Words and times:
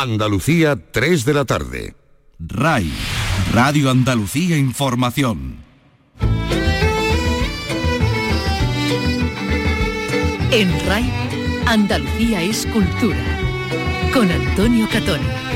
Andalucía, 0.00 0.76
3 0.92 1.24
de 1.24 1.34
la 1.34 1.44
tarde. 1.44 1.96
RAI, 2.38 2.88
Radio 3.52 3.90
Andalucía 3.90 4.56
Información. 4.56 5.56
En 10.52 10.86
RAI, 10.86 11.10
Andalucía 11.66 12.42
es 12.42 12.64
cultura. 12.66 13.18
Con 14.12 14.30
Antonio 14.30 14.88
Catoni. 14.88 15.47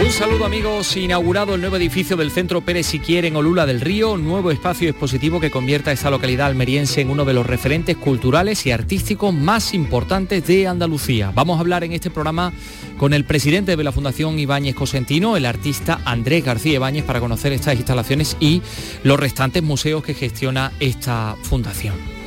Un 0.00 0.12
saludo 0.12 0.44
amigos, 0.44 0.96
inaugurado 0.96 1.56
el 1.56 1.60
nuevo 1.60 1.76
edificio 1.76 2.16
del 2.16 2.30
Centro 2.30 2.60
Pérez 2.60 2.86
Siquier 2.86 3.24
en 3.24 3.34
Olula 3.34 3.66
del 3.66 3.80
Río, 3.80 4.16
nuevo 4.16 4.52
espacio 4.52 4.88
expositivo 4.88 5.40
que 5.40 5.50
convierta 5.50 5.90
a 5.90 5.92
esta 5.92 6.08
localidad 6.08 6.46
almeriense 6.46 7.00
en 7.00 7.10
uno 7.10 7.24
de 7.24 7.34
los 7.34 7.44
referentes 7.44 7.96
culturales 7.96 8.64
y 8.64 8.70
artísticos 8.70 9.34
más 9.34 9.74
importantes 9.74 10.46
de 10.46 10.68
Andalucía. 10.68 11.32
Vamos 11.34 11.56
a 11.56 11.60
hablar 11.60 11.82
en 11.82 11.94
este 11.94 12.10
programa 12.10 12.52
con 12.96 13.12
el 13.12 13.24
presidente 13.24 13.74
de 13.74 13.84
la 13.84 13.90
Fundación 13.90 14.38
Ibáñez 14.38 14.76
Cosentino, 14.76 15.36
el 15.36 15.46
artista 15.46 16.00
Andrés 16.04 16.44
García 16.44 16.74
Ibáñez, 16.74 17.04
para 17.04 17.18
conocer 17.18 17.52
estas 17.52 17.74
instalaciones 17.74 18.36
y 18.38 18.62
los 19.02 19.18
restantes 19.18 19.64
museos 19.64 20.04
que 20.04 20.14
gestiona 20.14 20.70
esta 20.78 21.34
fundación. 21.42 22.17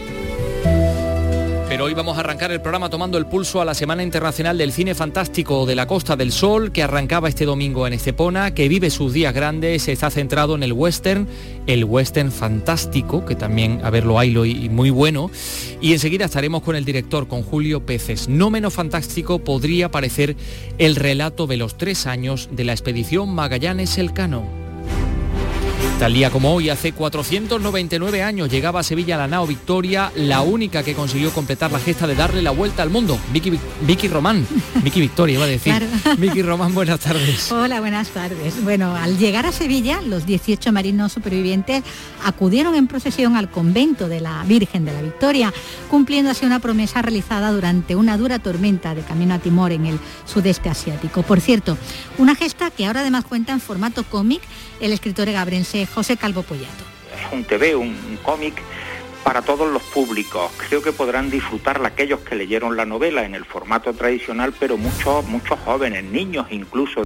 Pero 1.71 1.85
hoy 1.85 1.93
vamos 1.93 2.17
a 2.17 2.19
arrancar 2.19 2.51
el 2.51 2.59
programa 2.59 2.89
tomando 2.89 3.17
el 3.17 3.27
pulso 3.27 3.61
a 3.61 3.65
la 3.65 3.73
Semana 3.73 4.03
Internacional 4.03 4.57
del 4.57 4.73
Cine 4.73 4.93
Fantástico 4.93 5.65
de 5.65 5.73
la 5.73 5.87
Costa 5.87 6.17
del 6.17 6.33
Sol, 6.33 6.73
que 6.73 6.83
arrancaba 6.83 7.29
este 7.29 7.45
domingo 7.45 7.87
en 7.87 7.93
Estepona, 7.93 8.53
que 8.53 8.67
vive 8.67 8.89
sus 8.89 9.13
días 9.13 9.33
grandes, 9.33 9.87
está 9.87 10.09
centrado 10.09 10.53
en 10.55 10.63
el 10.63 10.73
western, 10.73 11.29
el 11.67 11.85
western 11.85 12.29
fantástico, 12.33 13.23
que 13.23 13.35
también, 13.35 13.79
a 13.85 13.89
verlo, 13.89 14.19
haylo 14.19 14.43
y 14.43 14.67
muy 14.67 14.89
bueno. 14.89 15.31
Y 15.79 15.93
enseguida 15.93 16.25
estaremos 16.25 16.61
con 16.61 16.75
el 16.75 16.83
director, 16.83 17.29
con 17.29 17.41
Julio 17.41 17.85
Peces. 17.85 18.27
No 18.27 18.49
menos 18.49 18.73
fantástico 18.73 19.39
podría 19.39 19.89
parecer 19.89 20.35
el 20.77 20.97
relato 20.97 21.47
de 21.47 21.55
los 21.55 21.77
tres 21.77 22.05
años 22.05 22.49
de 22.51 22.65
la 22.65 22.73
expedición 22.73 23.29
Magallanes-Elcano. 23.33 24.60
Tal 26.01 26.15
día 26.15 26.31
como 26.31 26.51
hoy, 26.51 26.67
hace 26.71 26.93
499 26.93 28.23
años, 28.23 28.49
llegaba 28.49 28.79
a 28.79 28.83
Sevilla 28.83 29.17
la 29.17 29.27
nao 29.27 29.45
Victoria, 29.45 30.11
la 30.15 30.41
única 30.41 30.81
que 30.81 30.95
consiguió 30.95 31.29
completar 31.29 31.71
la 31.71 31.77
gesta 31.79 32.07
de 32.07 32.15
darle 32.15 32.41
la 32.41 32.49
vuelta 32.49 32.81
al 32.81 32.89
mundo. 32.89 33.19
Vicky, 33.31 33.59
Vicky 33.81 34.07
Román, 34.07 34.47
Vicky 34.83 34.99
Victoria 34.99 35.35
iba 35.35 35.43
a 35.43 35.47
decir. 35.47 35.75
Vicky 36.17 36.41
Román, 36.41 36.73
buenas 36.73 37.01
tardes. 37.01 37.51
Hola, 37.51 37.81
buenas 37.81 38.07
tardes. 38.07 38.63
Bueno, 38.63 38.95
al 38.95 39.19
llegar 39.19 39.45
a 39.45 39.51
Sevilla, 39.51 40.01
los 40.01 40.25
18 40.25 40.71
marinos 40.71 41.11
supervivientes 41.11 41.83
acudieron 42.25 42.73
en 42.73 42.87
procesión 42.87 43.35
al 43.35 43.51
convento 43.51 44.09
de 44.09 44.21
la 44.21 44.43
Virgen 44.45 44.85
de 44.85 44.93
la 44.93 45.03
Victoria, 45.03 45.53
cumpliendo 45.87 46.31
así 46.31 46.47
una 46.47 46.57
promesa 46.57 47.03
realizada 47.03 47.51
durante 47.51 47.95
una 47.95 48.17
dura 48.17 48.39
tormenta 48.39 48.95
de 48.95 49.03
camino 49.03 49.35
a 49.35 49.37
Timor 49.37 49.71
en 49.71 49.85
el 49.85 49.99
sudeste 50.25 50.67
asiático. 50.67 51.21
Por 51.21 51.41
cierto, 51.41 51.77
una 52.17 52.33
gesta 52.33 52.71
que 52.71 52.87
ahora 52.87 53.01
además 53.01 53.23
cuenta 53.23 53.53
en 53.53 53.59
formato 53.59 54.03
cómic 54.03 54.41
el 54.81 54.93
escritor 54.93 55.31
gabrense 55.31 55.85
José 55.85 56.17
Calvo 56.17 56.43
Pollato. 56.43 56.83
Es 57.15 57.31
un 57.31 57.43
TV, 57.43 57.75
un, 57.75 57.95
cómic 58.23 58.61
para 59.23 59.41
todos 59.41 59.71
los 59.71 59.83
públicos. 59.83 60.51
Creo 60.67 60.81
que 60.81 60.91
podrán 60.91 61.29
disfrutarla 61.29 61.89
aquellos 61.89 62.21
que 62.21 62.35
leyeron 62.35 62.75
la 62.75 62.85
novela 62.85 63.23
en 63.23 63.35
el 63.35 63.45
formato 63.45 63.93
tradicional, 63.93 64.53
pero 64.59 64.77
muchos, 64.77 65.25
muchos 65.27 65.59
jóvenes, 65.59 66.03
niños 66.03 66.47
incluso. 66.49 67.03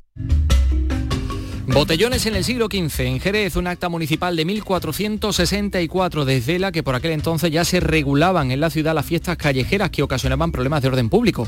Botellones 1.68 2.26
en 2.28 2.36
el 2.36 2.44
siglo 2.44 2.68
XV. 2.68 3.02
En 3.02 3.20
Jerez, 3.20 3.56
un 3.56 3.66
acta 3.66 3.90
municipal 3.90 4.36
de 4.36 4.46
1464 4.46 6.24
desvela 6.24 6.72
que 6.72 6.84
por 6.84 6.94
aquel 6.94 7.12
entonces 7.12 7.52
ya 7.52 7.66
se 7.66 7.80
regulaban 7.80 8.52
en 8.52 8.60
la 8.60 8.70
ciudad 8.70 8.94
las 8.94 9.06
fiestas 9.06 9.36
callejeras 9.38 9.90
que 9.90 10.04
ocasionaban 10.04 10.52
problemas 10.52 10.84
de 10.84 10.90
orden 10.90 11.10
público. 11.10 11.48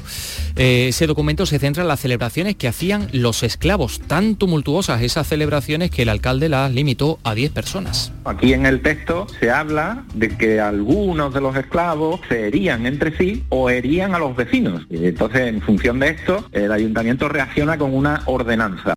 Eh, 0.55 0.87
ese 0.89 1.05
documento 1.05 1.45
se 1.45 1.59
centra 1.59 1.83
en 1.83 1.87
las 1.87 1.99
celebraciones 1.99 2.55
que 2.55 2.67
hacían 2.67 3.07
los 3.11 3.43
esclavos, 3.43 4.01
tan 4.01 4.35
tumultuosas 4.35 5.01
esas 5.03 5.27
celebraciones 5.27 5.91
que 5.91 6.01
el 6.01 6.09
alcalde 6.09 6.49
las 6.49 6.71
limitó 6.71 7.19
a 7.23 7.35
10 7.35 7.51
personas. 7.51 8.11
Aquí 8.25 8.53
en 8.53 8.65
el 8.65 8.81
texto 8.81 9.27
se 9.39 9.51
habla 9.51 10.03
de 10.15 10.35
que 10.35 10.59
algunos 10.59 11.33
de 11.33 11.41
los 11.41 11.55
esclavos 11.55 12.21
se 12.27 12.47
herían 12.47 12.85
entre 12.87 13.15
sí 13.17 13.43
o 13.49 13.69
herían 13.69 14.15
a 14.15 14.19
los 14.19 14.35
vecinos. 14.35 14.85
Entonces, 14.89 15.41
en 15.41 15.61
función 15.61 15.99
de 15.99 16.09
esto, 16.09 16.47
el 16.51 16.71
ayuntamiento 16.71 17.29
reacciona 17.29 17.77
con 17.77 17.93
una 17.93 18.23
ordenanza. 18.25 18.95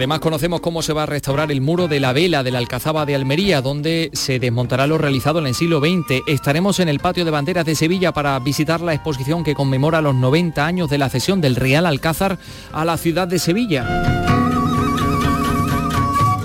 Además 0.00 0.20
conocemos 0.20 0.62
cómo 0.62 0.80
se 0.80 0.94
va 0.94 1.02
a 1.02 1.06
restaurar 1.06 1.52
el 1.52 1.60
muro 1.60 1.86
de 1.86 2.00
la 2.00 2.14
vela 2.14 2.42
de 2.42 2.50
la 2.50 2.56
Alcazaba 2.56 3.04
de 3.04 3.14
Almería, 3.14 3.60
donde 3.60 4.08
se 4.14 4.38
desmontará 4.38 4.86
lo 4.86 4.96
realizado 4.96 5.40
en 5.40 5.46
el 5.46 5.54
siglo 5.54 5.78
XX. 5.78 6.22
Estaremos 6.26 6.80
en 6.80 6.88
el 6.88 7.00
patio 7.00 7.26
de 7.26 7.30
banderas 7.30 7.66
de 7.66 7.74
Sevilla 7.74 8.10
para 8.12 8.38
visitar 8.38 8.80
la 8.80 8.94
exposición 8.94 9.44
que 9.44 9.54
conmemora 9.54 10.00
los 10.00 10.14
90 10.14 10.64
años 10.64 10.88
de 10.88 10.96
la 10.96 11.10
cesión 11.10 11.42
del 11.42 11.54
Real 11.54 11.84
Alcázar 11.84 12.38
a 12.72 12.86
la 12.86 12.96
ciudad 12.96 13.28
de 13.28 13.38
Sevilla. 13.38 14.29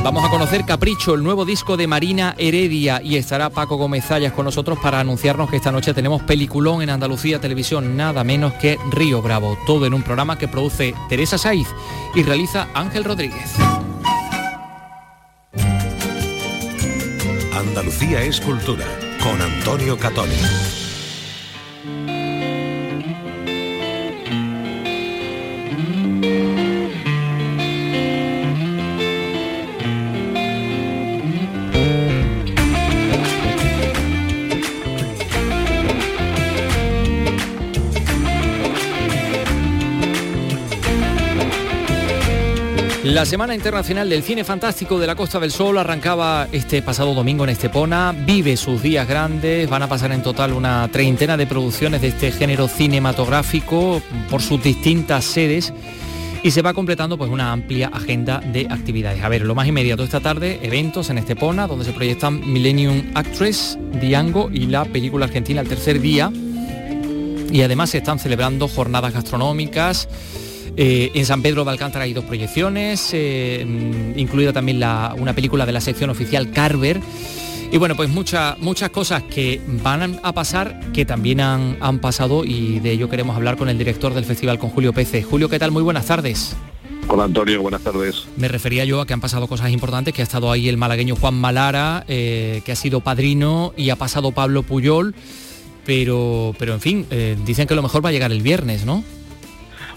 Vamos 0.06 0.24
a 0.24 0.30
conocer 0.30 0.66
Capricho, 0.66 1.16
el 1.16 1.24
nuevo 1.24 1.46
disco 1.46 1.78
de 1.78 1.88
Marina 1.88 2.36
Heredia 2.38 3.02
y 3.04 3.16
estará 3.16 3.50
Paco 3.50 3.76
Gómez 3.76 4.06
Zayas 4.06 4.34
con 4.34 4.46
nosotros 4.46 4.78
para 4.78 5.00
anunciarnos 5.00 5.50
que 5.50 5.56
esta 5.56 5.72
noche 5.72 5.96
tenemos 5.96 6.22
peliculón 6.22 6.84
en 6.84 6.92
Andalucía 6.92 7.42
Televisión, 7.42 7.98
nada 7.98 8.24
menos 8.24 8.54
que 8.54 8.78
Río 8.92 9.24
Bravo, 9.24 9.58
todo 9.66 9.88
en 9.88 9.96
un 9.96 10.04
programa 10.04 10.38
que 10.38 10.48
produce 10.48 10.94
Teresa 11.10 11.40
Saiz 11.40 11.68
y 12.14 12.22
realiza 12.22 12.68
Ángel 12.76 13.04
Rodríguez. 13.04 13.56
Andalucía 17.58 18.22
es 18.22 18.40
cultura 18.40 18.86
con 19.24 19.42
Antonio 19.42 19.98
Catoni. 19.98 20.85
La 43.16 43.26
Semana 43.26 43.56
Internacional 43.56 44.10
del 44.10 44.24
Cine 44.24 44.44
Fantástico 44.44 45.00
de 45.00 45.08
la 45.08 45.16
Costa 45.16 45.40
del 45.40 45.50
Sol 45.50 45.78
arrancaba 45.78 46.50
este 46.52 46.82
pasado 46.82 47.14
domingo 47.14 47.46
en 47.46 47.52
Estepona, 47.52 48.14
vive 48.14 48.58
sus 48.58 48.82
días 48.82 49.08
grandes, 49.08 49.70
van 49.70 49.84
a 49.84 49.88
pasar 49.88 50.12
en 50.12 50.22
total 50.22 50.52
una 50.52 50.86
treintena 50.92 51.38
de 51.38 51.48
producciones 51.48 52.02
de 52.02 52.10
este 52.10 52.34
género 52.34 52.68
cinematográfico 52.68 54.02
por 54.30 54.42
sus 54.42 54.62
distintas 54.62 55.24
sedes 55.24 55.74
y 56.44 56.52
se 56.52 56.62
va 56.62 56.74
completando 56.74 57.18
pues 57.18 57.32
una 57.32 57.54
amplia 57.54 57.88
agenda 57.88 58.42
de 58.42 58.68
actividades. 58.70 59.24
A 59.24 59.30
ver, 59.30 59.44
lo 59.44 59.56
más 59.56 59.66
inmediato 59.66 60.04
esta 60.04 60.20
tarde, 60.20 60.60
eventos 60.62 61.10
en 61.10 61.18
Estepona, 61.18 61.68
donde 61.68 61.86
se 61.86 61.94
proyectan 61.94 62.42
Millennium 62.52 63.12
Actress, 63.14 63.80
Diango 64.02 64.50
y 64.52 64.66
la 64.66 64.84
película 64.84 65.28
argentina 65.28 65.62
El 65.62 65.70
tercer 65.70 66.02
día. 66.02 66.34
Y 67.50 67.62
además 67.62 67.92
se 67.92 68.00
están 68.00 68.20
celebrando 68.20 68.68
jornadas 68.68 69.14
gastronómicas, 69.14 70.10
eh, 70.78 71.12
en 71.14 71.26
San 71.26 71.42
Pedro 71.42 71.64
de 71.64 71.72
Alcántara 71.72 72.06
hay 72.06 72.14
dos 72.14 72.26
proyecciones, 72.26 73.10
eh, 73.14 73.66
mm, 73.66 74.20
incluida 74.20 74.54
también 74.54 74.78
una 75.18 75.34
película 75.34 75.66
de 75.66 75.72
la 75.72 75.82
sección 75.82 76.10
oficial 76.10 76.52
Carver. 76.52 77.00
Y 77.72 77.78
bueno, 77.78 77.96
pues 77.96 78.10
muchas 78.10 78.58
muchas 78.60 78.90
cosas 78.90 79.24
que 79.24 79.60
van 79.84 80.20
a 80.22 80.34
pasar, 80.34 80.80
que 80.94 81.04
también 81.06 81.42
han, 81.42 81.78
han, 81.82 82.00
pasado 82.00 82.46
y 82.46 82.80
de 82.80 82.92
ello 82.92 83.10
queremos 83.10 83.36
hablar 83.36 83.58
con 83.58 83.70
el 83.70 83.78
director 83.78 84.14
del 84.14 84.24
festival, 84.24 84.60
con 84.60 84.70
Julio 84.70 84.94
Pece. 84.94 85.24
Julio, 85.24 85.50
¿qué 85.50 85.60
tal? 85.60 85.72
Muy 85.72 85.82
buenas 85.84 86.06
tardes. 86.06 86.56
Hola 87.08 87.26
Antonio, 87.26 87.62
buenas 87.62 87.82
tardes. 87.82 88.28
Me 88.38 88.48
refería 88.48 88.86
yo 88.86 89.02
a 89.02 89.06
que 89.06 89.14
han 89.14 89.22
pasado 89.22 89.48
cosas 89.48 89.72
importantes, 89.72 90.14
que 90.14 90.22
ha 90.22 90.24
estado 90.24 90.52
ahí 90.52 90.70
el 90.70 90.78
malagueño 90.78 91.16
Juan 91.16 91.36
Malara, 91.36 92.04
eh, 92.08 92.62
que 92.66 92.72
ha 92.72 92.76
sido 92.76 93.02
padrino 93.02 93.74
y 93.78 93.90
ha 93.90 93.96
pasado 93.96 94.32
Pablo 94.32 94.64
Puyol, 94.64 95.16
pero, 95.86 96.56
pero 96.58 96.74
en 96.74 96.82
fin, 96.82 97.06
dicen 97.46 97.68
que 97.68 97.76
lo 97.76 97.84
mejor 97.84 98.04
va 98.04 98.10
a 98.10 98.12
llegar 98.12 98.32
el 98.32 98.42
viernes, 98.42 98.86
¿no? 98.86 99.04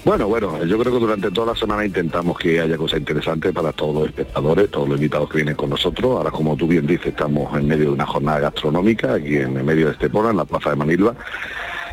Bueno, 0.09 0.27
bueno, 0.27 0.65
yo 0.65 0.79
creo 0.79 0.95
que 0.95 1.01
durante 1.01 1.31
toda 1.31 1.49
la 1.49 1.55
semana 1.55 1.85
intentamos 1.85 2.39
que 2.39 2.59
haya 2.59 2.79
cosas 2.79 2.99
interesantes 2.99 3.53
para 3.53 3.75
todos 3.75 3.95
los 3.95 4.07
espectadores, 4.07 4.71
todos 4.71 4.89
los 4.89 4.97
invitados 4.97 5.29
que 5.29 5.37
vienen 5.37 5.55
con 5.55 5.69
nosotros. 5.69 6.17
Ahora, 6.17 6.31
como 6.31 6.57
tú 6.57 6.67
bien 6.67 6.87
dices, 6.87 7.09
estamos 7.09 7.55
en 7.55 7.69
medio 7.69 7.89
de 7.89 7.91
una 7.91 8.07
jornada 8.07 8.41
gastronómica 8.41 9.13
aquí 9.13 9.37
en 9.37 9.63
medio 9.67 9.85
de 9.85 9.93
Estepona, 9.93 10.31
en 10.31 10.39
la 10.39 10.47
Plaza 10.47 10.71
de 10.71 10.77
Manilva. 10.77 11.15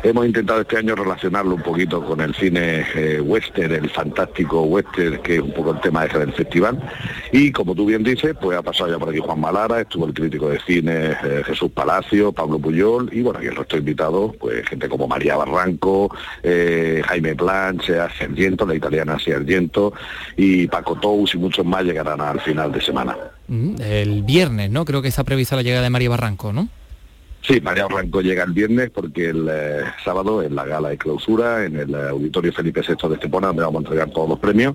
Hemos 0.06 0.24
intentado 0.24 0.60
este 0.60 0.78
año 0.78 0.94
relacionarlo 0.94 1.56
un 1.56 1.62
poquito 1.62 2.00
con 2.00 2.20
el 2.20 2.32
cine 2.32 2.86
eh, 2.94 3.20
western, 3.20 3.74
el 3.74 3.90
fantástico 3.90 4.62
western, 4.62 5.20
que 5.20 5.34
es 5.34 5.40
un 5.40 5.50
poco 5.52 5.72
el 5.72 5.80
tema 5.80 6.04
ese 6.04 6.20
del 6.20 6.32
festival. 6.32 6.80
Y 7.32 7.50
como 7.50 7.74
tú 7.74 7.86
bien 7.86 8.04
dices, 8.04 8.36
pues 8.40 8.56
ha 8.56 8.62
pasado 8.62 8.88
ya 8.88 9.00
por 9.00 9.08
aquí 9.08 9.18
Juan 9.18 9.40
Malara, 9.40 9.80
estuvo 9.80 10.06
el 10.06 10.14
crítico 10.14 10.48
de 10.48 10.60
cine 10.60 11.16
eh, 11.24 11.42
Jesús 11.44 11.72
Palacio, 11.72 12.30
Pablo 12.30 12.60
Puyol, 12.60 13.10
y 13.12 13.22
bueno, 13.22 13.42
y 13.42 13.46
el 13.46 13.56
resto 13.56 13.74
de 13.74 13.80
invitados, 13.80 14.36
pues 14.38 14.64
gente 14.68 14.88
como 14.88 15.08
María 15.08 15.34
Barranco, 15.38 16.14
eh, 16.40 17.02
Jaime 17.04 17.34
Planche, 17.34 17.98
Argento, 17.98 18.64
la 18.64 18.76
italiana 18.76 19.14
Argento, 19.14 19.92
y 20.36 20.68
Paco 20.68 20.94
Tous 21.00 21.34
y 21.34 21.38
muchos 21.38 21.66
más 21.66 21.82
llegarán 21.82 22.20
al 22.20 22.40
final 22.42 22.70
de 22.70 22.80
semana. 22.80 23.16
Mm, 23.48 23.74
el 23.80 24.22
viernes, 24.22 24.70
¿no? 24.70 24.84
Creo 24.84 25.02
que 25.02 25.08
está 25.08 25.24
prevista 25.24 25.56
la 25.56 25.62
llegada 25.62 25.82
de 25.82 25.90
María 25.90 26.10
Barranco, 26.10 26.52
¿no? 26.52 26.68
Sí, 27.46 27.60
María 27.60 27.86
Ranco 27.86 28.20
llega 28.22 28.42
el 28.42 28.52
viernes 28.52 28.90
porque 28.90 29.28
el 29.28 29.48
eh, 29.48 29.84
sábado 30.04 30.42
es 30.42 30.50
la 30.50 30.64
gala 30.64 30.88
de 30.88 30.98
clausura 30.98 31.64
en 31.64 31.76
el 31.76 31.94
eh, 31.94 32.08
Auditorio 32.08 32.52
Felipe 32.52 32.80
VI 32.80 33.08
de 33.08 33.14
Estepona, 33.14 33.48
donde 33.48 33.62
vamos 33.62 33.76
a 33.76 33.84
entregar 33.84 34.10
todos 34.10 34.28
los 34.28 34.38
premios. 34.40 34.74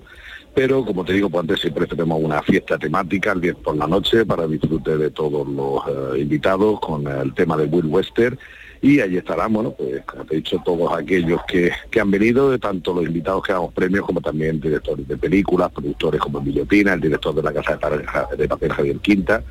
Pero, 0.54 0.82
como 0.82 1.04
te 1.04 1.12
digo, 1.12 1.28
pues 1.28 1.42
antes 1.42 1.60
siempre 1.60 1.86
tenemos 1.86 2.18
una 2.22 2.42
fiesta 2.42 2.78
temática 2.78 3.32
el 3.32 3.40
viernes 3.40 3.62
por 3.62 3.76
la 3.76 3.86
noche 3.86 4.24
para 4.24 4.46
disfrute 4.46 4.96
de 4.96 5.10
todos 5.10 5.46
los 5.46 6.18
invitados 6.18 6.80
con 6.80 7.06
el 7.06 7.34
tema 7.34 7.58
de 7.58 7.66
Will 7.66 7.86
Wester 7.86 8.38
y 8.80 9.00
allí 9.00 9.18
estarán, 9.18 9.52
bueno, 9.52 9.72
pues 9.72 10.04
como 10.04 10.24
te 10.24 10.34
he 10.34 10.36
dicho, 10.38 10.60
todos 10.64 10.92
aquellos 10.98 11.40
que, 11.46 11.72
han 12.00 12.10
venido, 12.10 12.58
tanto 12.58 12.92
los 12.92 13.04
invitados 13.04 13.44
que 13.44 13.52
damos 13.52 13.72
premios 13.72 14.04
como 14.04 14.20
también 14.20 14.60
directores 14.60 15.06
de 15.06 15.16
películas, 15.16 15.70
productores 15.70 16.20
como 16.20 16.38
Emilio 16.38 16.66
Pina, 16.66 16.94
el 16.94 17.00
director 17.00 17.34
de 17.34 17.42
la 17.42 17.52
Casa 17.52 17.78
de, 17.78 18.36
de 18.36 18.48
Papel 18.48 18.72
Javier 18.72 18.98
Quinta, 18.98 19.42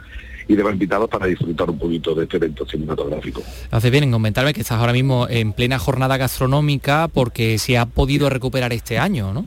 y 0.51 0.55
demás 0.55 0.73
invitados 0.73 1.09
para 1.09 1.27
disfrutar 1.27 1.69
un 1.69 1.79
poquito 1.79 2.13
de 2.13 2.23
este 2.23 2.37
evento 2.37 2.65
cinematográfico. 2.65 3.41
Hace 3.69 3.89
bien 3.89 4.03
en 4.03 4.11
comentarme 4.11 4.53
que 4.53 4.61
estás 4.61 4.79
ahora 4.79 4.93
mismo 4.93 5.27
en 5.29 5.53
plena 5.53 5.79
jornada 5.79 6.17
gastronómica 6.17 7.07
porque 7.07 7.57
se 7.57 7.77
ha 7.77 7.85
podido 7.85 8.29
recuperar 8.29 8.73
este 8.73 8.97
año, 8.97 9.33
¿no? 9.33 9.45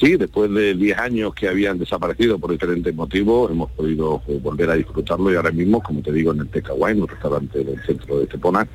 Sí, 0.00 0.16
después 0.16 0.50
de 0.52 0.74
10 0.74 0.98
años 0.98 1.34
que 1.34 1.48
habían 1.48 1.76
desaparecido 1.76 2.38
por 2.38 2.52
diferentes 2.52 2.94
motivos, 2.94 3.50
hemos 3.50 3.70
podido 3.72 4.22
eh, 4.28 4.38
volver 4.40 4.70
a 4.70 4.74
disfrutarlo 4.74 5.32
y 5.32 5.36
ahora 5.36 5.50
mismo, 5.50 5.82
como 5.82 6.00
te 6.02 6.12
digo, 6.12 6.32
en 6.32 6.40
el 6.40 6.48
Tecahuay, 6.48 7.00
un 7.00 7.08
restaurante 7.08 7.64
del 7.64 7.82
centro 7.84 8.18
de 8.18 8.24
Estepona, 8.24 8.66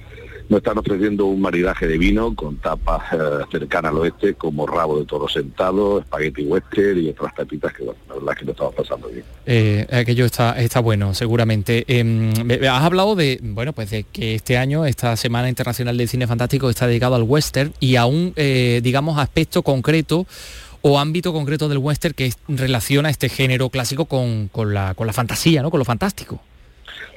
nos 0.49 0.57
están 0.57 0.77
ofreciendo 0.77 1.25
un 1.25 1.41
maridaje 1.41 1.87
de 1.87 1.97
vino 1.97 2.35
con 2.35 2.57
tapas 2.57 3.13
eh, 3.13 3.17
cercanas 3.51 3.91
al 3.91 3.97
oeste, 3.99 4.33
como 4.35 4.67
rabo 4.67 4.99
de 4.99 5.05
toro 5.05 5.27
sentado, 5.27 5.99
espagueti 5.99 6.43
western 6.43 6.99
y 6.99 7.09
otras 7.09 7.33
tapitas 7.35 7.73
que, 7.73 7.83
bueno, 7.83 7.99
la 8.07 8.15
verdad 8.15 8.33
que 8.35 8.45
lo 8.45 8.51
estamos 8.51 8.75
pasando 8.75 9.07
bien. 9.07 9.25
Eh, 9.45 9.87
aquello 9.91 10.25
está, 10.25 10.59
está 10.61 10.79
bueno, 10.79 11.13
seguramente. 11.13 11.83
Em, 11.87 12.31
has 12.69 12.83
hablado 12.83 13.15
de, 13.15 13.39
bueno, 13.41 13.73
pues 13.73 13.89
de 13.89 14.03
que 14.03 14.35
este 14.35 14.57
año, 14.57 14.85
esta 14.85 15.15
Semana 15.15 15.49
Internacional 15.49 15.97
del 15.97 16.07
Cine 16.07 16.27
Fantástico 16.27 16.69
está 16.69 16.87
dedicado 16.87 17.15
al 17.15 17.23
western 17.23 17.73
y 17.79 17.95
a 17.95 18.05
un, 18.05 18.33
digamos, 18.35 19.19
aspecto 19.19 19.63
concreto 19.63 20.25
o 20.81 20.99
ámbito 20.99 21.31
concreto 21.31 21.69
del 21.69 21.77
western 21.77 22.13
que 22.13 22.31
relaciona 22.47 23.09
este 23.09 23.29
género 23.29 23.69
clásico 23.69 24.05
con, 24.05 24.49
la, 24.73 24.93
con 24.93 25.07
la 25.07 25.13
fantasía, 25.13 25.61
¿no? 25.61 25.71
con 25.71 25.79
lo 25.79 25.85
fantástico. 25.85 26.41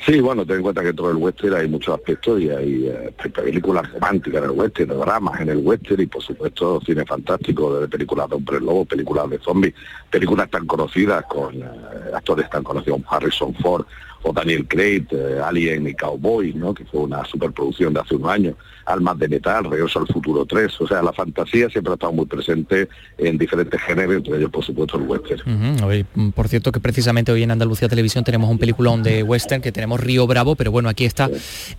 Sí, 0.04 0.20
bueno, 0.20 0.46
ten 0.46 0.56
en 0.56 0.62
cuenta 0.62 0.82
que 0.82 0.92
todo 0.92 1.10
el 1.10 1.16
western 1.16 1.54
hay 1.54 1.68
muchos 1.68 1.94
aspectos 1.94 2.40
y 2.40 2.50
hay 2.50 2.86
eh, 2.86 3.12
películas 3.34 3.90
románticas 3.92 4.42
en 4.42 4.50
el 4.50 4.56
western, 4.56 4.98
dramas 5.00 5.40
en 5.40 5.48
el 5.48 5.58
western 5.58 6.02
y 6.02 6.06
por 6.06 6.22
supuesto 6.22 6.80
cine 6.84 7.04
fantástico, 7.04 7.80
de 7.80 7.88
películas 7.88 8.28
de 8.28 8.36
hombres 8.36 8.62
lobos, 8.62 8.86
películas 8.86 9.28
de 9.30 9.38
zombies, 9.38 9.74
películas 10.10 10.50
tan 10.50 10.66
conocidas 10.66 11.24
con 11.28 11.56
eh, 11.56 11.66
actores 12.14 12.48
tan 12.50 12.62
conocidos 12.62 13.00
como 13.00 13.16
Harrison 13.16 13.54
Ford 13.54 13.86
o 14.22 14.32
Daniel 14.32 14.66
Craig, 14.68 15.06
eh, 15.10 15.40
Alien 15.42 15.88
y 15.88 15.94
Cowboy, 15.94 16.52
¿no? 16.54 16.74
que 16.74 16.84
fue 16.84 17.00
una 17.00 17.24
superproducción 17.24 17.94
de 17.94 18.00
hace 18.00 18.14
unos 18.16 18.30
años, 18.30 18.54
Almas 18.86 19.18
de 19.18 19.28
Metal, 19.28 19.64
Regreso 19.64 19.98
al 19.98 20.06
Futuro 20.06 20.46
3, 20.46 20.80
o 20.80 20.86
sea, 20.86 21.02
la 21.02 21.12
fantasía 21.12 21.68
siempre 21.68 21.92
ha 21.92 21.94
estado 21.94 22.12
muy 22.12 22.26
presente 22.26 22.88
en 23.18 23.36
diferentes 23.36 23.80
géneros, 23.82 24.16
entre 24.16 24.38
ellos 24.38 24.50
por 24.50 24.64
supuesto 24.64 24.96
el 24.96 25.04
western. 25.04 26.32
por 26.32 26.48
cierto 26.48 26.72
que 26.72 26.80
precisamente 26.80 27.32
hoy 27.32 27.42
en 27.42 27.50
Andalucía 27.50 27.88
Televisión 27.88 28.24
tenemos 28.24 28.50
un 28.50 28.58
peliculón 28.58 29.02
de 29.02 29.22
western 29.22 29.60
que 29.60 29.72
tenemos 29.72 30.00
Río 30.00 30.26
Bravo, 30.26 30.56
pero 30.56 30.70
bueno, 30.70 30.88
aquí 30.88 31.04
está 31.04 31.28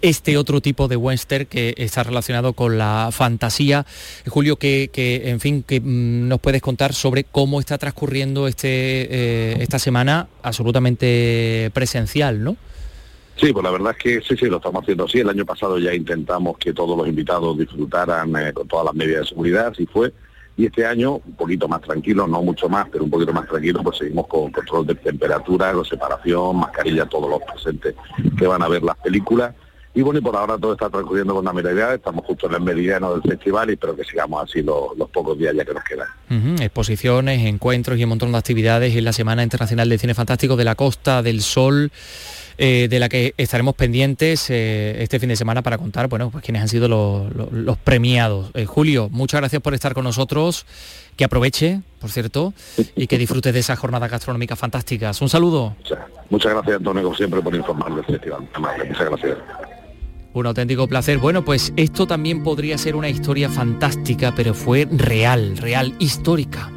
este 0.01 0.37
otro 0.37 0.61
tipo 0.61 0.87
de 0.87 0.95
western 0.95 1.45
que 1.45 1.73
está 1.77 2.03
relacionado 2.03 2.53
con 2.53 2.77
la 2.77 3.09
fantasía. 3.11 3.85
Julio, 4.27 4.57
que, 4.57 4.89
en 5.25 5.39
fin, 5.39 5.63
que 5.63 5.79
mm, 5.79 6.27
nos 6.27 6.39
puedes 6.39 6.61
contar 6.61 6.93
sobre 6.93 7.23
cómo 7.23 7.59
está 7.59 7.77
transcurriendo 7.77 8.47
este, 8.47 8.67
eh, 8.69 9.57
esta 9.61 9.79
semana 9.79 10.27
absolutamente 10.43 11.71
presencial, 11.73 12.43
¿no? 12.43 12.57
Sí, 13.37 13.53
pues 13.53 13.63
la 13.63 13.71
verdad 13.71 13.95
es 13.95 14.03
que 14.03 14.21
sí, 14.21 14.35
sí, 14.35 14.47
lo 14.47 14.57
estamos 14.57 14.81
haciendo 14.81 15.05
así. 15.05 15.19
El 15.19 15.29
año 15.29 15.45
pasado 15.45 15.77
ya 15.77 15.93
intentamos 15.93 16.57
que 16.57 16.73
todos 16.73 16.97
los 16.97 17.07
invitados 17.07 17.57
disfrutaran 17.57 18.35
eh, 18.35 18.51
con 18.51 18.67
todas 18.67 18.85
las 18.85 18.95
medidas 18.95 19.21
de 19.21 19.27
seguridad, 19.27 19.67
así 19.67 19.85
fue. 19.85 20.11
Y 20.57 20.65
este 20.65 20.87
año, 20.87 21.21
un 21.23 21.35
poquito 21.35 21.67
más 21.67 21.81
tranquilo, 21.81 22.25
no 22.25 22.41
mucho 22.41 22.67
más, 22.67 22.87
pero 22.91 23.03
un 23.03 23.11
poquito 23.11 23.31
más 23.31 23.47
tranquilo, 23.47 23.83
pues 23.83 23.99
seguimos 23.99 24.25
con 24.25 24.51
control 24.51 24.87
de 24.87 24.95
temperatura, 24.95 25.71
con 25.71 25.85
separación, 25.85 26.57
mascarilla, 26.57 27.05
todos 27.05 27.29
los 27.29 27.39
presentes 27.43 27.93
que 28.35 28.47
van 28.47 28.63
a 28.63 28.67
ver 28.67 28.81
las 28.81 28.97
películas. 28.97 29.53
Y 29.93 30.01
bueno, 30.01 30.19
y 30.19 30.21
por 30.21 30.35
ahora 30.35 30.57
todo 30.57 30.73
está 30.73 30.89
transcurriendo 30.89 31.33
con 31.33 31.55
mirada, 31.55 31.95
estamos 31.95 32.23
justo 32.25 32.47
en 32.47 32.53
el 32.53 32.61
meridiano 32.61 33.13
del 33.13 33.21
festival 33.23 33.69
y 33.69 33.73
espero 33.73 33.95
que 33.95 34.03
sigamos 34.03 34.43
así 34.43 34.61
los, 34.61 34.93
pocos 35.11 35.37
días 35.39 35.55
ya 35.55 35.65
que 35.65 35.73
nos 35.73 35.83
quedan. 35.83 36.61
Exposiciones, 36.61 37.43
encuentros 37.45 37.97
y 37.97 38.03
un 38.03 38.09
montón 38.09 38.31
de 38.31 38.37
actividades 38.37 38.95
en 38.95 39.05
la 39.05 39.13
Semana 39.13 39.41
Internacional 39.41 39.89
de 39.89 39.97
Cine 39.97 40.13
Fantástico 40.13 40.55
de 40.55 40.65
la 40.65 40.75
Costa 40.75 41.23
del 41.23 41.41
Sol. 41.41 41.91
Eh, 42.59 42.87
de 42.89 42.99
la 42.99 43.07
que 43.07 43.35
estaremos 43.37 43.75
pendientes 43.75 44.49
eh, 44.49 45.03
este 45.03 45.19
fin 45.19 45.29
de 45.29 45.35
semana 45.35 45.61
para 45.61 45.77
contar, 45.77 46.07
bueno, 46.07 46.31
pues 46.31 46.43
quiénes 46.43 46.63
han 46.63 46.67
sido 46.67 46.87
los, 46.87 47.77
premiados. 47.77 48.49
Eh, 48.55 48.65
Julio, 48.65 49.09
muchas 49.11 49.41
gracias 49.41 49.61
por 49.61 49.75
estar 49.75 49.93
con 49.93 50.03
nosotros, 50.03 50.65
que 51.15 51.23
aproveche, 51.23 51.81
por 52.01 52.09
cierto, 52.09 52.55
y 52.95 53.05
que 53.05 53.19
disfrutes 53.19 53.53
de 53.53 53.59
esas 53.59 53.77
jornadas 53.77 54.09
gastronómicas 54.09 54.57
fantásticas. 54.57 55.21
Un 55.21 55.29
saludo. 55.29 55.75
Muchas, 56.31 56.51
gracias, 56.51 56.77
Antonio, 56.77 57.03
como 57.03 57.15
siempre, 57.15 57.41
por 57.41 57.53
informar 57.53 57.93
del 57.93 58.05
festival. 58.05 58.41
Muchas 58.87 59.05
gracias. 59.07 59.37
Un 60.33 60.47
auténtico 60.47 60.87
placer. 60.87 61.19
Bueno, 61.19 61.45
pues 61.45 61.73
esto 61.77 62.07
también 62.07 62.41
podría 62.43 62.79
ser 62.79 62.95
una 62.95 63.09
historia 63.09 63.49
fantástica, 63.49 64.33
pero 64.35 64.55
fue 64.55 64.87
real, 64.91 65.57
real, 65.57 65.93
histórica. 65.99 66.71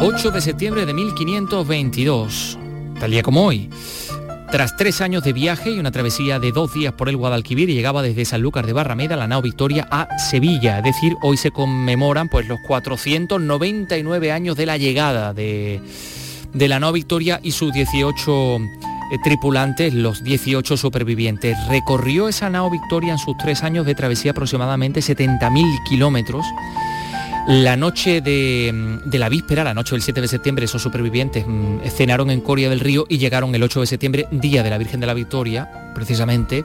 8 0.00 0.30
de 0.30 0.40
septiembre 0.40 0.86
de 0.86 0.94
1522 0.94 2.58
tal 2.98 3.10
día 3.10 3.22
como 3.22 3.44
hoy. 3.44 3.68
Tras 4.50 4.76
tres 4.76 5.00
años 5.00 5.24
de 5.24 5.32
viaje 5.32 5.72
y 5.72 5.78
una 5.78 5.90
travesía 5.90 6.38
de 6.38 6.52
dos 6.52 6.72
días 6.72 6.92
por 6.92 7.08
el 7.08 7.16
Guadalquivir, 7.16 7.68
llegaba 7.68 8.02
desde 8.02 8.24
Sanlúcar 8.24 8.64
de 8.64 8.72
Barrameda 8.72 9.16
la 9.16 9.26
nao 9.26 9.42
Victoria 9.42 9.88
a 9.90 10.06
Sevilla. 10.18 10.78
Es 10.78 10.84
decir, 10.84 11.16
hoy 11.22 11.36
se 11.36 11.50
conmemoran 11.50 12.28
pues, 12.28 12.46
los 12.46 12.60
499 12.66 14.32
años 14.32 14.56
de 14.56 14.66
la 14.66 14.76
llegada 14.76 15.34
de, 15.34 15.80
de 16.54 16.68
la 16.68 16.78
nao 16.78 16.92
Victoria 16.92 17.40
y 17.42 17.50
sus 17.50 17.72
18 17.72 18.56
eh, 18.58 19.18
tripulantes, 19.24 19.92
los 19.92 20.22
18 20.22 20.76
supervivientes. 20.76 21.58
Recorrió 21.68 22.28
esa 22.28 22.48
nao 22.48 22.70
Victoria 22.70 23.12
en 23.12 23.18
sus 23.18 23.36
tres 23.38 23.64
años 23.64 23.84
de 23.84 23.96
travesía 23.96 24.30
aproximadamente 24.30 25.00
70.000 25.00 25.88
kilómetros 25.88 26.46
la 27.46 27.76
noche 27.76 28.20
mm, 28.20 29.08
de, 29.08 29.18
la 29.18 29.28
víspera, 29.28 29.62
la 29.62 29.74
noche 29.74 29.94
del 29.94 30.02
7 30.02 30.20
de 30.20 30.28
septiembre, 30.28 30.64
esos 30.64 30.82
supervivientes 30.82 31.46
mm, 31.46 31.78
cenaron 31.88 32.30
en 32.30 32.40
Coria 32.40 32.68
del 32.68 32.80
Río 32.80 33.06
y 33.08 33.18
llegaron 33.18 33.54
el 33.54 33.62
8 33.62 33.80
de 33.80 33.86
septiembre, 33.86 34.26
día 34.32 34.62
de 34.62 34.70
la 34.70 34.78
Virgen 34.78 35.00
de 35.00 35.06
la 35.06 35.14
Victoria, 35.14 35.92
precisamente, 35.94 36.64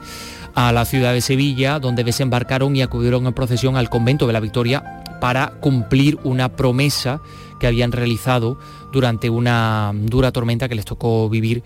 a 0.54 0.72
la 0.72 0.84
ciudad 0.84 1.12
de 1.12 1.20
Sevilla, 1.20 1.78
donde 1.78 2.02
desembarcaron 2.04 2.74
y 2.74 2.82
acudieron 2.82 3.26
en 3.26 3.32
procesión 3.32 3.76
al 3.76 3.90
convento 3.90 4.26
de 4.26 4.32
la 4.32 4.40
Victoria 4.40 5.04
para 5.20 5.52
cumplir 5.60 6.18
una 6.24 6.48
promesa 6.56 7.20
que 7.60 7.68
habían 7.68 7.92
realizado 7.92 8.58
durante 8.92 9.30
una 9.30 9.92
dura 9.94 10.32
tormenta 10.32 10.68
que 10.68 10.74
les 10.74 10.84
tocó 10.84 11.28
vivir 11.30 11.62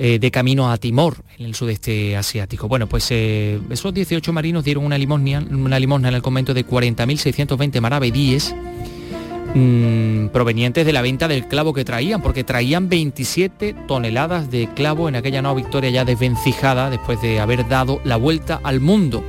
eh, 0.00 0.20
de 0.20 0.30
camino 0.30 0.70
a 0.70 0.76
Timor, 0.76 1.16
en 1.38 1.46
el 1.46 1.56
sudeste 1.56 2.16
asiático. 2.16 2.68
Bueno, 2.68 2.86
pues 2.86 3.08
eh, 3.10 3.58
esos 3.68 3.92
18 3.92 4.32
marinos 4.32 4.62
dieron 4.62 4.84
una 4.84 4.96
limosna, 4.96 5.44
una 5.50 5.80
limosna 5.80 6.08
en 6.08 6.14
el 6.14 6.22
convento 6.22 6.54
de 6.54 6.64
40.620 6.64 7.80
maravedíes 7.80 8.54
mm, 9.56 10.28
provenientes 10.28 10.86
de 10.86 10.92
la 10.92 11.02
venta 11.02 11.26
del 11.26 11.48
clavo 11.48 11.74
que 11.74 11.84
traían, 11.84 12.22
porque 12.22 12.44
traían 12.44 12.88
27 12.88 13.74
toneladas 13.88 14.52
de 14.52 14.68
clavo 14.72 15.08
en 15.08 15.16
aquella 15.16 15.42
nueva 15.42 15.56
victoria 15.56 15.90
ya 15.90 16.04
desvencijada 16.04 16.90
después 16.90 17.20
de 17.20 17.40
haber 17.40 17.68
dado 17.68 18.00
la 18.04 18.14
vuelta 18.14 18.60
al 18.62 18.78
mundo. 18.78 19.24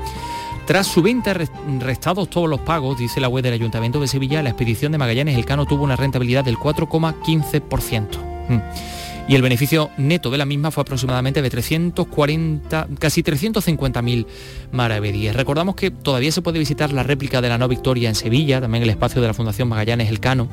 Tras 0.67 0.85
su 0.85 1.01
venta 1.01 1.35
restados 1.79 2.29
todos 2.29 2.47
los 2.47 2.59
pagos, 2.59 2.99
dice 2.99 3.19
la 3.19 3.27
web 3.27 3.43
del 3.43 3.55
Ayuntamiento 3.55 3.99
de 3.99 4.07
Sevilla, 4.07 4.43
la 4.43 4.49
expedición 4.49 4.91
de 4.91 4.99
Magallanes 4.99 5.35
Elcano 5.35 5.65
tuvo 5.65 5.83
una 5.83 5.95
rentabilidad 5.95 6.45
del 6.45 6.57
4,15% 6.57 8.98
y 9.29 9.35
el 9.35 9.43
beneficio 9.43 9.91
neto 9.97 10.31
de 10.31 10.39
la 10.39 10.45
misma 10.45 10.71
fue 10.71 10.81
aproximadamente 10.81 11.43
de 11.43 11.51
340, 11.51 12.87
casi 12.97 13.21
350.000 13.21 14.25
maravedíes. 14.71 15.35
Recordamos 15.35 15.75
que 15.75 15.91
todavía 15.91 16.31
se 16.31 16.41
puede 16.41 16.57
visitar 16.57 16.91
la 16.91 17.03
réplica 17.03 17.39
de 17.39 17.47
la 17.47 17.59
No 17.59 17.67
Victoria 17.67 18.09
en 18.09 18.15
Sevilla, 18.15 18.59
también 18.59 18.83
el 18.83 18.89
espacio 18.89 19.21
de 19.21 19.27
la 19.27 19.35
Fundación 19.35 19.67
Magallanes 19.67 20.09
Elcano. 20.09 20.49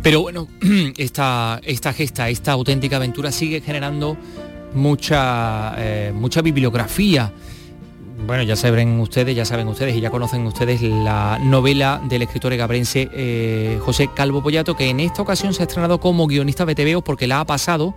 Pero 0.00 0.20
bueno, 0.20 0.46
esta, 0.96 1.60
esta 1.64 1.92
gesta, 1.92 2.28
esta 2.28 2.52
auténtica 2.52 2.96
aventura 2.96 3.32
sigue 3.32 3.62
generando 3.62 4.16
mucha, 4.72 5.74
eh, 5.76 6.12
mucha 6.14 6.40
bibliografía 6.40 7.32
bueno, 8.26 8.42
ya 8.42 8.56
saben 8.56 9.00
ustedes, 9.00 9.34
ya 9.34 9.44
saben 9.44 9.68
ustedes 9.68 9.96
y 9.96 10.00
ya 10.00 10.10
conocen 10.10 10.46
ustedes 10.46 10.82
la 10.82 11.38
novela 11.42 12.00
del 12.08 12.22
escritor 12.22 12.54
gabrense 12.56 13.08
eh, 13.12 13.78
José 13.80 14.10
Calvo 14.14 14.42
Pollato, 14.42 14.76
que 14.76 14.88
en 14.88 15.00
esta 15.00 15.22
ocasión 15.22 15.54
se 15.54 15.62
ha 15.62 15.66
estrenado 15.66 16.00
como 16.00 16.26
guionista 16.26 16.64
de 16.64 17.00
porque 17.04 17.26
la 17.26 17.40
ha 17.40 17.44
pasado, 17.44 17.94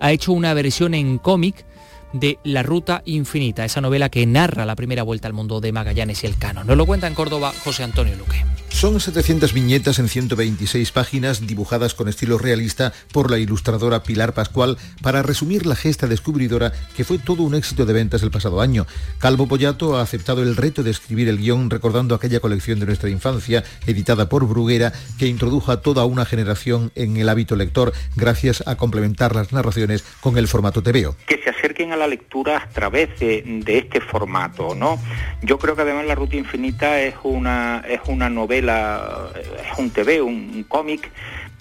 ha 0.00 0.12
hecho 0.12 0.32
una 0.32 0.54
versión 0.54 0.94
en 0.94 1.18
cómic 1.18 1.64
de 2.12 2.38
La 2.44 2.62
Ruta 2.62 3.02
Infinita, 3.04 3.64
esa 3.64 3.80
novela 3.80 4.08
que 4.08 4.24
narra 4.26 4.64
la 4.64 4.76
primera 4.76 5.02
vuelta 5.02 5.28
al 5.28 5.34
mundo 5.34 5.60
de 5.60 5.72
Magallanes 5.72 6.22
y 6.22 6.26
el 6.26 6.38
Cano. 6.38 6.62
Nos 6.64 6.76
lo 6.76 6.86
cuenta 6.86 7.06
en 7.06 7.14
Córdoba 7.14 7.52
José 7.64 7.82
Antonio 7.82 8.14
Luque. 8.16 8.44
Son 8.74 8.98
700 8.98 9.52
viñetas 9.52 10.00
en 10.00 10.08
126 10.08 10.90
páginas 10.90 11.46
dibujadas 11.46 11.94
con 11.94 12.08
estilo 12.08 12.38
realista 12.38 12.92
por 13.12 13.30
la 13.30 13.38
ilustradora 13.38 14.02
Pilar 14.02 14.34
Pascual 14.34 14.78
para 15.00 15.22
resumir 15.22 15.64
la 15.64 15.76
gesta 15.76 16.08
descubridora 16.08 16.72
que 16.96 17.04
fue 17.04 17.18
todo 17.18 17.44
un 17.44 17.54
éxito 17.54 17.86
de 17.86 17.92
ventas 17.92 18.24
el 18.24 18.32
pasado 18.32 18.60
año. 18.60 18.84
Calvo 19.18 19.46
Pollato 19.46 19.96
ha 19.96 20.02
aceptado 20.02 20.42
el 20.42 20.56
reto 20.56 20.82
de 20.82 20.90
escribir 20.90 21.28
el 21.28 21.38
guion 21.38 21.70
recordando 21.70 22.16
aquella 22.16 22.40
colección 22.40 22.80
de 22.80 22.86
nuestra 22.86 23.08
infancia 23.08 23.62
editada 23.86 24.28
por 24.28 24.44
Bruguera 24.44 24.92
que 25.20 25.28
introdujo 25.28 25.70
a 25.70 25.80
toda 25.80 26.04
una 26.04 26.24
generación 26.24 26.90
en 26.96 27.16
el 27.16 27.28
hábito 27.28 27.54
lector 27.54 27.92
gracias 28.16 28.64
a 28.66 28.74
complementar 28.74 29.36
las 29.36 29.52
narraciones 29.52 30.02
con 30.20 30.36
el 30.36 30.48
formato 30.48 30.82
TVO. 30.82 31.16
Que 31.28 31.40
se 31.42 31.50
acerquen 31.50 31.92
a 31.92 31.96
la 31.96 32.08
lectura 32.08 32.58
a 32.58 32.68
través 32.68 33.20
de, 33.20 33.62
de 33.64 33.78
este 33.78 34.00
formato, 34.00 34.74
¿no? 34.74 34.98
Yo 35.42 35.58
creo 35.58 35.76
que 35.76 35.82
además 35.82 36.06
La 36.06 36.16
Ruta 36.16 36.34
Infinita 36.34 37.00
es 37.00 37.14
una, 37.22 37.84
es 37.88 38.00
una 38.08 38.28
novela 38.28 38.63
es 38.68 39.78
un 39.78 39.90
TV, 39.90 40.22
un, 40.22 40.64
cómic 40.68 41.10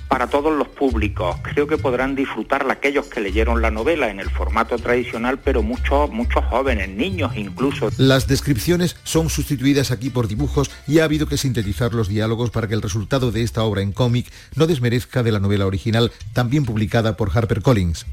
para 0.07 0.27
todos 0.27 0.55
los 0.55 0.67
públicos. 0.67 1.37
Creo 1.41 1.65
que 1.65 1.77
podrán 1.77 2.15
disfrutarla 2.15 2.73
aquellos 2.73 3.07
que 3.07 3.19
leyeron 3.19 3.61
la 3.61 3.71
novela 3.71 4.09
en 4.09 4.19
el 4.19 4.29
formato 4.29 4.77
tradicional, 4.77 5.39
pero 5.39 5.63
muchos, 5.63 6.09
muchos 6.11 6.43
jóvenes, 6.45 6.89
niños 6.89 7.35
incluso. 7.35 7.89
Las 7.97 8.27
descripciones 8.27 8.95
son 9.03 9.29
sustituidas 9.29 9.91
aquí 9.91 10.09
por 10.09 10.27
dibujos 10.27 10.69
y 10.87 10.99
ha 10.99 11.05
habido 11.05 11.27
que 11.27 11.37
sintetizar 11.37 11.93
los 11.93 12.09
diálogos 12.09 12.51
para 12.51 12.67
que 12.67 12.75
el 12.75 12.81
resultado 12.81 13.31
de 13.31 13.41
esta 13.41 13.63
obra 13.63 13.81
en 13.81 13.91
cómic 13.91 14.31
no 14.55 14.67
desmerezca 14.67 15.23
de 15.23 15.31
la 15.31 15.39
novela 15.39 15.65
original, 15.65 16.11
también 16.33 16.65
publicada 16.65 17.17
por 17.17 17.35
HarperCollins. 17.35 18.05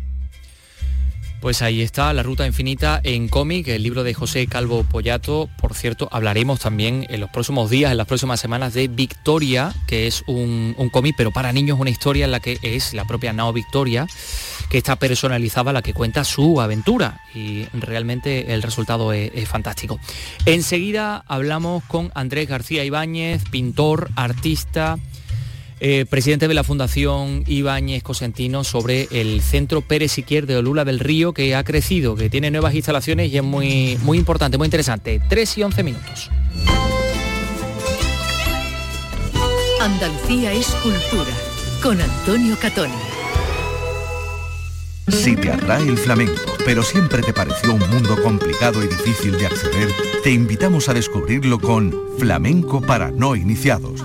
Pues 1.40 1.62
ahí 1.62 1.80
está 1.80 2.12
La 2.12 2.22
Ruta 2.22 2.46
Infinita 2.46 3.00
en 3.02 3.28
cómic, 3.28 3.66
el 3.68 3.82
libro 3.82 4.04
de 4.04 4.12
José 4.12 4.46
Calvo 4.46 4.84
Pollato. 4.84 5.48
Por 5.58 5.74
cierto, 5.74 6.06
hablaremos 6.12 6.60
también 6.60 7.06
en 7.08 7.18
los 7.18 7.30
próximos 7.30 7.70
días, 7.70 7.90
en 7.90 7.96
las 7.96 8.06
próximas 8.06 8.40
semanas, 8.40 8.74
de 8.74 8.88
Victoria, 8.88 9.72
que 9.86 10.06
es 10.06 10.22
un, 10.26 10.74
cómic, 10.92 11.14
pero 11.16 11.30
para 11.30 11.50
niños 11.54 11.80
una 11.80 11.88
historia 11.88 12.26
en 12.26 12.30
la 12.30 12.40
que 12.40 12.58
es 12.62 12.92
la 12.92 13.06
propia 13.06 13.32
Nao 13.32 13.54
Victoria, 13.54 14.06
que 14.68 14.76
está 14.76 14.96
personalizada, 14.96 15.72
la 15.72 15.80
que 15.80 15.94
cuenta 15.94 16.24
su 16.24 16.60
aventura. 16.60 17.22
Y 17.34 17.64
realmente 17.72 18.52
el 18.52 18.60
resultado 18.60 19.14
es, 19.14 19.30
es 19.34 19.48
fantástico. 19.48 19.98
Enseguida 20.44 21.24
hablamos 21.26 21.82
con 21.84 22.12
Andrés 22.14 22.48
García 22.48 22.84
Ibáñez, 22.84 23.44
pintor, 23.50 24.10
artista 24.14 24.98
eh, 25.80 26.04
presidente 26.08 26.46
de 26.46 26.52
la 26.52 26.62
Fundación 26.62 27.42
Ibáñez 27.46 28.02
Cosentino, 28.02 28.64
sobre 28.64 29.08
el 29.10 29.40
Centro 29.40 29.80
Pérez 29.80 30.12
Siquier 30.12 30.46
de 30.46 30.56
Olula 30.56 30.84
del 30.84 30.98
Río, 30.98 31.32
que 31.32 31.54
ha 31.54 31.64
crecido, 31.64 32.16
que 32.16 32.28
tiene 32.28 32.50
nuevas 32.50 32.74
instalaciones 32.74 33.32
y 33.32 33.38
es 33.38 33.42
muy, 33.42 33.98
muy 34.02 34.18
importante, 34.18 34.58
muy 34.58 34.66
interesante. 34.66 35.22
3 35.28 35.58
y 35.58 35.62
11 35.62 35.82
minutos. 35.82 36.30
Andalucía 39.80 40.52
es 40.52 40.66
cultura, 40.82 41.30
con 41.82 41.98
Antonio 41.98 42.56
Catoni. 42.60 42.92
Si 45.08 45.34
te 45.34 45.50
atrae 45.50 45.88
el 45.88 45.96
flamenco, 45.96 46.56
pero 46.64 46.82
siempre 46.82 47.22
te 47.22 47.32
pareció 47.32 47.72
un 47.72 47.90
mundo 47.90 48.22
complicado 48.22 48.84
y 48.84 48.86
difícil 48.86 49.38
de 49.38 49.46
acceder, 49.46 49.88
te 50.22 50.30
invitamos 50.30 50.88
a 50.88 50.94
descubrirlo 50.94 51.58
con 51.58 51.94
Flamenco 52.18 52.80
para 52.80 53.10
no 53.10 53.34
iniciados 53.34 54.04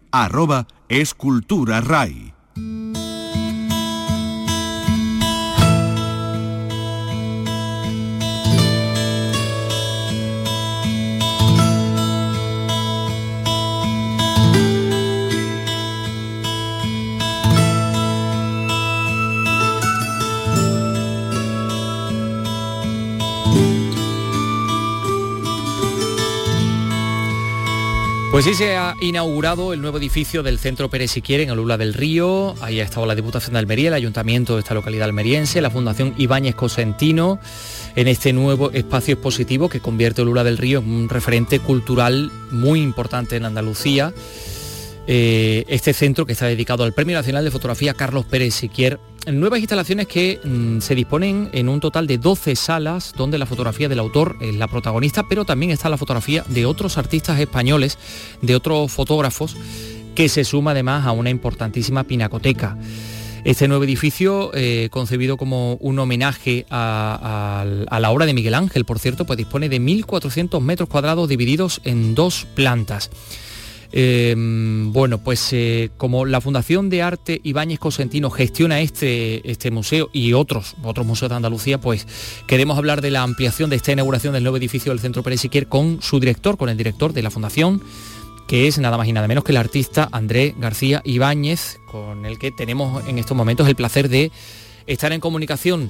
arroba 0.11 0.67
escultura 0.89 1.81
RAI. 1.81 2.33
Pues 28.31 28.45
sí, 28.45 28.53
se 28.53 28.77
ha 28.77 28.95
inaugurado 29.01 29.73
el 29.73 29.81
nuevo 29.81 29.97
edificio 29.97 30.41
del 30.41 30.57
Centro 30.57 30.89
Pérez 30.89 31.11
Siquier 31.11 31.41
en 31.41 31.49
Alula 31.49 31.77
del 31.77 31.93
Río. 31.93 32.55
Ahí 32.61 32.79
ha 32.79 32.83
estado 32.85 33.05
la 33.05 33.13
Diputación 33.13 33.51
de 33.53 33.59
Almería, 33.59 33.89
el 33.89 33.93
Ayuntamiento 33.93 34.53
de 34.53 34.61
esta 34.61 34.73
localidad 34.73 35.03
almeriense, 35.09 35.59
la 35.59 35.69
Fundación 35.69 36.13
Ibáñez 36.17 36.55
Cosentino, 36.55 37.39
en 37.93 38.07
este 38.07 38.31
nuevo 38.31 38.71
espacio 38.71 39.15
expositivo 39.15 39.67
que 39.67 39.81
convierte 39.81 40.21
Alula 40.21 40.45
del 40.45 40.57
Río 40.57 40.79
en 40.79 40.89
un 40.89 41.09
referente 41.09 41.59
cultural 41.59 42.31
muy 42.51 42.81
importante 42.81 43.35
en 43.35 43.43
Andalucía. 43.43 44.13
Eh, 45.07 45.65
este 45.67 45.91
centro 45.91 46.25
que 46.25 46.31
está 46.31 46.45
dedicado 46.45 46.85
al 46.85 46.93
Premio 46.93 47.17
Nacional 47.17 47.43
de 47.43 47.51
Fotografía 47.51 47.95
Carlos 47.95 48.23
Pérez 48.23 48.53
Siquier 48.53 48.97
nuevas 49.27 49.59
instalaciones 49.59 50.07
que 50.07 50.39
mm, 50.43 50.79
se 50.79 50.95
disponen 50.95 51.49
en 51.53 51.69
un 51.69 51.79
total 51.79 52.07
de 52.07 52.17
12 52.17 52.55
salas 52.55 53.13
donde 53.15 53.37
la 53.37 53.45
fotografía 53.45 53.87
del 53.87 53.99
autor 53.99 54.35
es 54.41 54.55
la 54.55 54.67
protagonista, 54.67 55.27
pero 55.27 55.45
también 55.45 55.71
está 55.71 55.89
la 55.89 55.97
fotografía 55.97 56.43
de 56.47 56.65
otros 56.65 56.97
artistas 56.97 57.39
españoles, 57.39 57.97
de 58.41 58.55
otros 58.55 58.91
fotógrafos, 58.91 59.55
que 60.15 60.27
se 60.27 60.43
suma 60.43 60.71
además 60.71 61.05
a 61.05 61.11
una 61.11 61.29
importantísima 61.29 62.03
pinacoteca. 62.03 62.77
Este 63.43 63.67
nuevo 63.67 63.83
edificio, 63.83 64.51
eh, 64.53 64.89
concebido 64.91 65.35
como 65.35 65.75
un 65.75 65.97
homenaje 65.97 66.65
a, 66.69 67.65
a, 67.89 67.99
la 67.99 68.11
obra 68.11 68.27
de 68.27 68.33
Miguel 68.33 68.53
Ángel, 68.53 68.85
por 68.85 68.99
cierto, 68.99 69.25
pues 69.25 69.37
dispone 69.37 69.67
de 69.67 69.81
1.400 69.81 70.61
metros 70.61 70.89
cuadrados 70.89 71.27
divididos 71.27 71.81
en 71.83 72.13
dos 72.13 72.45
plantas. 72.53 73.09
Em, 73.93 74.93
bueno, 74.93 75.17
pues 75.17 75.49
eh, 75.51 75.91
como 75.97 76.25
la 76.25 76.39
Fundación 76.39 76.89
de 76.89 77.01
Arte 77.01 77.41
Ibáñez 77.43 77.79
Cosentino 77.79 78.29
gestiona 78.29 78.79
este, 78.79 79.49
este 79.49 79.69
museo 79.69 80.09
y 80.13 80.31
otros, 80.33 80.75
otros 80.83 81.05
museos 81.05 81.29
de 81.29 81.35
Andalucía, 81.35 81.79
pues 81.79 82.07
queremos 82.47 82.77
hablar 82.77 83.01
de 83.01 83.11
la 83.11 83.21
ampliación 83.21 83.69
de 83.69 83.75
esta 83.75 83.91
inauguración 83.91 84.33
del 84.33 84.43
nuevo 84.43 84.57
edificio 84.57 84.91
del 84.91 85.01
Centro 85.01 85.23
Pérez 85.23 85.41
Siquier 85.41 85.67
con 85.67 86.01
su 86.01 86.19
director, 86.19 86.57
con 86.57 86.69
el 86.69 86.77
director 86.77 87.11
de 87.11 87.21
la 87.21 87.31
Fundación, 87.31 87.81
que 88.47 88.67
es 88.67 88.77
nada 88.79 88.97
más 88.97 89.07
y 89.07 89.13
nada 89.13 89.27
menos 89.27 89.43
que 89.43 89.51
el 89.51 89.57
artista 89.57 90.07
Andrés 90.11 90.53
García 90.57 91.01
Ibáñez, 91.03 91.79
con 91.85 92.25
el 92.25 92.39
que 92.39 92.51
tenemos 92.51 93.05
en 93.07 93.17
estos 93.17 93.35
momentos 93.35 93.67
el 93.67 93.75
placer 93.75 94.07
de 94.07 94.31
estar 94.87 95.11
en 95.11 95.19
comunicación. 95.19 95.89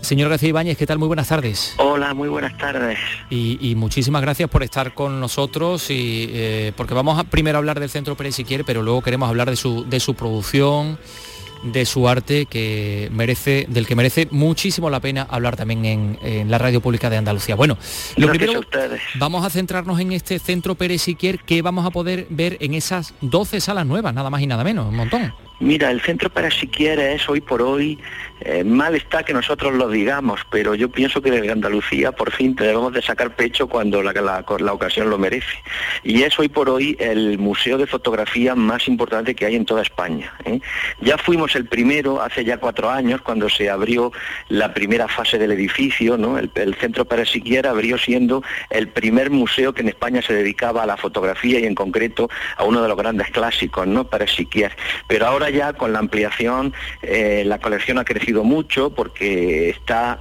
Señor 0.00 0.30
García 0.30 0.48
Ibáñez, 0.50 0.78
¿qué 0.78 0.86
tal? 0.86 0.98
Muy 0.98 1.08
buenas 1.08 1.28
tardes. 1.28 1.74
Hola, 1.78 2.14
muy 2.14 2.28
buenas 2.28 2.56
tardes. 2.56 2.98
Y, 3.30 3.74
muchísimas 3.76 4.22
gracias 4.22 4.48
por 4.48 4.62
estar 4.62 4.94
con 4.94 5.20
nosotros, 5.20 5.90
y, 5.90 6.30
eh, 6.32 6.72
porque 6.76 6.94
vamos 6.94 7.18
a 7.18 7.24
primero 7.24 7.58
hablar 7.58 7.80
del 7.80 7.90
Centro 7.90 8.16
Pérez 8.16 8.36
si 8.36 8.44
quiere, 8.44 8.64
pero 8.64 8.82
luego 8.82 9.02
queremos 9.02 9.28
hablar 9.28 9.50
de 9.50 9.56
su, 9.56 9.84
de 9.84 10.00
su 10.00 10.14
producción, 10.14 10.98
de 11.62 11.84
su 11.86 12.08
arte 12.08 12.46
que 12.46 13.08
merece, 13.12 13.66
del 13.68 13.86
que 13.86 13.96
merece 13.96 14.28
muchísimo 14.30 14.90
la 14.90 15.00
pena 15.00 15.26
hablar 15.28 15.56
también 15.56 15.84
en, 16.22 16.50
la 16.50 16.58
radio 16.58 16.80
pública 16.80 17.10
de 17.10 17.16
Andalucía. 17.16 17.54
Bueno, 17.54 17.76
lo 18.16 18.28
primero 18.28 18.60
vamos 19.16 19.44
a 19.44 19.50
centrarnos 19.50 19.98
en 20.00 20.12
este 20.12 20.38
centro 20.38 20.74
Pérez 20.74 21.02
Siquier 21.02 21.40
que 21.40 21.62
vamos 21.62 21.84
a 21.84 21.90
poder 21.90 22.26
ver 22.30 22.56
en 22.60 22.74
esas 22.74 23.14
12 23.20 23.60
salas 23.60 23.86
nuevas, 23.86 24.14
nada 24.14 24.30
más 24.30 24.40
y 24.40 24.46
nada 24.46 24.64
menos, 24.64 24.88
un 24.88 24.96
montón. 24.96 25.32
Mira, 25.60 25.90
el 25.90 26.00
centro 26.00 26.30
para 26.30 26.50
si 26.50 26.70
es 26.76 27.28
hoy 27.28 27.40
por 27.40 27.62
hoy, 27.62 27.98
eh, 28.40 28.62
mal 28.62 28.94
está 28.94 29.24
que 29.24 29.32
nosotros 29.32 29.74
lo 29.74 29.88
digamos, 29.88 30.40
pero 30.50 30.76
yo 30.76 30.88
pienso 30.88 31.20
que 31.20 31.32
desde 31.32 31.50
Andalucía 31.50 32.12
por 32.12 32.30
fin 32.30 32.54
debemos 32.54 32.92
de 32.92 33.02
sacar 33.02 33.34
pecho 33.34 33.66
cuando 33.66 34.00
la, 34.00 34.44
ocasión 34.72 35.10
lo 35.10 35.18
merece. 35.18 35.62
Y 36.04 36.22
es 36.22 36.38
hoy 36.38 36.48
por 36.48 36.70
hoy 36.70 36.96
el 37.00 37.38
museo 37.38 37.76
de 37.76 37.86
fotografía 37.86 38.54
más 38.54 38.86
importante 38.86 39.34
que 39.34 39.46
hay 39.46 39.56
en 39.56 39.64
toda 39.64 39.82
España. 39.82 40.32
¿eh? 40.44 40.60
Ya 41.00 41.18
fuimos 41.18 41.56
el 41.56 41.66
primero 41.66 42.22
hace 42.22 42.44
ya 42.44 42.58
cuatro 42.58 42.88
años 42.88 43.20
cuando 43.22 43.48
se 43.48 43.68
abrió 43.68 44.12
la 44.48 44.72
primera 44.72 45.08
fase 45.08 45.38
del 45.38 45.50
edificio, 45.50 46.16
¿no? 46.16 46.38
el, 46.38 46.50
centro 46.76 47.04
para 47.04 47.24
siquiera 47.26 47.70
abrió 47.70 47.98
siendo 47.98 48.44
el 48.70 48.88
primer 48.88 49.30
museo 49.30 49.72
que 49.72 49.82
en 49.82 49.88
España 49.88 50.22
se 50.22 50.34
dedicaba 50.34 50.84
a 50.84 50.86
la 50.86 50.96
fotografía 50.96 51.58
y 51.58 51.64
en 51.64 51.74
concreto 51.74 52.30
a 52.56 52.62
uno 52.62 52.80
de 52.80 52.88
los 52.88 52.96
grandes 52.96 53.30
clásicos, 53.30 53.86
¿no? 53.88 54.04
para 54.04 54.28
Siquier. 54.28 54.76
Pero 55.08 55.26
ahora 55.26 55.47
con 55.78 55.94
la 55.94 55.98
ampliación 55.98 56.74
eh, 57.00 57.42
la 57.46 57.58
colección 57.58 57.98
ha 57.98 58.04
crecido 58.04 58.44
mucho 58.44 58.90
porque 58.90 59.70
está, 59.70 60.20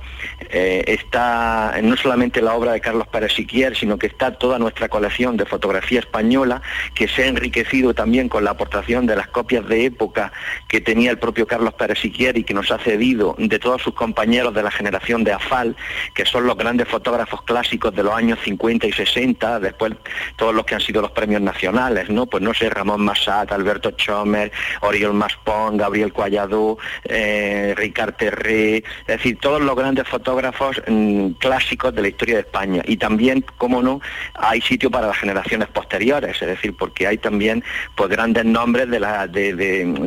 eh, 0.50 0.86
está 0.88 1.76
no 1.84 1.98
solamente 1.98 2.42
la 2.42 2.54
obra 2.54 2.72
de 2.72 2.80
Carlos 2.80 3.08
Pérez 3.08 3.34
Siquier, 3.34 3.76
sino 3.76 3.98
que 3.98 4.08
está 4.08 4.38
toda 4.38 4.58
nuestra 4.58 4.88
colección 4.88 5.36
de 5.36 5.46
fotografía 5.46 6.00
española 6.00 6.62
que 6.96 7.10
se 7.10 7.24
ha 7.24 7.28
enriquecido 7.28 7.94
también 7.94 8.30
con 8.30 8.46
la 8.46 8.52
aportación 8.52 9.06
de 9.06 9.18
las 9.18 9.28
copias 9.28 9.68
de 9.68 9.86
época 9.86 10.32
que 10.70 10.80
tenía 10.80 11.12
el 11.12 11.20
propio 11.20 11.46
Carlos 11.46 11.74
Pérez 11.74 12.00
Siquier 12.00 12.38
y 12.38 12.46
que 12.46 12.54
nos 12.54 12.72
ha 12.72 12.78
cedido 12.78 13.36
de 13.38 13.60
todos 13.60 13.82
sus 13.82 13.94
compañeros 13.94 14.54
de 14.54 14.64
la 14.64 14.72
generación 14.72 15.26
de 15.26 15.34
AFAL, 15.34 15.76
que 16.14 16.26
son 16.26 16.48
los 16.48 16.56
grandes 16.56 16.88
fotógrafos 16.88 17.42
clásicos 17.42 17.94
de 17.94 18.04
los 18.04 18.14
años 18.14 18.40
50 18.46 18.88
y 18.88 18.94
60, 18.94 19.60
después 19.60 19.94
todos 20.38 20.56
los 20.56 20.66
que 20.66 20.76
han 20.76 20.82
sido 20.82 21.02
los 21.02 21.12
premios 21.12 21.42
nacionales, 21.42 22.10
¿no? 22.10 22.28
Pues 22.28 22.42
no 22.42 22.54
sé, 22.54 22.70
Ramón 22.70 23.02
Massat, 23.02 23.52
Alberto 23.52 23.92
Chomer, 23.92 24.52
Oriol 24.82 25.17
Maspón, 25.18 25.78
Gabriel 25.78 26.14
Cuallado, 26.14 26.78
eh, 27.04 27.74
Ricard 27.76 28.16
Terré, 28.16 28.78
es 28.78 29.08
decir, 29.08 29.38
todos 29.40 29.62
los 29.62 29.76
grandes 29.76 30.08
fotógrafos 30.08 30.82
mm, 30.88 31.32
clásicos 31.40 31.94
de 31.94 32.02
la 32.02 32.08
historia 32.08 32.36
de 32.36 32.42
España. 32.42 32.82
Y 32.86 32.98
también, 32.98 33.44
como 33.58 33.82
no, 33.82 34.02
hay 34.36 34.62
sitio 34.62 34.90
para 34.90 35.08
las 35.08 35.18
generaciones 35.18 35.68
posteriores, 35.70 36.42
es 36.42 36.48
decir, 36.48 36.76
porque 36.76 37.08
hay 37.08 37.18
también 37.18 37.64
pues 37.96 38.10
grandes 38.10 38.46
nombres 38.46 38.90
de 38.90 39.00
la, 39.00 39.28
de, 39.28 39.54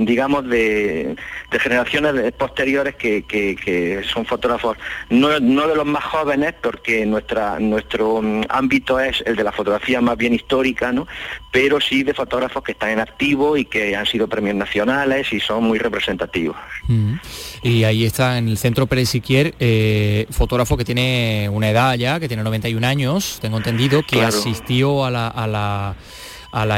digamos, 0.01 0.49
de, 0.49 1.17
generaciones 1.51 2.33
posteriores 2.33 2.95
que, 2.97 4.03
son 4.07 4.25
fotógrafos 4.25 4.77
no, 5.11 5.29
de 5.29 5.75
los 5.75 5.87
más 5.87 6.05
jóvenes, 6.05 6.55
porque 6.61 7.05
nuestra, 7.07 7.59
nuestro 7.59 8.23
mm, 8.23 8.43
ámbito 8.49 8.99
es 8.99 9.23
el 9.27 9.37
de 9.37 9.45
la 9.45 9.53
fotografía 9.53 10.01
más 10.01 10.17
bien 10.17 10.35
histórica, 10.35 10.93
¿no? 10.93 11.07
pero 11.51 11.81
sí 11.81 12.03
de 12.03 12.15
fotógrafos 12.15 12.63
que 12.63 12.73
están 12.73 12.91
en 12.91 13.01
activo 13.01 13.57
y 13.57 13.65
que 13.65 13.97
han 13.97 14.07
sido 14.07 14.29
premios 14.29 14.57
nacionales 14.57 15.00
y 15.31 15.41
son 15.41 15.65
muy 15.65 15.79
representativos. 15.79 16.57
Mm. 16.89 17.15
Y 17.63 17.85
ahí 17.85 18.05
está 18.05 18.39
en 18.39 18.49
el 18.49 18.59
Centro 18.59 18.87
Pérez 18.87 19.11
Siquier, 19.11 19.55
eh, 19.61 20.27
fotógrafo 20.31 20.77
que 20.77 20.85
tiene 20.85 21.49
una 21.53 21.71
edad 21.71 21.95
ya, 21.95 22.19
que 22.21 22.29
tiene 22.29 22.43
91 22.43 22.87
años, 22.87 23.39
tengo 23.41 23.59
entendido, 23.59 24.03
que 24.03 24.23
asistió 24.23 25.05
a 25.05 25.11
la 25.11 25.29
a 25.29 25.47
la 25.47 25.95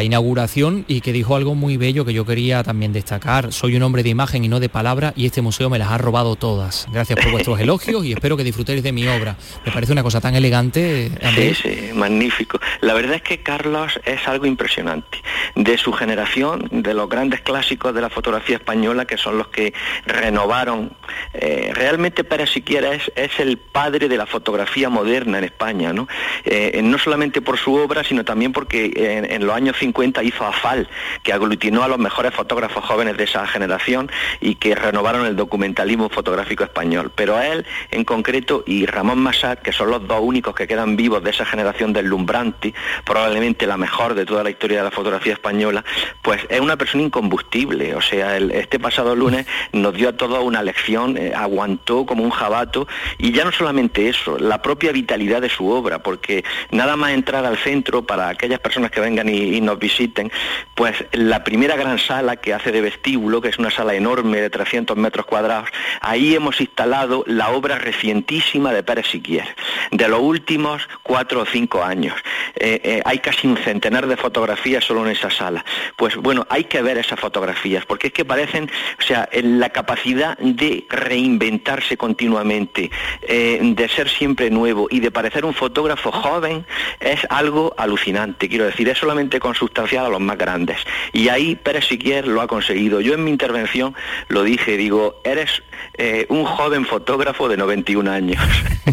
inauguración 0.03 0.85
y 0.89 1.01
que 1.01 1.13
dijo 1.13 1.37
algo 1.37 1.55
muy 1.55 1.77
bello 1.77 2.05
que 2.05 2.13
yo 2.13 2.25
quería 2.25 2.63
también 2.63 2.93
destacar. 2.93 3.53
Soy 3.53 3.77
un 3.77 3.83
hombre 3.83 4.03
de 4.03 4.11
imagen 4.11 4.45
y 4.45 4.49
no 4.49 4.61
de 4.61 4.69
palabra 4.69 5.13
y 5.17 5.27
este 5.27 5.43
museo 5.43 5.71
me 5.71 5.79
las 5.79 5.91
ha 5.91 5.99
robado 5.99 6.37
todas. 6.37 6.87
Gracias 6.93 7.19
por 7.19 7.33
vuestros 7.33 7.61
elogios 7.67 8.05
y 8.05 8.13
espero 8.13 8.37
que 8.37 8.45
disfrutéis 8.45 8.83
de 8.83 8.93
mi 8.93 9.07
obra. 9.07 9.37
Me 9.65 9.73
parece 9.73 9.93
una 9.93 10.03
cosa 10.03 10.21
tan 10.21 10.35
elegante. 10.35 11.11
Sí, 11.35 11.55
sí, 11.55 11.91
magnífico. 11.95 12.61
La 12.81 12.95
verdad 12.95 13.17
es 13.17 13.23
que 13.23 13.43
Carlos 13.43 14.01
es 14.05 14.27
algo 14.29 14.47
impresionante. 14.47 15.19
De 15.55 15.77
su 15.79 15.93
generación, 15.93 16.69
de 16.71 16.95
los 16.95 17.09
grandes 17.09 17.41
clásicos 17.41 17.95
de 17.95 18.01
la 18.01 18.11
fotografía 18.11 18.57
española, 18.57 19.07
que 19.07 19.17
son 19.17 19.39
los 19.39 19.49
que 19.49 19.73
renovaron. 20.07 20.93
Eh, 21.35 21.71
realmente 21.75 22.25
Pérez 22.25 22.51
Siquiera 22.51 22.95
es, 22.95 23.11
es 23.17 23.39
el 23.39 23.59
padre 23.59 24.09
de 24.09 24.17
la 24.17 24.27
fotografía 24.27 24.89
moderna 24.89 25.39
en 25.39 25.45
España, 25.45 25.93
¿no? 25.93 26.09
Eh, 26.45 26.81
no 26.83 26.99
solamente 26.99 27.41
por 27.41 27.59
su 27.59 27.75
obra, 27.75 28.05
sino 28.05 28.25
también 28.25 28.53
porque 28.53 28.93
en, 28.95 29.31
en 29.31 29.47
los 29.47 29.55
años 29.55 29.62
años 29.63 29.77
50 29.79 30.23
hizo 30.23 30.45
AFAL, 30.45 30.89
que 31.23 31.33
aglutinó 31.33 31.83
a 31.83 31.89
los 31.89 31.99
mejores 31.99 32.35
fotógrafos 32.35 32.85
jóvenes 32.85 33.17
de 33.17 33.25
esa 33.25 33.47
generación 33.47 34.11
y 34.41 34.57
que 34.57 34.75
renovaron 34.75 35.27
el 35.27 35.37
documentalismo 35.37 36.09
fotográfico 36.09 36.65
español. 36.65 37.13
Pero 37.15 37.37
a 37.37 37.47
él 37.47 37.65
en 37.91 38.05
concreto 38.05 38.65
y 38.67 38.87
Ramón 38.87 39.19
Massat, 39.21 39.61
que 39.61 39.73
son 39.73 39.91
los 39.91 40.07
dos 40.07 40.21
únicos 40.23 40.55
que 40.55 40.67
quedan 40.67 40.97
vivos 40.97 41.23
de 41.23 41.31
esa 41.31 41.45
generación 41.45 41.93
del 41.93 42.07
Lumbranti, 42.07 42.75
probablemente 43.05 43.67
la 43.67 43.77
mejor 43.77 44.15
de 44.15 44.27
toda 44.27 44.43
la 44.43 44.51
historia 44.51 44.79
de 44.79 44.85
la 44.85 44.91
fotografía 44.91 45.33
española, 45.35 45.85
pues 46.23 46.41
es 46.49 46.61
una 46.61 46.77
persona 46.77 47.05
incombustible. 47.05 47.95
O 47.95 48.01
sea, 48.01 48.37
este 48.37 48.79
pasado 48.79 49.15
lunes 49.15 49.47
nos 49.73 49.95
dio 49.95 50.09
a 50.09 50.17
todos 50.17 50.43
una 50.43 50.63
lección, 50.63 51.17
eh, 51.17 51.33
aguantó 51.35 52.05
como 52.05 52.25
un 52.25 52.31
jabato 52.31 52.89
y 53.19 53.33
ya 53.33 53.45
no 53.45 53.53
solamente 53.53 54.09
eso, 54.09 54.39
la 54.39 54.61
propia 54.61 54.93
vitalidad 54.93 55.41
de 55.41 55.49
su 55.49 55.69
obra, 55.69 56.01
porque 56.01 56.45
nada 56.71 56.97
más 56.97 57.13
entrar 57.13 57.47
al 57.47 57.59
centro 57.59 58.03
para 58.03 58.29
aquellas 58.29 58.61
personas 58.61 58.91
que 58.91 59.01
vengan 59.01 59.29
y, 59.29 59.52
y 59.53 59.61
nos 59.61 59.79
visiten, 59.79 60.31
pues 60.75 61.05
la 61.13 61.45
primera 61.45 61.77
gran 61.77 61.99
sala 61.99 62.37
que 62.37 62.55
hace 62.55 62.73
de 62.73 62.81
vestíbulo, 62.81 63.41
que 63.41 63.49
es 63.49 63.59
una 63.59 63.71
sala 63.71 63.95
enorme 63.95 64.41
de 64.41 64.51
300 64.51 64.97
metros 64.97 65.27
cuadrados, 65.27 65.69
ahí 66.01 66.35
hemos 66.35 66.61
instalado 66.61 67.25
la 67.27 67.51
obra 67.51 67.79
recientísima 67.79 68.73
de 68.73 68.83
Pérez 68.83 69.07
Siquier, 69.07 69.47
de 69.93 70.09
los 70.09 70.21
últimos 70.21 70.89
cuatro 71.03 71.43
o 71.43 71.47
cinco 71.47 71.85
años. 71.85 72.15
Eh, 72.57 72.81
eh, 72.83 73.03
hay 73.05 73.19
casi 73.19 73.47
un 73.47 73.57
centenar 73.59 74.07
de 74.07 74.17
fotografías 74.17 74.85
solo 74.85 75.05
en 75.07 75.13
esa 75.13 75.31
sala. 75.31 75.65
Pues 75.97 76.17
bueno, 76.17 76.47
hay 76.49 76.65
que 76.65 76.83
ver 76.83 76.99
esas 76.99 77.21
fotografías, 77.21 77.85
porque 77.87 78.09
es 78.09 78.13
que 78.13 78.25
parecen, 78.25 78.71
o 78.99 79.03
sea, 79.03 79.29
la 79.33 79.71
capacidad 79.71 80.37
de 80.39 80.87
reinventarse 80.89 81.97
continuamente, 81.97 82.91
eh, 83.23 83.61
de 83.63 83.89
ser 83.89 84.09
siempre 84.09 84.51
nuevo 84.51 84.89
y 84.91 85.01
de 85.01 85.11
parecer 85.11 85.45
un 85.45 85.55
fotógrafo 85.55 86.11
joven, 86.11 86.65
es 86.99 87.21
algo 87.29 87.75
alucinante. 87.77 88.49
Quiero 88.49 88.65
decir, 88.65 88.89
es 88.89 88.99
solamente 88.99 89.39
consustancial 89.41 90.07
a 90.07 90.09
los 90.09 90.21
más 90.21 90.39
grandes. 90.39 90.79
Y 91.13 91.29
ahí 91.29 91.55
Pérez 91.55 91.87
Siquier 91.87 92.27
lo 92.27 92.41
ha 92.41 92.47
conseguido. 92.47 93.01
Yo 93.03 93.13
en 93.13 93.25
mi 93.25 93.31
intervención 93.31 93.95
lo 94.29 94.43
dije, 94.43 94.79
digo, 94.79 95.21
eres 95.25 95.63
eh, 95.99 96.25
un 96.31 96.45
joven 96.45 96.87
fotógrafo 96.87 97.49
de 97.49 97.59
91 97.59 98.11
años. 98.11 98.43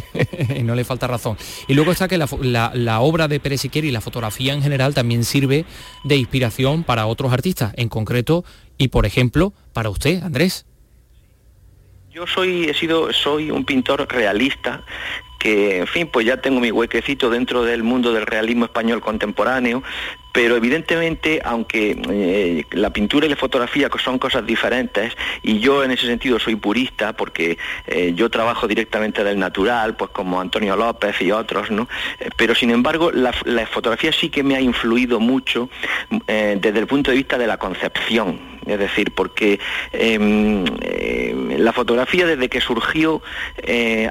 no 0.64 0.76
le 0.76 0.84
falta 0.90 1.08
razón. 1.08 1.38
Y 1.68 1.76
luego 1.76 1.92
está 1.92 2.08
que 2.08 2.18
la, 2.18 3.00
obra 3.00 3.28
de 3.28 3.40
Pérez 3.40 3.62
Siquier 3.62 3.86
y 3.86 3.92
la 3.92 4.02
fotografía 4.02 4.54
en 4.54 4.62
general 4.62 4.94
también 4.94 5.24
sirve 5.24 5.66
de 6.04 6.16
inspiración 6.16 6.84
para 6.84 7.06
otros 7.06 7.32
artistas, 7.32 7.74
en 7.78 7.90
concreto 7.90 8.44
y 8.78 8.88
por 8.90 9.06
ejemplo 9.06 9.54
para 9.72 9.90
usted, 9.90 10.24
Andrés. 10.24 10.66
Yo 12.12 12.26
soy, 12.26 12.66
he 12.66 12.74
sido, 12.74 13.14
soy 13.14 13.52
un 13.52 13.66
pintor 13.66 14.08
realista 14.10 14.84
que, 15.40 15.80
en 15.80 15.88
fin, 15.88 16.10
pues 16.12 16.26
ya 16.26 16.38
tengo 16.38 16.60
mi 16.60 16.72
huequecito 16.72 17.30
dentro 17.30 17.64
del 17.64 17.84
mundo 17.84 18.12
del 18.12 18.26
realismo 18.26 18.66
español 18.66 19.00
contemporáneo, 19.00 19.84
pero 20.32 20.56
evidentemente, 20.56 21.42
aunque 21.44 22.00
eh, 22.10 22.66
la 22.72 22.92
pintura 22.92 23.26
y 23.26 23.30
la 23.30 23.36
fotografía 23.36 23.90
son 24.04 24.20
cosas 24.20 24.46
diferentes, 24.46 25.14
y 25.42 25.60
yo 25.60 25.84
en 25.84 25.92
ese 25.92 26.06
sentido 26.06 26.40
soy 26.40 26.56
purista, 26.56 27.14
porque 27.14 27.58
eh, 27.88 28.14
yo 28.16 28.30
trabajo 28.30 28.68
directamente 28.68 29.24
del 29.24 29.40
natural, 29.40 29.96
pues 29.96 30.12
como 30.12 30.40
Antonio 30.40 30.76
López 30.76 31.22
y 31.22 31.32
otros, 31.32 31.72
¿no? 31.72 31.88
Eh, 32.20 32.30
pero 32.36 32.56
sin 32.56 32.72
embargo, 32.72 33.12
la, 33.12 33.34
fotografía 33.70 34.12
sí 34.12 34.30
que 34.30 34.44
me 34.44 34.56
ha 34.56 34.62
influido 34.62 35.20
mucho 35.20 35.70
desde 36.28 36.80
el 36.80 36.88
punto 36.88 37.12
de 37.12 37.18
vista 37.18 37.38
de 37.38 37.46
la 37.46 37.58
concepción, 37.58 38.40
es 38.66 38.80
decir, 38.80 39.12
porque 39.14 39.60
em, 39.92 40.66
la 41.58 41.74
fotografía 41.74 42.26
desde 42.26 42.50
que 42.50 42.62
surgió 42.62 43.22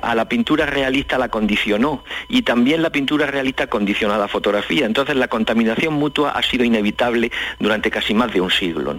a 0.03 0.15
la 0.15 0.29
pintura 0.29 0.67
realista 0.67 1.19
la 1.19 1.29
condicionó, 1.29 2.05
y 2.29 2.43
también 2.43 2.83
la 2.83 2.91
pintura 2.91 3.27
realista 3.27 3.67
condiciona 3.67 4.15
a 4.15 4.19
la 4.19 4.29
fotografía, 4.29 4.87
entonces 4.87 5.17
la 5.17 5.29
contaminación 5.29 5.95
ha 6.27 6.43
sido 6.43 6.65
inevitable 6.65 7.31
durante 7.59 7.91
casi 7.91 8.15
más 8.15 8.33
de 8.33 8.41
un 8.41 8.51
siglo. 8.51 8.97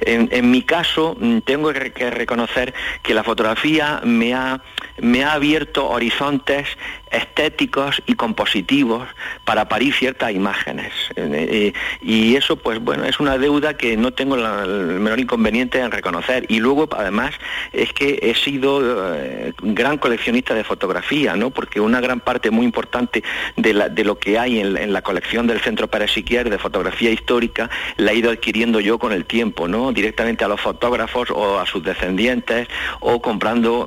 En, 0.00 0.50
mi 0.50 0.62
caso, 0.62 1.16
mm, 1.18 1.38
tengo 1.38 1.72
que 1.72 2.10
reconocer 2.10 2.74
que 3.02 3.14
la 3.14 3.22
fotografía 3.22 4.00
me 4.04 4.34
ha, 4.34 4.62
me 5.02 5.24
ha 5.24 5.32
abierto 5.32 5.88
horizontes 5.88 6.66
estéticos 7.10 8.00
y 8.06 8.14
compositivos 8.14 9.08
para 9.44 9.68
parir 9.68 9.92
ciertas 9.94 10.32
imágenes. 10.32 10.92
Eh, 11.16 11.72
y 12.00 12.36
eso, 12.36 12.56
pues 12.56 12.78
bueno, 12.80 13.04
es 13.04 13.18
una 13.20 13.36
deuda 13.36 13.76
que 13.76 13.96
no 13.96 14.12
tengo 14.12 14.36
el 14.36 15.00
menor 15.00 15.18
inconveniente 15.18 15.80
en 15.80 15.90
reconocer. 15.90 16.46
Y 16.48 16.60
luego, 16.60 16.88
además, 16.92 17.34
es 17.72 17.92
que 17.92 18.18
he 18.22 18.34
sido 18.34 18.80
eh, 19.16 19.52
gran 19.60 19.98
coleccionista 19.98 20.54
de 20.54 20.64
fotografía, 20.64 21.34
¿no? 21.36 21.50
Porque 21.50 21.80
una 21.80 22.00
gran 22.00 22.20
parte 22.20 22.50
muy 22.50 22.64
importante 22.64 23.22
de, 23.56 24.04
lo 24.04 24.18
que 24.18 24.38
hay 24.38 24.60
en, 24.60 24.92
la 24.92 25.02
colección 25.02 25.46
del 25.46 25.60
Centro 25.60 25.88
para 25.88 26.06
Siquier 26.06 26.50
de 26.50 26.58
fotografía 26.58 27.10
histórica 27.10 27.70
la 27.96 28.12
he 28.12 28.16
ido 28.16 28.30
adquiriendo 28.30 28.80
yo 28.80 28.98
con 28.98 29.12
el 29.12 29.24
tiempo, 29.24 29.68
¿no? 29.68 29.92
Directamente 29.92 30.44
a 30.44 30.48
los 30.48 30.60
fotógrafos 30.60 31.30
o 31.30 31.58
a 31.58 31.66
sus 31.66 31.82
descendientes 31.82 32.68
o 33.00 33.20
comprando, 33.20 33.86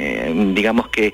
eh, 0.00 0.32
digamos 0.54 0.88
que 0.88 1.12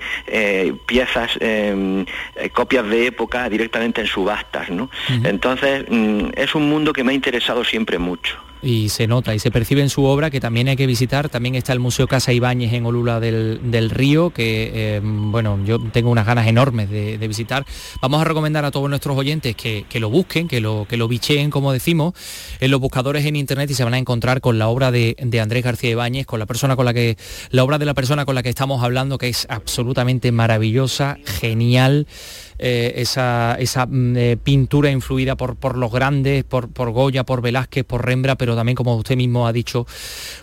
piezas, 0.87 1.33
em, 1.41 2.05
eh, 2.37 2.51
copias 2.51 2.87
de 2.89 3.07
época 3.07 3.49
directamente 3.49 4.01
en 4.01 4.07
subastas, 4.07 4.71
¿no? 4.71 4.89
Entonces, 5.25 5.85
mm, 5.89 6.29
es 6.37 6.55
un 6.55 6.69
mundo 6.69 6.93
que 6.93 7.03
me 7.03 7.13
ha 7.13 7.15
interesado 7.15 7.65
siempre 7.65 7.99
mucho 7.99 8.46
y 8.67 8.89
se 8.89 9.07
nota 9.07 9.33
y 9.33 9.39
se 9.39 9.53
percibe 9.53 9.81
en 9.81 9.91
su 9.91 10.05
obra 10.05 10.29
que 10.29 10.41
también 10.41 10.67
hay 10.67 10.75
que 10.75 10.89
visitar. 10.89 11.29
También 11.29 11.55
está 11.55 11.73
el 11.73 11.79
Museo 11.79 12.09
Casa 12.09 12.33
Ibáñez 12.33 12.73
en 12.73 12.85
Olula 12.85 13.21
del, 13.21 13.91
Río, 13.91 14.31
que 14.31 14.71
eh, 14.75 15.01
bueno, 15.03 15.61
yo 15.65 15.79
tengo 15.79 16.11
unas 16.11 16.27
ganas 16.27 16.49
enormes 16.49 16.91
de, 16.91 17.27
visitar. 17.29 17.65
Vamos 18.03 18.21
a 18.21 18.25
recomendar 18.25 18.65
a 18.65 18.73
todos 18.73 18.91
nuestros 18.91 19.17
oyentes 19.17 19.55
que, 19.55 19.87
lo 20.01 20.11
busquen, 20.11 20.49
que 20.49 20.61
lo, 20.61 20.87
que 20.89 20.97
lo 20.97 21.07
bicheen, 21.07 21.51
como 21.51 21.73
decimos, 21.73 22.15
en 22.59 22.73
los 22.73 22.81
buscadores 22.81 23.25
en 23.25 23.37
internet 23.37 23.71
y 23.71 23.75
se 23.75 23.85
van 23.85 23.95
a 23.95 23.99
encontrar 23.99 24.41
con 24.41 24.59
la 24.59 24.67
obra 24.69 24.91
de, 24.91 25.17
Andrés 25.41 25.63
García 25.63 25.91
Ibáñez, 25.91 26.27
con 26.27 26.41
la 26.41 26.47
persona 26.47 26.75
con 26.75 26.87
la 26.87 26.95
que, 26.95 27.17
la 27.51 27.63
obra 27.63 27.79
de 27.79 27.85
la 27.85 27.95
persona 27.95 28.25
con 28.25 28.35
la 28.35 28.43
que 28.43 28.49
estamos 28.49 28.83
hablando, 28.83 29.17
que 29.17 29.29
es 29.29 29.47
absolutamente 29.49 30.33
maravillosa, 30.33 31.19
genial. 31.25 32.09
Eh, 32.59 32.95
esa, 32.97 33.57
mm, 33.89 34.17
eh, 34.17 34.37
pintura 34.43 34.91
influida 34.91 35.37
por, 35.37 35.57
por 35.57 35.77
los 35.77 35.93
grandes, 35.93 36.45
por, 36.45 36.69
por, 36.69 36.91
Goya, 36.91 37.25
por 37.25 37.43
Velázquez, 37.43 37.85
por 37.85 38.05
Rembrandt, 38.05 38.39
pero 38.39 38.57
también, 38.57 38.77
como 38.77 38.97
usted 38.97 39.17
mismo 39.17 39.47
ha 39.47 39.53
dicho, 39.53 39.87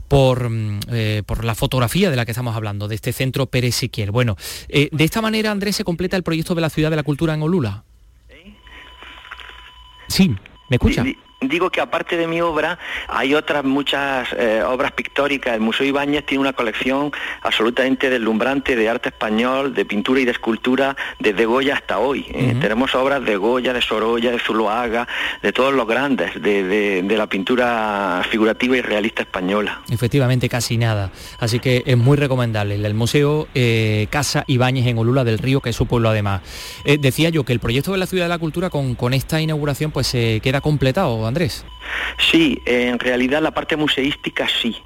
por, 0.08 0.49
mm, 0.49 0.80
por 1.26 1.43
la 1.43 1.56
fotografía 1.56 2.10
de 2.10 2.15
la 2.15 2.26
que 2.26 2.32
estamos 2.32 2.56
hablando, 2.56 2.88
de 2.88 2.95
este 2.95 3.13
centro 3.13 3.45
Pérez 3.47 3.76
Siquier. 3.76 4.12
Bueno, 4.12 4.38
de 4.69 5.04
esta 5.04 5.21
manera, 5.21 5.52
Andrés, 5.52 5.76
se 5.76 5.84
completa 5.84 6.17
el 6.17 6.23
proyecto 6.23 6.56
de 6.56 6.62
la 6.62 6.69
Ciudad 6.69 6.89
de 6.89 6.95
la 6.95 7.04
Cultura 7.04 7.34
en 7.34 7.41
Olula. 7.41 7.84
Sí, 10.08 10.30
¿me 10.69 10.76
escucha? 10.76 11.04
Digo 11.48 11.70
que 11.70 11.82
aparte 11.82 12.18
de 12.18 12.28
mi 12.28 12.42
obra, 12.42 12.78
hay 13.08 13.34
otras 13.34 13.64
muchas 13.64 14.28
eh, 14.38 14.64
obras 14.66 14.92
pictóricas. 14.92 15.54
El 15.54 15.62
Museo 15.62 15.86
Ibáñez 15.86 16.26
tiene 16.26 16.42
una 16.42 16.54
colección 16.54 17.12
absolutamente 17.42 18.10
deslumbrante 18.10 18.76
de 18.76 18.90
arte 18.90 19.10
español, 19.10 19.74
de 19.74 19.86
pintura 19.86 20.22
y 20.22 20.26
de 20.26 20.32
escultura 20.32 20.96
desde 21.20 21.46
Goya 21.46 21.76
hasta 21.76 22.00
hoy. 22.00 22.26
¿eh? 22.30 22.56
Tenemos 22.60 22.96
obras 22.96 23.24
de 23.24 23.36
Goya, 23.36 23.74
de 23.74 23.82
Sorolla, 23.82 24.32
de 24.32 24.40
Zuloaga, 24.40 25.08
de 25.42 25.52
todos 25.52 25.74
los 25.74 25.88
grandes, 25.88 26.42
de, 26.42 27.04
la 27.14 27.28
pintura 27.28 28.24
figurativa 28.30 28.76
y 28.76 28.82
realista 28.82 29.22
española. 29.22 29.82
Efectivamente, 29.92 30.50
casi 30.50 30.78
nada. 30.78 31.12
Así 31.40 31.60
que 31.60 31.84
es 31.86 31.98
muy 31.98 32.18
recomendable. 32.18 32.76
El 32.76 32.94
Museo 32.96 33.48
eh, 33.54 34.08
Casa 34.10 34.44
Ibáñez 34.48 34.88
en 34.88 34.98
Olula 34.98 35.24
del 35.24 35.38
Río, 35.38 35.62
que 35.62 35.70
es 35.70 35.76
su 35.76 35.86
pueblo 35.86 36.10
además. 36.10 36.42
decía 37.00 37.30
yo 37.30 37.44
que 37.44 37.54
el 37.54 37.60
proyecto 37.60 37.92
de 37.92 38.00
la 38.00 38.08
Ciudad 38.08 38.26
de 38.26 38.30
la 38.30 38.40
Cultura 38.40 38.70
con, 38.70 38.96
con 38.96 39.14
esta 39.14 39.40
inauguración 39.42 39.92
pues 39.92 40.08
se 40.08 40.40
queda 40.42 40.62
completado 40.62 41.26
Andrés. 41.34 41.65
Sí, 42.19 42.62
en 42.65 43.00
realidad 43.00 43.41
la 43.41 43.52
parte 43.52 43.76
museística 43.76 44.48
sí, 44.48 44.78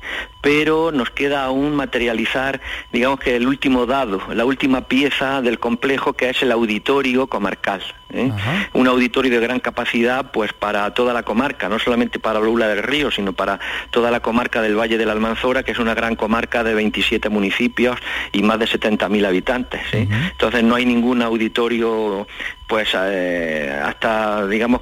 pero 0.41 0.93
nos 0.93 1.09
queda 1.09 1.43
aún 1.43 1.75
materializar, 1.75 2.61
digamos 2.93 3.19
que 3.19 3.35
el 3.35 3.45
último 3.47 3.85
dado, 3.85 4.21
la 4.33 4.45
última 4.45 4.87
pieza 4.87 5.41
del 5.41 5.59
complejo 5.59 6.13
que 6.13 6.29
es 6.29 6.41
el 6.41 6.53
auditorio 6.53 7.27
comarcal. 7.27 7.83
¿Eh? 8.11 8.31
Un 8.73 8.87
auditorio 8.87 9.31
de 9.31 9.39
gran 9.39 9.59
capacidad 9.59 10.31
pues 10.31 10.53
para 10.53 10.93
toda 10.93 11.13
la 11.13 11.23
comarca, 11.23 11.69
no 11.69 11.79
solamente 11.79 12.19
para 12.19 12.39
Lula 12.39 12.67
del 12.67 12.83
Río, 12.83 13.11
sino 13.11 13.33
para 13.33 13.59
toda 13.89 14.11
la 14.11 14.19
comarca 14.19 14.61
del 14.61 14.75
Valle 14.75 14.97
de 14.97 15.05
la 15.05 15.13
Almanzora, 15.13 15.63
que 15.63 15.71
es 15.71 15.79
una 15.79 15.93
gran 15.93 16.15
comarca 16.15 16.63
de 16.63 16.73
27 16.73 17.29
municipios 17.29 17.97
y 18.31 18.43
más 18.43 18.59
de 18.59 18.65
70.000 18.65 19.25
habitantes. 19.25 19.81
¿eh? 19.93 20.07
Entonces 20.31 20.63
no 20.63 20.75
hay 20.75 20.85
ningún 20.85 21.21
auditorio 21.21 22.27
pues 22.67 22.89
eh, 22.93 23.81
hasta 23.81 24.45
digamos 24.45 24.81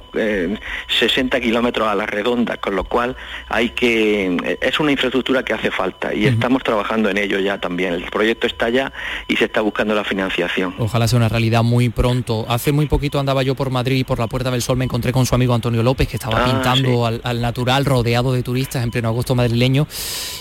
60 0.98 1.40
kilómetros 1.40 1.86
a 1.86 1.94
la 1.94 2.04
redonda, 2.04 2.56
con 2.56 2.74
lo 2.74 2.82
cual 2.82 3.16
hay 3.48 3.70
que 3.70 4.58
es 4.60 4.80
una 4.80 4.90
infraestructura 4.90 5.44
que 5.44 5.52
hace 5.52 5.70
falta 5.70 6.12
y 6.12 6.26
estamos 6.26 6.64
trabajando 6.64 7.08
en 7.10 7.18
ello 7.18 7.38
ya 7.38 7.60
también. 7.60 7.94
El 7.94 8.04
proyecto 8.04 8.48
está 8.48 8.68
ya 8.70 8.92
y 9.28 9.36
se 9.36 9.44
está 9.44 9.60
buscando 9.60 9.94
la 9.94 10.02
financiación. 10.02 10.74
Ojalá 10.78 11.06
sea 11.06 11.18
una 11.18 11.28
realidad 11.28 11.62
muy 11.62 11.88
pronto. 11.88 12.44
Hace 12.48 12.72
muy 12.72 12.86
poquito 12.86 13.15
andaba 13.20 13.42
yo 13.42 13.54
por 13.54 13.70
Madrid 13.70 13.96
y 13.98 14.04
por 14.04 14.18
la 14.18 14.26
Puerta 14.26 14.50
del 14.50 14.62
Sol 14.62 14.76
me 14.76 14.84
encontré 14.84 15.12
con 15.12 15.26
su 15.26 15.34
amigo 15.34 15.54
Antonio 15.54 15.82
López, 15.82 16.08
que 16.08 16.16
estaba 16.16 16.42
ah, 16.42 16.44
pintando 16.44 17.06
al, 17.06 17.40
natural, 17.40 17.84
rodeado 17.84 18.32
de 18.32 18.42
turistas 18.42 18.82
en 18.82 18.90
pleno 18.90 19.08
agosto 19.08 19.34
madrileño. 19.34 19.86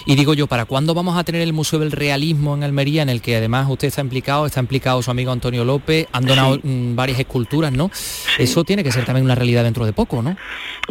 Y 0.06 0.16
digo 0.16 0.34
yo, 0.34 0.48
¿para 0.48 0.66
cuándo 0.66 0.94
vamos 0.94 1.18
a 1.18 1.24
tener 1.24 1.42
el 1.42 1.54
Museo 1.54 1.80
del 1.80 1.92
Realismo 1.92 2.56
en 2.56 2.64
Almería, 2.64 3.02
en 3.02 3.10
el 3.10 3.22
que 3.22 3.36
además 3.36 3.68
usted 3.70 3.88
está 3.88 4.02
implicado, 4.02 4.46
está 4.46 4.60
implicado 4.60 5.02
su 5.02 5.12
amigo 5.12 5.32
Antonio 5.32 5.66
López, 5.66 6.08
han 6.12 6.26
donado 6.26 6.60
mm, 6.62 6.96
varias 6.96 7.20
esculturas, 7.20 7.72
¿no? 7.72 7.92
Eso 8.38 8.64
tiene 8.64 8.84
que 8.84 8.92
ser 8.92 9.06
también 9.06 9.26
una 9.26 9.36
realidad 9.36 9.64
dentro 9.64 9.86
de 9.86 9.94
poco, 9.94 10.22
¿no? 10.22 10.36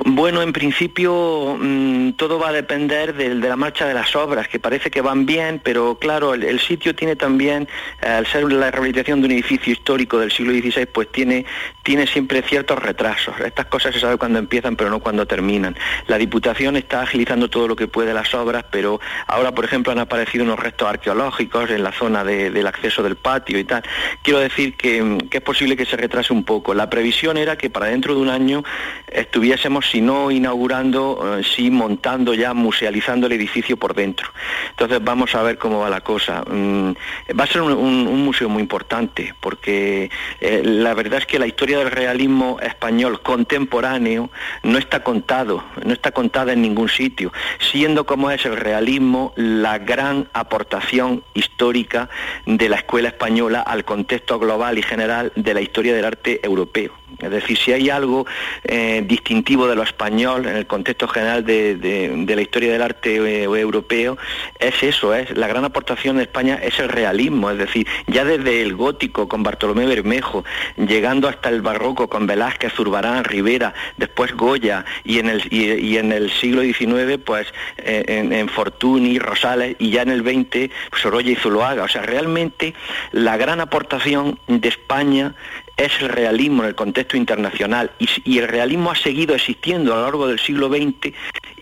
Bueno, 0.05 0.43
en 0.43 0.53
principio 0.53 1.57
mm, 1.59 2.13
todo 2.13 2.39
va 2.39 2.49
a 2.49 2.53
depender 2.53 3.15
de, 3.15 3.35
la 3.35 3.57
marcha 3.57 3.87
de 3.87 3.95
las 3.95 4.15
obras, 4.17 4.49
que 4.49 4.59
parece 4.59 4.91
que 4.91 5.01
van 5.01 5.27
bien, 5.27 5.61
pero 5.63 5.99
claro, 5.99 6.35
el, 6.35 6.61
sitio 6.61 6.95
tiene 6.95 7.17
también, 7.17 7.69
eh, 8.03 8.07
al 8.07 8.27
ser 8.27 8.51
la 8.53 8.71
rehabilitación 8.71 9.21
de 9.21 9.27
un 9.27 9.33
edificio 9.33 9.73
histórico 9.73 10.19
del 10.19 10.33
siglo 10.33 10.53
XVI, 10.53 10.87
pues 10.87 11.11
tiene 11.13 11.45
tiene 11.85 12.07
siempre 12.07 12.43
ciertos 12.43 12.79
retrasos. 12.83 13.39
Estas 13.41 13.67
cosas 13.67 13.95
se 13.95 14.01
sabe 14.01 14.17
cuándo 14.17 14.39
empiezan, 14.39 14.75
pero 14.75 14.89
no 14.91 15.01
cuando 15.01 15.27
terminan. 15.27 15.77
La 16.07 16.17
Diputación 16.17 16.77
está 16.77 17.03
agilizando 17.03 17.51
todo 17.51 17.69
lo 17.69 17.77
que 17.77 17.87
puede 17.87 18.15
las 18.15 18.33
obras, 18.35 18.65
pero 18.71 19.01
ahora, 19.27 19.53
por 19.53 19.67
ejemplo, 19.67 19.93
han 19.93 19.99
aparecido 19.99 20.45
unos 20.45 20.59
restos 20.59 20.89
arqueológicos 20.89 21.71
en 21.71 21.83
la 21.83 21.93
zona 21.93 22.25
del 22.25 22.67
acceso 22.67 23.03
del 23.03 23.17
patio 23.17 23.59
y 23.59 23.65
tal. 23.65 23.83
Quiero 24.23 24.41
decir 24.41 24.77
que, 24.77 25.19
es 25.31 25.41
posible 25.43 25.77
que 25.77 25.85
se 25.85 25.97
retrase 25.99 26.33
un 26.33 26.45
poco. 26.45 26.73
La 26.73 26.89
previsión 26.89 27.37
era 27.37 27.57
que 27.57 27.69
para 27.69 27.87
dentro 27.87 28.15
de 28.15 28.21
un 28.23 28.31
año 28.31 28.65
estuviésemos, 29.07 29.91
si 29.91 30.01
no 30.01 30.31
inaugurando, 30.31 31.39
eh, 31.39 31.45
sí 31.45 31.71
montando 31.71 32.33
ya, 32.33 32.55
musealizando 32.55 33.27
el 33.27 33.33
edificio 33.33 33.77
por 33.77 33.95
dentro. 33.95 34.31
Entonces 34.71 35.05
vamos 35.05 35.35
a 35.35 35.43
ver 35.43 35.59
cómo 35.59 35.81
va 35.81 35.91
la 35.91 36.01
cosa. 36.01 36.43
Mm, 36.47 36.93
va 37.39 37.45
a 37.45 37.47
ser 37.47 37.61
un, 37.61 38.25
museo 38.25 38.49
muy 38.49 38.63
importante, 38.63 39.35
porque 39.39 40.11
eh, 40.41 40.63
la 40.65 40.95
verdad 40.95 41.19
es 41.19 41.27
que 41.27 41.39
la 41.39 41.47
historia 41.47 41.74
del 41.79 41.91
realismo 41.91 42.59
español 42.61 43.21
contemporáneo 43.23 44.31
no 44.63 44.79
está 44.79 45.03
contado, 45.03 45.65
no 45.85 45.93
está 45.93 46.13
contada 46.13 46.53
en 46.53 46.63
ningún 46.63 46.89
sitio, 46.89 47.33
siendo 47.59 48.05
como 48.07 48.31
es 48.31 48.45
el 48.47 48.57
realismo 48.57 49.33
la 49.37 49.79
gran 49.79 50.29
aportación 50.33 51.23
histórica 51.35 52.09
de 52.47 52.69
la 52.69 52.77
escuela 52.77 53.09
española 53.09 53.61
al 53.61 53.85
contexto 53.85 54.39
global 54.39 54.79
y 54.79 54.83
general 54.83 55.33
de 55.37 55.55
la 55.55 55.61
historia 55.61 55.95
del 55.95 56.05
arte 56.05 56.41
europeo. 56.43 56.93
Es 57.21 57.31
decir, 57.31 57.57
si 57.57 57.73
hay 57.73 57.91
algo 57.91 58.27
eh, 58.65 59.03
distintivo 59.07 59.69
de 59.69 59.77
lo 59.77 59.83
español 59.83 60.47
en 60.47 60.57
el 60.57 60.67
contexto 60.67 61.07
general 61.07 61.45
de, 61.45 62.25
la 62.27 62.43
historia 62.43 62.73
del 62.73 62.83
arte 62.83 63.17
eh, 63.17 63.45
europeo, 63.45 64.19
es 64.59 64.83
eso, 64.83 65.15
es 65.15 65.37
la 65.37 65.47
gran 65.47 65.65
aportación 65.65 66.17
de 66.17 66.25
España 66.25 66.59
es 66.63 66.79
el 66.81 66.89
realismo, 66.89 67.51
es 67.51 67.59
decir, 67.59 67.87
ya 68.07 68.25
desde 68.25 68.63
el 68.63 68.75
gótico 68.75 69.29
con 69.29 69.43
Bartolomé 69.43 69.87
Bermejo, 69.87 70.45
llegando 70.77 71.29
hasta 71.29 71.49
el 71.49 71.63
barroco 71.65 72.09
con 72.09 72.29
Velázquez, 72.29 72.73
Zurbarán, 72.73 73.25
Rivera, 73.25 73.75
después 73.97 74.33
Goya 74.37 74.85
y 75.03 75.19
en 75.19 75.29
el, 75.29 75.43
y, 75.53 75.97
en 75.97 76.13
el 76.13 76.31
siglo 76.31 76.63
XIX, 76.63 77.19
pues 77.25 77.53
eh, 77.79 78.05
en, 78.07 78.49
Fortuny, 78.49 79.19
Rosales 79.19 79.75
y 79.81 79.91
ya 79.91 80.03
en 80.03 80.11
el 80.11 80.21
XX, 80.21 80.71
pues, 80.91 81.03
Sorolla 81.03 81.33
y 81.33 81.35
Zuloaga. 81.35 81.83
O 81.83 81.89
sea, 81.89 82.03
realmente 82.03 82.75
la 83.11 83.37
gran 83.37 83.61
aportación 83.61 84.39
de 84.47 84.69
España 84.69 85.35
es 85.77 86.01
el 86.01 86.09
realismo 86.09 86.63
en 86.63 86.69
el 86.69 86.75
contexto 86.75 87.17
internacional 87.17 87.91
y, 87.99 88.39
el 88.39 88.49
realismo 88.49 88.91
ha 88.91 88.97
seguido 88.97 89.35
existiendo 89.35 89.93
a 89.93 89.97
lo 89.97 90.03
largo 90.03 90.29
del 90.29 90.39
siglo 90.39 90.69
XX 90.69 91.15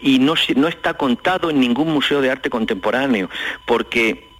y 0.02 0.18
no, 0.18 0.34
no 0.56 0.68
está 0.68 0.94
contado 0.94 1.48
en 1.48 1.60
ningún 1.60 1.88
museo 1.92 2.20
de 2.20 2.30
arte 2.30 2.50
contemporáneo, 2.50 3.30
porque 3.64 4.31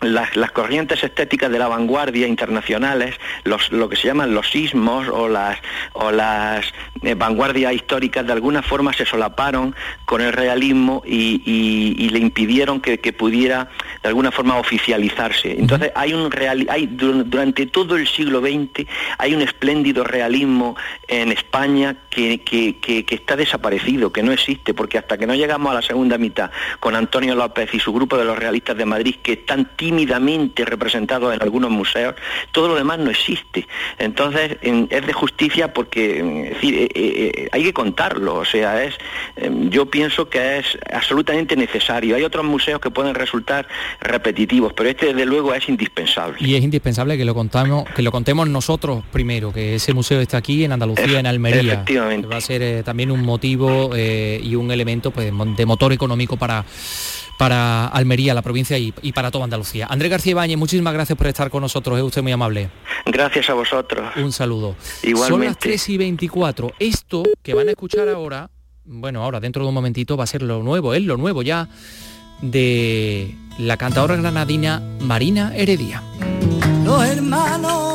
las, 0.00 0.50
corrientes 0.52 1.02
estéticas 1.04 1.50
de 1.50 1.58
la 1.58 1.68
vanguardia 1.68 2.26
internacionales, 2.26 3.16
lo 3.44 3.88
que 3.88 3.96
se 3.96 4.08
llaman 4.08 4.34
los 4.34 4.50
sismos 4.50 5.08
o 5.08 5.28
las, 5.28 5.58
o 5.92 6.10
las 6.10 6.66
eh, 7.02 7.14
vanguardias 7.14 7.72
históricas, 7.72 8.26
de 8.26 8.32
alguna 8.32 8.62
forma 8.62 8.92
se 8.92 9.04
solaparon 9.04 9.74
con 10.04 10.20
el 10.20 10.32
realismo 10.32 11.02
y, 11.06 12.08
le 12.10 12.18
impidieron 12.18 12.80
que, 12.80 12.98
pudiera 13.12 13.68
de 14.02 14.08
alguna 14.08 14.30
forma 14.30 14.56
oficializarse. 14.58 15.58
Entonces 15.58 15.92
hay 15.94 16.12
un 16.12 16.30
real, 16.30 16.66
hay, 16.70 16.86
durante 16.86 17.66
todo 17.66 17.96
el 17.96 18.06
siglo 18.08 18.40
XX 18.40 18.86
hay 19.18 19.34
un 19.34 19.42
espléndido 19.42 20.04
realismo 20.04 20.76
en 21.06 21.30
España 21.32 21.96
que, 22.08 22.40
que 22.40 23.04
está 23.08 23.36
desaparecido, 23.36 24.12
que 24.12 24.22
no 24.22 24.32
existe, 24.32 24.74
porque 24.74 24.98
hasta 24.98 25.18
que 25.18 25.26
no 25.26 25.34
llegamos 25.34 25.70
a 25.70 25.74
la 25.74 25.82
segunda 25.82 26.18
mitad 26.18 26.50
con 26.80 26.96
Antonio 26.96 27.34
López 27.34 27.72
y 27.74 27.78
su 27.78 27.92
grupo 27.92 28.16
de 28.16 28.24
los 28.24 28.38
realistas 28.38 28.76
de 28.76 28.84
Madrid, 28.84 29.16
que 29.22 29.32
están 29.32 29.70
tímidamente 29.90 30.64
representado 30.64 31.32
en 31.32 31.42
algunos 31.42 31.68
museos, 31.68 32.14
todo 32.52 32.68
lo 32.68 32.76
demás 32.76 33.00
no 33.00 33.10
existe. 33.10 33.66
Entonces 33.98 34.56
es 34.62 35.06
de 35.06 35.12
justicia 35.12 35.74
porque 35.74 36.20
eh, 36.20 36.56
eh, 36.62 36.88
eh, 36.94 37.48
hay 37.50 37.64
que 37.64 37.72
contarlo, 37.72 38.36
o 38.36 38.44
sea, 38.44 38.84
es, 38.84 38.94
yo 39.68 39.86
pienso 39.86 40.30
que 40.30 40.58
es 40.58 40.78
absolutamente 40.92 41.56
necesario. 41.56 42.14
Hay 42.14 42.22
otros 42.22 42.44
museos 42.44 42.80
que 42.80 42.90
pueden 42.90 43.16
resultar 43.16 43.66
repetitivos, 44.00 44.72
pero 44.74 44.90
este 44.90 45.06
desde 45.06 45.26
luego 45.26 45.52
es 45.54 45.68
indispensable. 45.68 46.38
Y 46.38 46.54
es 46.54 46.62
indispensable 46.62 47.18
que 47.18 47.24
lo 47.24 47.34
contamos, 47.34 47.88
que 47.90 48.02
lo 48.02 48.12
contemos 48.12 48.48
nosotros 48.48 49.02
primero, 49.10 49.52
que 49.52 49.74
ese 49.74 49.92
museo 49.92 50.20
está 50.20 50.36
aquí 50.36 50.62
en 50.62 50.70
Andalucía, 50.70 51.18
en 51.18 51.26
Almería. 51.26 51.72
Efectivamente. 51.72 52.28
Va 52.28 52.36
a 52.36 52.40
ser 52.40 52.84
también 52.84 53.10
un 53.10 53.22
motivo 53.22 53.90
y 53.96 54.54
un 54.54 54.70
elemento 54.70 55.10
pues, 55.10 55.32
de 55.56 55.66
motor 55.66 55.92
económico 55.92 56.36
para 56.36 56.64
para 57.40 57.86
Almería, 57.86 58.34
la 58.34 58.42
provincia 58.42 58.76
y, 58.76 58.92
para 59.12 59.30
toda 59.30 59.44
Andalucía. 59.44 59.86
Andrés 59.88 60.10
García 60.10 60.32
Ibáñez, 60.32 60.58
muchísimas 60.58 60.92
gracias 60.92 61.16
por 61.16 61.26
estar 61.26 61.48
con 61.48 61.62
nosotros, 61.62 61.96
es 61.96 62.04
usted 62.04 62.22
muy 62.22 62.32
amable. 62.32 62.68
Gracias 63.06 63.48
a 63.48 63.54
vosotros. 63.54 64.14
Un 64.16 64.30
saludo. 64.30 64.76
Igualmente. 65.02 65.28
Son 65.30 65.44
las 65.46 65.58
3 65.58 65.88
y 65.88 65.96
24. 65.96 66.72
Esto 66.78 67.22
que 67.42 67.54
van 67.54 67.68
a 67.68 67.70
escuchar 67.70 68.10
ahora, 68.10 68.50
bueno, 68.84 69.24
ahora 69.24 69.40
dentro 69.40 69.62
de 69.62 69.68
un 69.70 69.74
momentito 69.74 70.18
va 70.18 70.24
a 70.24 70.26
ser 70.26 70.42
lo 70.42 70.62
nuevo, 70.62 70.92
es 70.92 71.02
lo 71.02 71.16
nuevo 71.16 71.40
ya 71.40 71.66
de 72.42 73.34
la 73.56 73.78
cantadora 73.78 74.16
granadina 74.16 74.82
Marina 75.00 75.56
Heredia. 75.56 76.02
Los 76.84 77.02
hermanos 77.06 77.89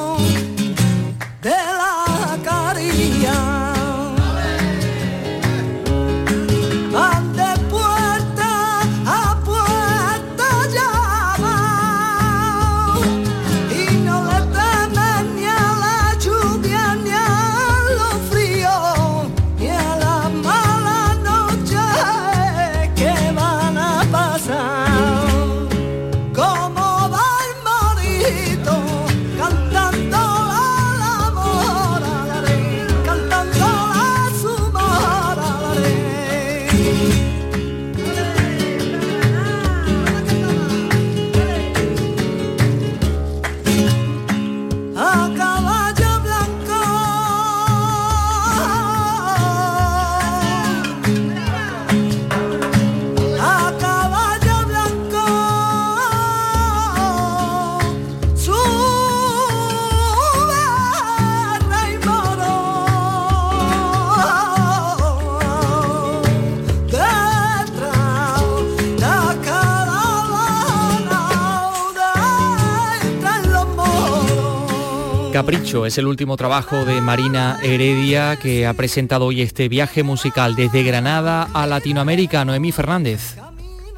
Es 75.86 76.00
el 76.00 76.08
último 76.08 76.36
trabajo 76.36 76.84
de 76.84 77.00
Marina 77.00 77.60
Heredia 77.62 78.38
que 78.38 78.66
ha 78.66 78.74
presentado 78.74 79.26
hoy 79.26 79.42
este 79.42 79.70
viaje 79.70 80.02
musical 80.02 80.56
desde 80.56 80.82
Granada 80.82 81.48
a 81.54 81.68
Latinoamérica. 81.68 82.44
Noemí 82.44 82.72
Fernández. 82.72 83.36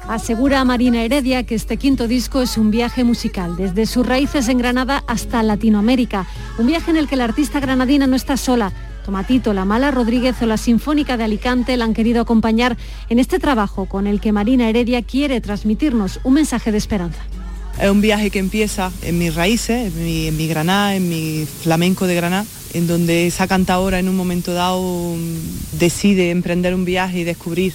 Asegura 0.06 0.64
Marina 0.64 1.02
Heredia 1.02 1.44
que 1.44 1.54
este 1.54 1.78
quinto 1.78 2.06
disco 2.06 2.42
es 2.42 2.58
un 2.58 2.70
viaje 2.70 3.04
musical, 3.04 3.56
desde 3.56 3.86
sus 3.86 4.06
raíces 4.06 4.48
en 4.48 4.58
Granada 4.58 5.02
hasta 5.06 5.42
Latinoamérica. 5.42 6.26
Un 6.58 6.66
viaje 6.66 6.90
en 6.90 6.98
el 6.98 7.08
que 7.08 7.16
la 7.16 7.24
artista 7.24 7.58
granadina 7.58 8.06
no 8.06 8.16
está 8.16 8.36
sola. 8.36 8.72
Tomatito, 9.06 9.54
La 9.54 9.64
Mala 9.64 9.90
Rodríguez 9.90 10.36
o 10.42 10.46
la 10.46 10.58
Sinfónica 10.58 11.16
de 11.16 11.24
Alicante 11.24 11.76
la 11.78 11.86
han 11.86 11.94
querido 11.94 12.20
acompañar 12.20 12.76
en 13.08 13.18
este 13.18 13.38
trabajo 13.38 13.86
con 13.86 14.06
el 14.06 14.20
que 14.20 14.32
Marina 14.32 14.68
Heredia 14.68 15.02
quiere 15.02 15.40
transmitirnos 15.40 16.20
un 16.24 16.34
mensaje 16.34 16.70
de 16.70 16.78
esperanza. 16.78 17.22
Es 17.80 17.90
un 17.90 18.00
viaje 18.00 18.30
que 18.30 18.40
empieza 18.40 18.90
en 19.02 19.18
mis 19.18 19.36
raíces, 19.36 19.92
en 19.94 20.04
mi, 20.04 20.26
en 20.26 20.48
Granada, 20.48 20.96
en 20.96 21.08
mi 21.08 21.46
flamenco 21.62 22.08
de 22.08 22.16
Granada, 22.16 22.44
en 22.74 22.88
donde 22.88 23.28
esa 23.28 23.46
cantadora 23.46 24.00
en 24.00 24.08
un 24.08 24.16
momento 24.16 24.52
dado 24.52 24.82
mm, 24.82 25.78
decide 25.78 26.30
emprender 26.30 26.74
un 26.74 26.84
viaje 26.84 27.20
y 27.20 27.24
descubrir 27.24 27.72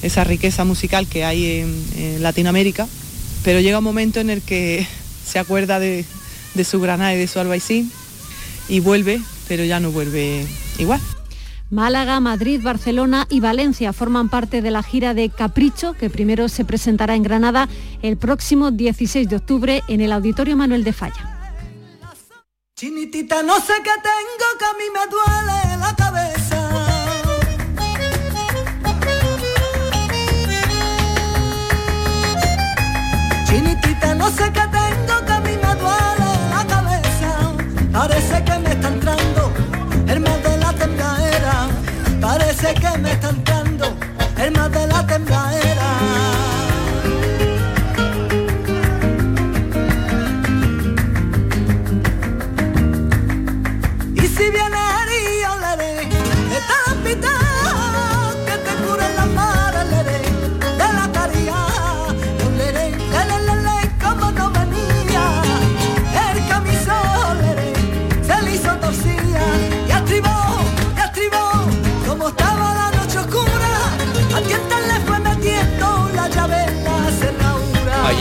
esa 0.00 0.24
riqueza 0.24 0.64
musical 0.64 1.06
que 1.06 1.24
hay 1.24 1.60
en, 1.60 1.84
en 1.98 2.22
Latinoamérica, 2.22 2.88
pero 3.44 3.60
llega 3.60 3.78
un 3.78 3.84
momento 3.84 4.20
en 4.20 4.30
el 4.30 4.40
que 4.40 4.86
se 5.26 5.38
acuerda 5.38 5.78
de, 5.78 6.06
de 6.54 6.64
su 6.64 6.80
Granada 6.80 7.14
y 7.14 7.18
de 7.18 7.28
su 7.28 7.38
albaicín 7.38 7.92
y 8.70 8.80
vuelve, 8.80 9.20
pero 9.48 9.64
ya 9.64 9.80
no 9.80 9.90
vuelve 9.90 10.46
igual. 10.78 11.00
Málaga, 11.72 12.20
Madrid, 12.20 12.60
Barcelona 12.62 13.26
y 13.30 13.40
Valencia 13.40 13.94
forman 13.94 14.28
parte 14.28 14.60
de 14.60 14.70
la 14.70 14.82
gira 14.82 15.14
de 15.14 15.30
Capricho, 15.30 15.94
que 15.94 16.10
primero 16.10 16.50
se 16.50 16.66
presentará 16.66 17.14
en 17.14 17.22
Granada 17.22 17.66
el 18.02 18.18
próximo 18.18 18.70
16 18.70 19.26
de 19.26 19.36
octubre 19.36 19.82
en 19.88 20.02
el 20.02 20.12
Auditorio 20.12 20.54
Manuel 20.54 20.84
de 20.84 20.92
Falla. 20.92 21.58
Chinitita, 22.76 23.42
no 23.42 23.58
sé 23.58 23.72
qué 23.82 23.90
tengo 24.02 24.48
que 24.58 24.64
a 24.66 24.72
mí 24.74 24.84
me 24.92 25.00
duele 25.10 25.78
la 25.78 25.96
cabeza. 25.96 26.58
Chinitita, 33.46 34.14
no 34.14 34.30
sé 34.30 34.52
qué 34.52 34.91
Parece 42.22 42.72
que 42.74 42.98
me 42.98 43.10
está 43.10 43.30
entrando 43.30 43.84
el 44.38 44.52
la 44.86 44.91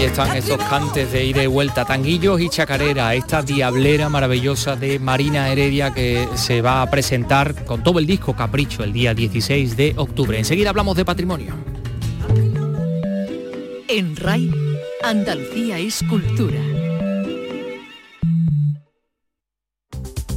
Ahí 0.02 0.08
están 0.08 0.36
esos 0.36 0.58
cantes 0.58 1.12
de 1.12 1.26
ida 1.26 1.44
y 1.44 1.46
vuelta, 1.46 1.86
tanguillos 1.86 2.42
y 2.42 2.50
chacarera, 2.50 3.14
esta 3.14 3.44
diablera 3.44 4.10
maravillosa 4.10 4.76
de 4.76 4.98
Marina 4.98 5.52
Heredia 5.52 5.94
que 5.94 6.28
se 6.34 6.64
va 6.64 6.82
a 6.82 6.90
presentar 6.90 7.66
con 7.66 7.84
todo 7.84 8.00
el 8.00 8.08
disco 8.08 8.36
Capricho 8.36 8.84
el 8.84 8.94
día 8.94 9.14
16 9.14 9.78
de 9.78 9.94
octubre. 9.98 10.40
Enseguida 10.40 10.72
hablamos 10.72 10.98
de 10.98 11.06
patrimonio. 11.06 11.54
En 13.88 14.16
RAI, 14.16 14.50
Andalucía 15.04 15.78
es 15.78 16.02
cultura. 16.10 16.81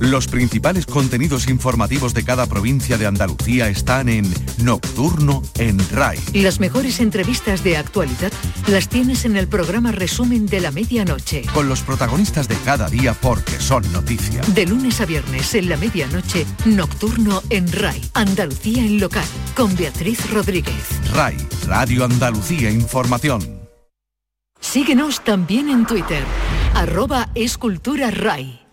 Los 0.00 0.26
principales 0.26 0.86
contenidos 0.86 1.48
informativos 1.48 2.14
de 2.14 2.24
cada 2.24 2.46
provincia 2.46 2.98
de 2.98 3.06
Andalucía 3.06 3.68
están 3.68 4.08
en 4.08 4.32
Nocturno 4.58 5.42
en 5.58 5.78
RAI. 5.90 6.18
Las 6.34 6.60
mejores 6.60 7.00
entrevistas 7.00 7.62
de 7.62 7.76
actualidad 7.76 8.32
las 8.66 8.88
tienes 8.88 9.24
en 9.24 9.36
el 9.36 9.46
programa 9.48 9.92
Resumen 9.92 10.46
de 10.46 10.60
la 10.60 10.70
Medianoche. 10.70 11.42
Con 11.54 11.68
los 11.68 11.82
protagonistas 11.82 12.48
de 12.48 12.56
cada 12.56 12.88
día 12.88 13.14
porque 13.14 13.60
son 13.60 13.90
noticia. 13.92 14.40
De 14.54 14.66
lunes 14.66 15.00
a 15.00 15.06
viernes 15.06 15.54
en 15.54 15.68
la 15.68 15.76
medianoche, 15.76 16.46
Nocturno 16.64 17.42
en 17.50 17.70
RAI, 17.70 18.00
Andalucía 18.14 18.84
en 18.84 19.00
local, 19.00 19.24
con 19.54 19.74
Beatriz 19.76 20.30
Rodríguez. 20.30 20.74
RAI, 21.12 21.36
Radio 21.66 22.04
Andalucía 22.04 22.70
Información. 22.70 23.60
Síguenos 24.60 25.22
también 25.22 25.68
en 25.68 25.86
Twitter, 25.86 26.24
arroba 26.74 27.28
escultura 27.34 28.10
RAI. 28.10 28.64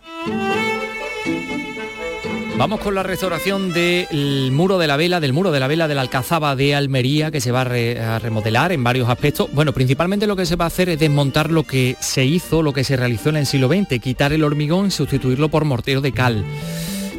Vamos 2.58 2.80
con 2.82 2.94
la 2.94 3.02
restauración 3.02 3.74
del 3.74 4.52
muro 4.52 4.78
de 4.78 4.86
la 4.86 4.96
vela, 4.96 5.20
del 5.20 5.34
muro 5.34 5.52
de 5.52 5.60
la 5.60 5.68
vela 5.68 5.88
de 5.88 5.96
la 5.96 6.02
Alcazaba 6.02 6.56
de 6.56 6.76
Almería, 6.76 7.32
que 7.32 7.42
se 7.42 7.52
va 7.52 7.62
a, 7.62 7.64
re- 7.64 8.00
a 8.00 8.20
remodelar 8.20 8.72
en 8.72 8.84
varios 8.84 9.10
aspectos. 9.10 9.50
Bueno, 9.52 9.74
principalmente 9.74 10.28
lo 10.28 10.36
que 10.36 10.46
se 10.46 10.56
va 10.58 10.66
a 10.66 10.68
hacer 10.68 10.90
es 10.90 11.00
desmontar 11.00 11.50
lo 11.50 11.64
que 11.64 11.96
se 12.00 12.24
hizo, 12.24 12.62
lo 12.62 12.72
que 12.72 12.84
se 12.84 12.98
realizó 12.98 13.30
en 13.30 13.38
el 13.38 13.48
siglo 13.48 13.68
XX, 13.68 14.00
quitar 14.00 14.32
el 14.32 14.44
hormigón 14.44 14.88
y 14.88 14.92
sustituirlo 14.92 15.50
por 15.50 15.66
mortero 15.66 16.02
de 16.02 16.12
cal. 16.12 16.46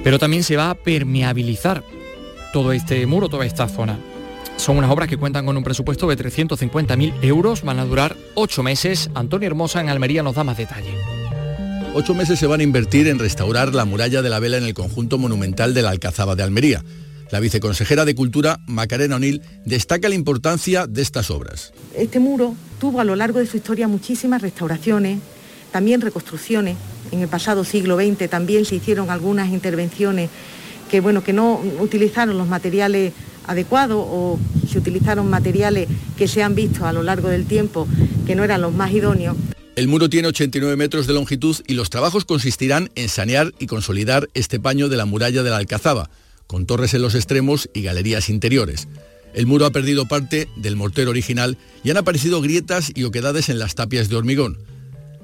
Pero 0.05 0.19
también 0.21 0.45
se 0.45 0.57
va 0.57 0.71
a 0.71 0.75
permeabilizar 0.77 1.83
todo 2.53 2.71
este 2.73 3.05
muro, 3.07 3.29
toda 3.29 3.45
esta 3.45 3.67
zona. 3.67 3.99
Son 4.59 4.77
unas 4.77 4.93
obras 4.93 5.09
que 5.09 5.17
cuentan 5.17 5.45
con 5.45 5.57
un 5.57 5.65
presupuesto 5.65 6.07
de 6.07 6.17
350.000 6.19 7.15
euros, 7.23 7.63
van 7.63 7.81
a 7.81 7.85
durar 7.85 8.15
ocho 8.35 8.63
meses. 8.63 9.11
Antonio 9.15 9.49
Hermosa 9.49 9.81
en 9.81 9.89
Almería 9.89 10.23
nos 10.23 10.37
da 10.37 10.45
más 10.45 10.57
detalle. 10.57 10.95
Ocho 11.95 12.15
meses 12.15 12.39
se 12.39 12.47
van 12.47 12.61
a 12.61 12.63
invertir 12.63 13.07
en 13.07 13.19
restaurar 13.19 13.75
la 13.75 13.85
muralla 13.85 14.23
de 14.23 14.31
la 14.31 14.41
vela 14.41 14.57
en 14.57 14.65
el 14.65 14.73
conjunto 14.73 15.19
monumental 15.19 15.75
de 15.75 15.83
la 15.83 15.91
Alcazaba 15.91 16.35
de 16.35 16.43
Almería. 16.43 16.83
La 17.31 17.39
viceconsejera 17.39 18.07
de 18.07 18.15
Cultura, 18.15 18.61
Macarena 18.67 19.17
O'Neill, 19.17 19.43
destaca 19.67 20.09
la 20.09 20.15
importancia 20.15 20.87
de 20.87 21.03
estas 21.03 21.31
obras. 21.31 21.75
Este 21.95 22.19
muro 22.19 22.55
tuvo 22.81 23.01
a 23.01 23.05
lo 23.05 23.15
largo 23.15 23.41
de 23.41 23.47
su 23.47 23.59
historia 23.59 23.89
muchísimas 23.89 24.41
restauraciones, 24.41 25.19
también 25.71 26.01
reconstrucciones. 26.01 26.79
En 27.11 27.21
el 27.21 27.29
pasado 27.29 27.63
siglo 27.63 27.99
XX 27.99 28.31
también 28.31 28.65
se 28.65 28.77
hicieron 28.77 29.11
algunas 29.11 29.51
intervenciones 29.51 30.31
que, 30.91 31.01
bueno, 31.01 31.23
que 31.23 31.35
no 31.35 31.61
utilizaron 31.79 32.39
los 32.39 32.49
materiales 32.49 33.13
adecuados 33.47 34.03
o 34.03 34.39
se 34.67 34.79
utilizaron 34.79 35.29
materiales 35.29 35.89
que 36.17 36.27
se 36.27 36.43
han 36.43 36.55
visto 36.55 36.87
a 36.87 36.93
lo 36.95 37.03
largo 37.03 37.29
del 37.29 37.45
tiempo 37.45 37.87
que 38.27 38.35
no 38.35 38.45
eran 38.45 38.63
los 38.63 38.73
más 38.73 38.93
idóneos. 38.93 39.37
El 39.75 39.89
muro 39.89 40.11
tiene 40.11 40.29
89 40.29 40.77
metros 40.77 41.07
de 41.07 41.15
longitud 41.15 41.57
y 41.67 41.73
los 41.73 41.89
trabajos 41.89 42.27
consistirán 42.27 42.91
en 42.95 43.09
sanear 43.09 43.55
y 43.59 43.67
consolidar 43.67 44.29
este 44.35 44.61
paño 44.61 44.91
de 44.91 44.99
la 44.99 45.07
muralla 45.07 45.43
de 45.43 45.49
la 45.49 45.57
Alcazaba, 45.57 46.11
con 46.47 46.67
torres 46.67 46.93
en 46.93 47.01
los 47.01 47.15
extremos 47.15 47.71
y 47.73 47.83
galerías 47.83 48.29
interiores. 48.29 48.87
El 49.33 49.47
muro 49.47 49.65
ha 49.65 49.71
perdido 49.71 50.07
parte 50.07 50.47
del 50.57 50.77
mortero 50.77 51.11
original 51.11 51.57
y 51.83 51.91
han 51.91 51.97
aparecido 51.97 52.43
grietas 52.43 52.93
y 52.95 53.05
oquedades 53.05 53.49
en 53.49 53.59
las 53.59 53.75
tapias 53.75 54.11
de 54.11 54.17
hormigón. 54.17 54.59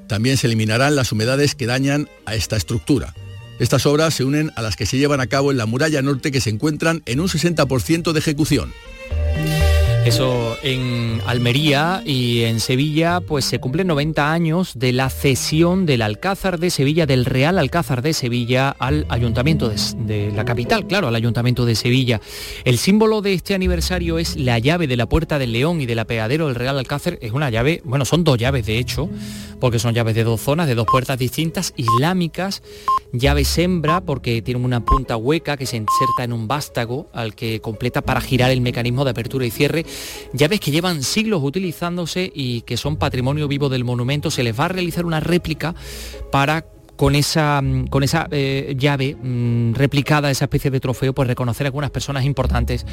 También 0.09 0.39
se 0.39 0.47
eliminarán 0.47 0.97
las 0.97 1.13
humedades 1.13 1.55
que 1.55 1.67
dañan 1.67 2.09
a 2.25 2.35
esta 2.35 2.57
estructura. 2.57 3.15
Estas 3.59 3.85
obras 3.85 4.15
se 4.15 4.25
unen 4.25 4.51
a 4.57 4.63
las 4.63 4.77
que 4.77 4.87
se 4.87 4.97
llevan 4.97 5.21
a 5.21 5.27
cabo 5.27 5.51
en 5.51 5.59
la 5.59 5.67
muralla 5.67 6.01
norte 6.01 6.33
que 6.33 6.41
se 6.41 6.49
encuentran 6.49 7.03
en 7.05 7.21
un 7.21 7.29
60% 7.29 8.13
de 8.13 8.19
ejecución. 8.19 8.73
Eso 10.05 10.57
en 10.63 11.21
Almería 11.27 12.03
y 12.05 12.43
en 12.45 12.61
Sevilla, 12.61 13.21
pues 13.21 13.45
se 13.45 13.59
cumplen 13.59 13.89
90 13.89 14.33
años 14.33 14.73
de 14.75 14.93
la 14.93 15.11
cesión 15.11 15.85
del 15.85 16.01
Alcázar 16.01 16.59
de 16.59 16.71
Sevilla, 16.71 17.05
del 17.05 17.27
Real 17.27 17.59
Alcázar 17.59 18.01
de 18.01 18.15
Sevilla, 18.15 18.71
al 18.71 19.05
Ayuntamiento 19.11 19.69
de, 19.69 20.33
la 20.35 20.47
capital, 20.47 20.87
claro, 20.87 21.09
al 21.09 21.15
Ayuntamiento 21.15 21.67
de 21.67 21.75
Sevilla. 21.75 22.23
El 22.65 22.79
símbolo 22.79 23.21
de 23.21 23.35
este 23.35 23.55
aniversario 23.55 24.19
es 24.19 24.37
la 24.37 24.59
llave 24.59 24.87
de 24.87 24.97
la 24.97 25.07
Puerta 25.07 25.39
del 25.39 25.53
León 25.53 25.81
y 25.83 25.87
del 25.87 25.99
apeadero 25.99 26.47
del 26.47 26.55
Real 26.55 26.79
Alcázar. 26.79 27.19
Es 27.21 27.33
una 27.33 27.51
llave, 27.51 27.83
bueno, 27.85 28.07
son 28.07 28.25
dos 28.25 28.39
llaves 28.39 28.65
de 28.65 28.79
hecho, 28.79 29.11
porque 29.61 29.79
son 29.79 29.95
llaves 29.95 30.15
de 30.15 30.25
dos 30.25 30.41
zonas, 30.41 30.67
de 30.67 30.75
dos 30.75 30.87
puertas 30.87 31.19
distintas, 31.19 31.75
islámicas, 31.77 32.63
llaves 33.13 33.57
hembra, 33.59 34.01
porque 34.01 34.43
tienen 34.43 34.65
una 34.65 34.85
punta 34.85 35.17
hueca 35.17 35.57
que 35.57 35.67
se 35.67 35.77
inserta 35.77 36.25
en 36.25 36.33
un 36.33 36.49
vástago 36.49 37.09
al 37.13 37.35
que 37.35 37.61
completa 37.61 38.03
para 38.03 38.21
girar 38.21 38.51
el 38.51 38.61
mecanismo 38.61 39.05
de 39.05 39.11
apertura 39.11 39.47
y 39.47 39.51
cierre 39.51 39.85
llaves 40.33 40.61
que 40.61 40.71
llevan 40.71 41.03
siglos 41.03 41.43
utilizándose 41.43 42.31
y 42.35 42.63
que 42.63 42.77
son 42.77 42.97
patrimonio 42.97 43.49
vivo 43.49 43.69
del 43.69 43.85
monumento. 43.85 44.31
Se 44.31 44.43
les 44.43 44.59
va 44.59 44.67
a 44.67 44.69
realizar 44.69 45.05
una 45.07 45.21
réplica 45.21 45.75
para 46.31 46.65
con 46.99 47.15
esa, 47.15 47.63
con 47.91 48.03
esa 48.03 48.27
eh, 48.33 48.75
llave 48.77 49.15
mm, 49.15 49.75
replicada, 49.75 50.33
esa 50.33 50.47
especie 50.47 50.73
de 50.73 50.81
trofeo, 50.81 51.15
pues 51.15 51.29
reconocer 51.29 51.65
a 51.65 51.69
algunas 51.69 51.93
personas 51.93 52.25
importantes 52.25 52.85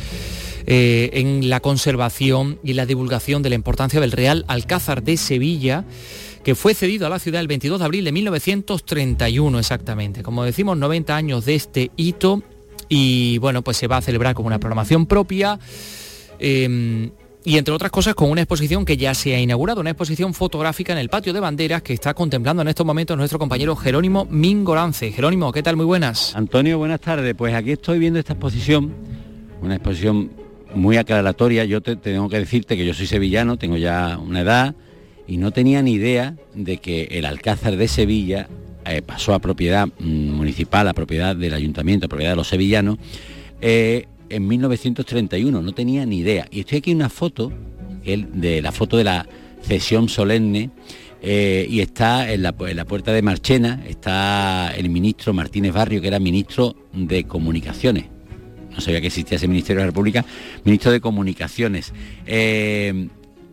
eh, 0.67 1.10
en 1.13 1.49
la 1.49 1.60
conservación 1.60 2.60
y 2.63 2.73
la 2.73 2.86
divulgación 2.86 3.41
de 3.41 3.49
la 3.49 3.56
importancia 3.56 3.99
del 3.99 4.12
Real 4.12 4.45
Alcázar 4.47 5.01
de 5.01 5.17
Sevilla 5.17 5.86
que 6.45 6.53
fue 6.53 6.75
cedido 6.75 7.08
a 7.08 7.10
la 7.10 7.17
ciudad 7.17 7.41
el 7.41 7.47
22 7.47 7.79
de 7.79 7.86
abril 7.86 8.05
de 8.05 8.12
1931 8.12 9.58
exactamente. 9.58 10.21
Como 10.21 10.43
decimos, 10.43 10.77
90 10.77 11.15
años 11.15 11.43
de 11.43 11.55
este 11.55 11.89
hito 11.97 12.43
y 12.88 13.39
bueno, 13.39 13.63
pues 13.63 13.77
se 13.77 13.88
va 13.88 13.97
a 13.97 14.01
celebrar 14.01 14.36
con 14.36 14.45
una 14.45 14.60
programación 14.60 15.08
propia. 15.08 15.58
Em, 16.38 17.10
y 17.43 17.58
entre 17.58 17.73
otras 17.73 17.89
cosas 17.89 18.13
con 18.13 18.29
una 18.29 18.41
exposición 18.41 18.86
que 18.86 18.95
ya 18.95 19.15
se 19.15 19.34
ha 19.34 19.39
inaugurado, 19.39 19.81
una 19.81 19.89
exposición 19.89 20.36
fotográfica 20.36 20.93
en 20.93 20.99
el 20.99 21.10
patio 21.10 21.34
de 21.34 21.39
banderas 21.39 21.81
que 21.81 21.93
está 21.93 22.13
contemplando 22.13 22.62
en 22.62 22.67
estos 22.67 22.86
momentos 22.86 23.17
nuestro 23.17 23.39
compañero 23.39 23.75
Jerónimo 23.75 24.27
Mingorance. 24.29 25.12
Jerónimo, 25.12 25.51
¿qué 25.51 25.63
tal? 25.63 25.75
Muy 25.77 25.88
buenas. 25.88 26.36
Antonio, 26.36 26.77
buenas 26.77 27.01
tardes. 27.01 27.34
Pues 27.34 27.55
aquí 27.55 27.71
estoy 27.71 27.97
viendo 27.97 28.19
esta 28.19 28.34
exposición, 28.34 28.93
una 29.63 29.77
exposición 29.77 30.29
muy 30.75 30.97
aclaratoria. 30.97 31.65
Yo 31.65 31.81
te, 31.81 31.95
tengo 31.95 32.29
que 32.29 32.38
decirte 32.38 32.77
que 32.77 32.86
yo 32.86 32.93
soy 32.93 33.08
sevillano, 33.08 33.58
tengo 33.58 33.77
ya 33.77 34.19
una 34.19 34.41
edad 34.41 34.75
y 35.27 35.38
no 35.38 35.51
tenía 35.51 35.81
ni 35.81 35.93
idea 35.93 36.35
de 36.53 36.77
que 36.77 37.03
el 37.11 37.25
Alcázar 37.25 37.77
de 37.77 37.88
Sevilla 37.88 38.47
eh, 38.85 39.01
pasó 39.01 39.33
a 39.33 39.39
propiedad 39.39 39.88
mm, 39.88 40.29
municipal, 40.31 40.88
a 40.88 40.93
propiedad 40.93 41.35
del 41.35 41.53
ayuntamiento, 41.53 42.05
a 42.05 42.09
propiedad 42.09 42.33
de 42.33 42.38
los 42.38 42.47
sevillanos. 42.47 42.97
Eh, 43.61 44.05
en 44.29 44.47
1931, 44.47 45.61
no 45.61 45.71
tenía 45.73 46.05
ni 46.05 46.19
idea. 46.19 46.47
Y 46.51 46.61
estoy 46.61 46.79
aquí 46.79 46.93
una 46.93 47.09
foto, 47.09 47.51
de 48.03 48.61
la 48.61 48.71
foto 48.71 48.97
de 48.97 49.03
la 49.03 49.27
cesión 49.61 50.09
solemne, 50.09 50.69
eh, 51.21 51.65
y 51.67 51.79
está 51.79 52.31
en 52.31 52.43
la, 52.43 52.53
puerta 52.53 53.11
de 53.11 53.21
Marchena, 53.23 53.83
está 53.88 54.71
el 54.75 54.89
ministro 54.89 55.33
Martínez 55.33 55.73
Barrio, 55.73 56.01
que 56.01 56.07
era 56.07 56.19
ministro 56.19 56.75
de 56.93 57.23
Comunicaciones. 57.23 58.05
No 58.71 58.81
sabía 58.81 59.01
que 59.01 59.07
existía 59.07 59.38
ese 59.38 59.47
Ministerio 59.47 59.79
de 59.79 59.85
la 59.85 59.91
República, 59.91 60.25
ministro 60.63 60.91
de 60.91 61.01
Comunicaciones. 61.01 61.93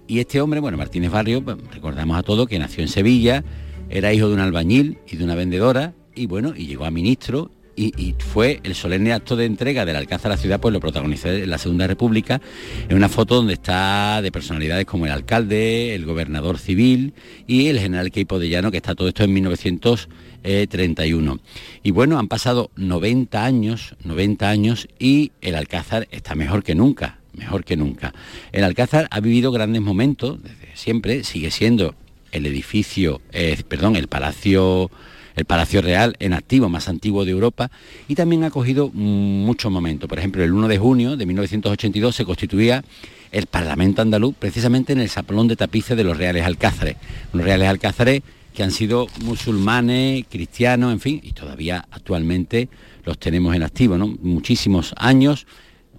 Y 0.06 0.20
este 0.20 0.40
hombre, 0.40 0.60
bueno, 0.60 0.76
Martínez 0.76 1.10
Barrio, 1.10 1.44
pues, 1.44 1.56
recordamos 1.72 2.16
a 2.16 2.22
todos 2.22 2.48
que 2.48 2.58
nació 2.58 2.82
en 2.82 2.88
Sevilla, 2.88 3.44
era 3.88 4.12
hijo 4.12 4.28
de 4.28 4.34
un 4.34 4.40
albañil 4.40 4.98
y 5.08 5.16
de 5.16 5.24
una 5.24 5.34
vendedora, 5.34 5.94
y 6.14 6.26
bueno, 6.26 6.54
y 6.56 6.66
llegó 6.66 6.84
a 6.84 6.90
ministro 6.90 7.50
y, 7.74 8.14
fue 8.18 8.60
el 8.64 8.74
solemne 8.74 9.12
acto 9.12 9.36
de 9.36 9.46
entrega 9.46 9.84
del 9.84 9.96
Alcázar 9.96 10.32
a 10.32 10.34
la 10.34 10.40
ciudad, 10.40 10.60
pues 10.60 10.72
lo 10.72 10.80
protagonizó 10.80 11.30
en 11.30 11.48
la 11.48 11.58
Segunda 11.58 11.86
República, 11.86 12.40
en 12.88 12.96
una 12.96 13.08
foto 13.08 13.36
donde 13.36 13.54
está 13.54 14.20
de 14.22 14.30
personalidades 14.30 14.86
como 14.86 15.06
el 15.06 15.12
alcalde, 15.12 15.94
el 15.94 16.04
gobernador 16.04 16.58
civil 16.58 17.14
y 17.46 17.68
el 17.68 17.78
general 17.78 18.10
Queipo 18.10 18.38
de 18.38 18.50
Llano, 18.50 18.70
que 18.70 18.76
está 18.78 18.94
todo 18.94 19.08
esto 19.08 19.24
en 19.24 19.32
1931. 19.32 21.40
Y 21.82 21.90
bueno, 21.92 22.18
han 22.18 22.28
pasado 22.28 22.70
90 22.76 23.44
años, 23.44 23.96
90 24.04 24.48
años 24.48 24.88
y 24.98 25.32
el 25.40 25.54
Alcázar 25.54 26.08
está 26.10 26.34
mejor 26.34 26.62
que 26.62 26.74
nunca, 26.74 27.21
mejor 27.34 27.64
que 27.64 27.76
nunca. 27.76 28.12
El 28.52 28.64
Alcázar 28.64 29.08
ha 29.10 29.20
vivido 29.20 29.52
grandes 29.52 29.82
momentos, 29.82 30.42
desde 30.42 30.76
siempre, 30.76 31.24
sigue 31.24 31.50
siendo 31.50 31.94
el 32.30 32.46
edificio, 32.46 33.20
eh, 33.32 33.62
perdón, 33.68 33.96
el 33.96 34.08
palacio 34.08 34.90
el 35.34 35.44
Palacio 35.44 35.80
Real 35.80 36.16
en 36.18 36.32
activo 36.32 36.68
más 36.68 36.88
antiguo 36.88 37.24
de 37.24 37.30
Europa 37.30 37.70
y 38.08 38.14
también 38.14 38.44
ha 38.44 38.50
cogido 38.50 38.90
muchos 38.90 39.72
momentos. 39.72 40.08
Por 40.08 40.18
ejemplo, 40.18 40.42
el 40.44 40.52
1 40.52 40.68
de 40.68 40.78
junio 40.78 41.16
de 41.16 41.26
1982 41.26 42.14
se 42.14 42.24
constituía 42.24 42.84
el 43.30 43.46
Parlamento 43.46 44.02
andaluz 44.02 44.34
precisamente 44.38 44.92
en 44.92 45.00
el 45.00 45.08
Salón 45.08 45.48
de 45.48 45.56
Tapices 45.56 45.96
de 45.96 46.04
los 46.04 46.18
Reales 46.18 46.44
Alcázares. 46.44 46.96
Los 47.32 47.44
Reales 47.44 47.68
Alcázares 47.68 48.22
que 48.54 48.62
han 48.62 48.70
sido 48.70 49.06
musulmanes, 49.24 50.26
cristianos, 50.28 50.92
en 50.92 51.00
fin, 51.00 51.20
y 51.22 51.32
todavía 51.32 51.86
actualmente 51.90 52.68
los 53.04 53.18
tenemos 53.18 53.56
en 53.56 53.62
activo, 53.62 53.96
¿no? 53.96 54.08
Muchísimos 54.20 54.94
años 54.98 55.46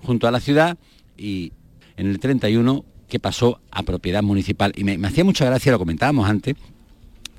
junto 0.04 0.28
a 0.28 0.32
la 0.32 0.40
ciudad 0.40 0.78
y 1.24 1.54
en 1.96 2.08
el 2.08 2.20
31 2.20 2.84
que 3.08 3.20
pasó 3.20 3.62
a 3.72 3.84
propiedad 3.84 4.22
municipal. 4.22 4.74
Y 4.76 4.84
me, 4.84 5.08
hacía 5.08 5.24
mucha 5.24 5.46
gracia, 5.46 5.72
lo 5.72 5.80
comentábamos 5.80 6.30
antes, 6.30 6.56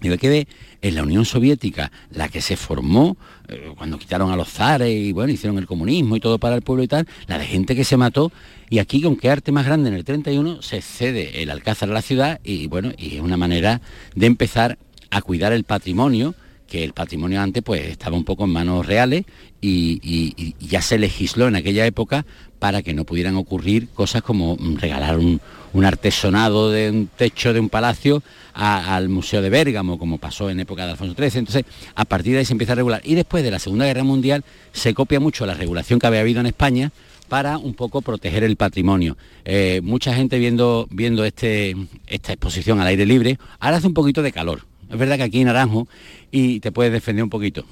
me 0.00 0.18
quedé 0.18 0.46
en 0.82 0.94
la 0.94 1.02
Unión 1.02 1.24
Soviética, 1.24 1.90
la 2.10 2.28
que 2.28 2.40
se 2.40 2.56
formó 2.56 3.16
eh, 3.48 3.72
cuando 3.76 3.98
quitaron 3.98 4.30
a 4.30 4.36
los 4.36 4.48
zares 4.48 4.90
y 4.90 5.12
bueno, 5.12 5.32
hicieron 5.32 5.58
el 5.58 5.66
comunismo 5.66 6.16
y 6.16 6.20
todo 6.20 6.38
para 6.38 6.56
el 6.56 6.62
pueblo 6.62 6.82
y 6.82 6.88
tal, 6.88 7.06
la 7.26 7.38
de 7.38 7.46
gente 7.46 7.74
que 7.74 7.84
se 7.84 7.96
mató, 7.96 8.30
y 8.70 8.78
aquí 8.78 9.00
con 9.00 9.16
qué 9.16 9.30
arte 9.30 9.52
más 9.52 9.66
grande 9.66 9.88
en 9.88 9.94
el 9.94 10.04
31 10.04 10.62
se 10.62 10.82
cede 10.82 11.42
el 11.42 11.50
Alcázar 11.50 11.90
a 11.90 11.94
la 11.94 12.02
ciudad 12.02 12.40
y 12.44 12.66
bueno, 12.66 12.92
y 12.96 13.16
es 13.16 13.20
una 13.20 13.36
manera 13.36 13.80
de 14.14 14.26
empezar 14.26 14.78
a 15.10 15.22
cuidar 15.22 15.52
el 15.52 15.64
patrimonio 15.64 16.34
que 16.66 16.82
el 16.82 16.92
patrimonio 16.92 17.40
antes 17.40 17.62
pues 17.62 17.86
estaba 17.86 18.16
un 18.16 18.24
poco 18.24 18.44
en 18.44 18.50
manos 18.50 18.86
reales 18.86 19.24
y, 19.60 20.54
ya 20.60 20.82
se 20.82 20.98
legisló 20.98 21.48
en 21.48 21.56
aquella 21.56 21.86
época 21.86 22.26
para 22.64 22.80
que 22.80 22.94
no 22.94 23.04
pudieran 23.04 23.36
ocurrir 23.36 23.88
cosas 23.88 24.22
como 24.22 24.56
mm, 24.56 24.76
regalar 24.76 25.18
un, 25.18 25.38
artesonado 25.84 26.70
de 26.70 26.88
un 26.88 27.10
techo 27.14 27.52
de 27.52 27.60
un 27.60 27.68
palacio 27.68 28.22
al 28.54 29.10
Museo 29.10 29.42
de 29.42 29.50
Bérgamo, 29.50 29.98
como 29.98 30.16
pasó 30.16 30.48
en 30.48 30.60
época 30.60 30.86
de 30.86 30.92
Alfonso 30.92 31.14
XIII. 31.14 31.40
Entonces, 31.40 31.64
a 31.94 32.06
partir 32.06 32.32
de 32.32 32.38
ahí 32.38 32.46
se 32.46 32.54
empieza 32.54 32.72
a 32.72 32.76
regular. 32.76 33.02
Y 33.04 33.16
después 33.16 33.44
de 33.44 33.50
la 33.50 33.58
Segunda 33.58 33.84
Guerra 33.84 34.02
Mundial 34.02 34.44
se 34.72 34.94
copia 34.94 35.20
mucho 35.20 35.44
la 35.44 35.52
regulación 35.52 35.98
que 35.98 36.06
había 36.06 36.20
habido 36.20 36.40
en 36.40 36.46
España 36.46 36.90
para 37.28 37.58
un 37.58 37.74
poco 37.74 38.00
proteger 38.00 38.44
el 38.44 38.56
patrimonio. 38.56 39.18
Eh, 39.44 39.82
mucha 39.82 40.14
gente 40.14 40.38
viendo, 40.38 40.88
viendo 40.90 41.22
este, 41.26 41.76
esta 42.06 42.32
exposición 42.32 42.80
al 42.80 42.86
aire 42.86 43.04
libre, 43.04 43.38
ahora 43.60 43.76
hace 43.76 43.88
un 43.88 43.94
poquito 43.94 44.22
de 44.22 44.32
calor, 44.32 44.62
es 44.90 44.96
verdad 44.96 45.16
que 45.18 45.24
aquí 45.24 45.40
en 45.40 45.48
Naranjo 45.48 45.86
y 46.30 46.60
te 46.60 46.72
puedes 46.72 46.94
defender 46.94 47.24
un 47.24 47.30
poquito. 47.30 47.66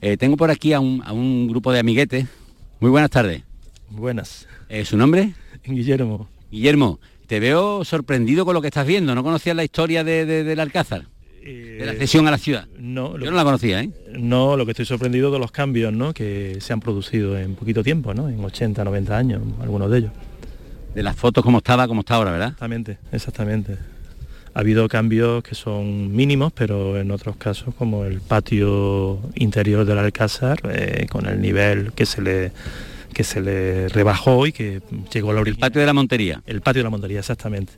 Eh, 0.00 0.16
tengo 0.16 0.36
por 0.36 0.52
aquí 0.52 0.74
a 0.74 0.78
un, 0.78 1.48
grupo 1.48 1.72
de 1.72 1.80
amiguetes. 1.80 2.28
Muy 2.78 2.92
buenas 2.92 3.10
tardes. 3.10 3.47
Buenas. 3.90 4.46
Eh, 4.68 4.84
¿Su 4.84 4.96
nombre? 4.96 5.34
Guillermo. 5.64 6.28
Guillermo, 6.50 7.00
te 7.26 7.40
veo 7.40 7.84
sorprendido 7.84 8.44
con 8.44 8.54
lo 8.54 8.62
que 8.62 8.68
estás 8.68 8.86
viendo. 8.86 9.14
¿No 9.14 9.22
conocías 9.22 9.56
la 9.56 9.64
historia 9.64 10.04
de, 10.04 10.24
del 10.24 10.60
Alcázar? 10.60 11.06
de 11.48 11.86
la 11.86 11.94
cesión 11.94 12.26
a 12.28 12.30
la 12.30 12.38
ciudad. 12.38 12.66
No, 12.78 13.18
yo 13.18 13.30
no 13.30 13.36
la 13.36 13.44
conocía, 13.44 13.80
¿eh? 13.80 13.90
No, 14.12 14.56
lo 14.56 14.64
que 14.66 14.72
estoy 14.72 14.84
sorprendido 14.84 15.30
de 15.30 15.38
los 15.38 15.50
cambios, 15.50 15.92
¿no? 15.92 16.12
Que 16.12 16.58
se 16.60 16.72
han 16.72 16.80
producido 16.80 17.38
en 17.38 17.54
poquito 17.54 17.82
tiempo, 17.82 18.12
¿no? 18.12 18.28
En 18.28 18.44
80, 18.44 18.84
90 18.84 19.16
años, 19.16 19.42
algunos 19.60 19.90
de 19.90 19.98
ellos. 19.98 20.10
De 20.94 21.02
las 21.02 21.16
fotos 21.16 21.44
como 21.44 21.58
estaba, 21.58 21.88
como 21.88 22.00
está 22.00 22.16
ahora, 22.16 22.32
¿verdad? 22.32 22.48
Exactamente, 22.48 22.98
exactamente. 23.12 23.76
Ha 24.54 24.60
habido 24.60 24.88
cambios 24.88 25.42
que 25.42 25.54
son 25.54 26.14
mínimos, 26.14 26.52
pero 26.52 26.98
en 26.98 27.10
otros 27.10 27.36
casos, 27.36 27.74
como 27.74 28.04
el 28.04 28.20
patio 28.20 29.20
interior 29.34 29.84
del 29.84 29.98
Alcázar, 29.98 30.58
eh, 30.70 31.06
con 31.08 31.26
el 31.26 31.40
nivel 31.40 31.92
que 31.92 32.06
se 32.06 32.20
le 32.20 32.52
que 33.12 33.24
se 33.24 33.40
le 33.40 33.88
rebajó 33.88 34.46
y 34.46 34.52
que 34.52 34.80
llegó 35.12 35.30
a 35.30 35.34
la 35.34 35.40
orilla. 35.40 35.54
El 35.54 35.60
patio 35.60 35.80
de 35.80 35.86
la 35.86 35.92
Montería. 35.92 36.42
El 36.46 36.60
patio 36.60 36.80
de 36.80 36.84
la 36.84 36.90
Montería, 36.90 37.18
exactamente. 37.20 37.72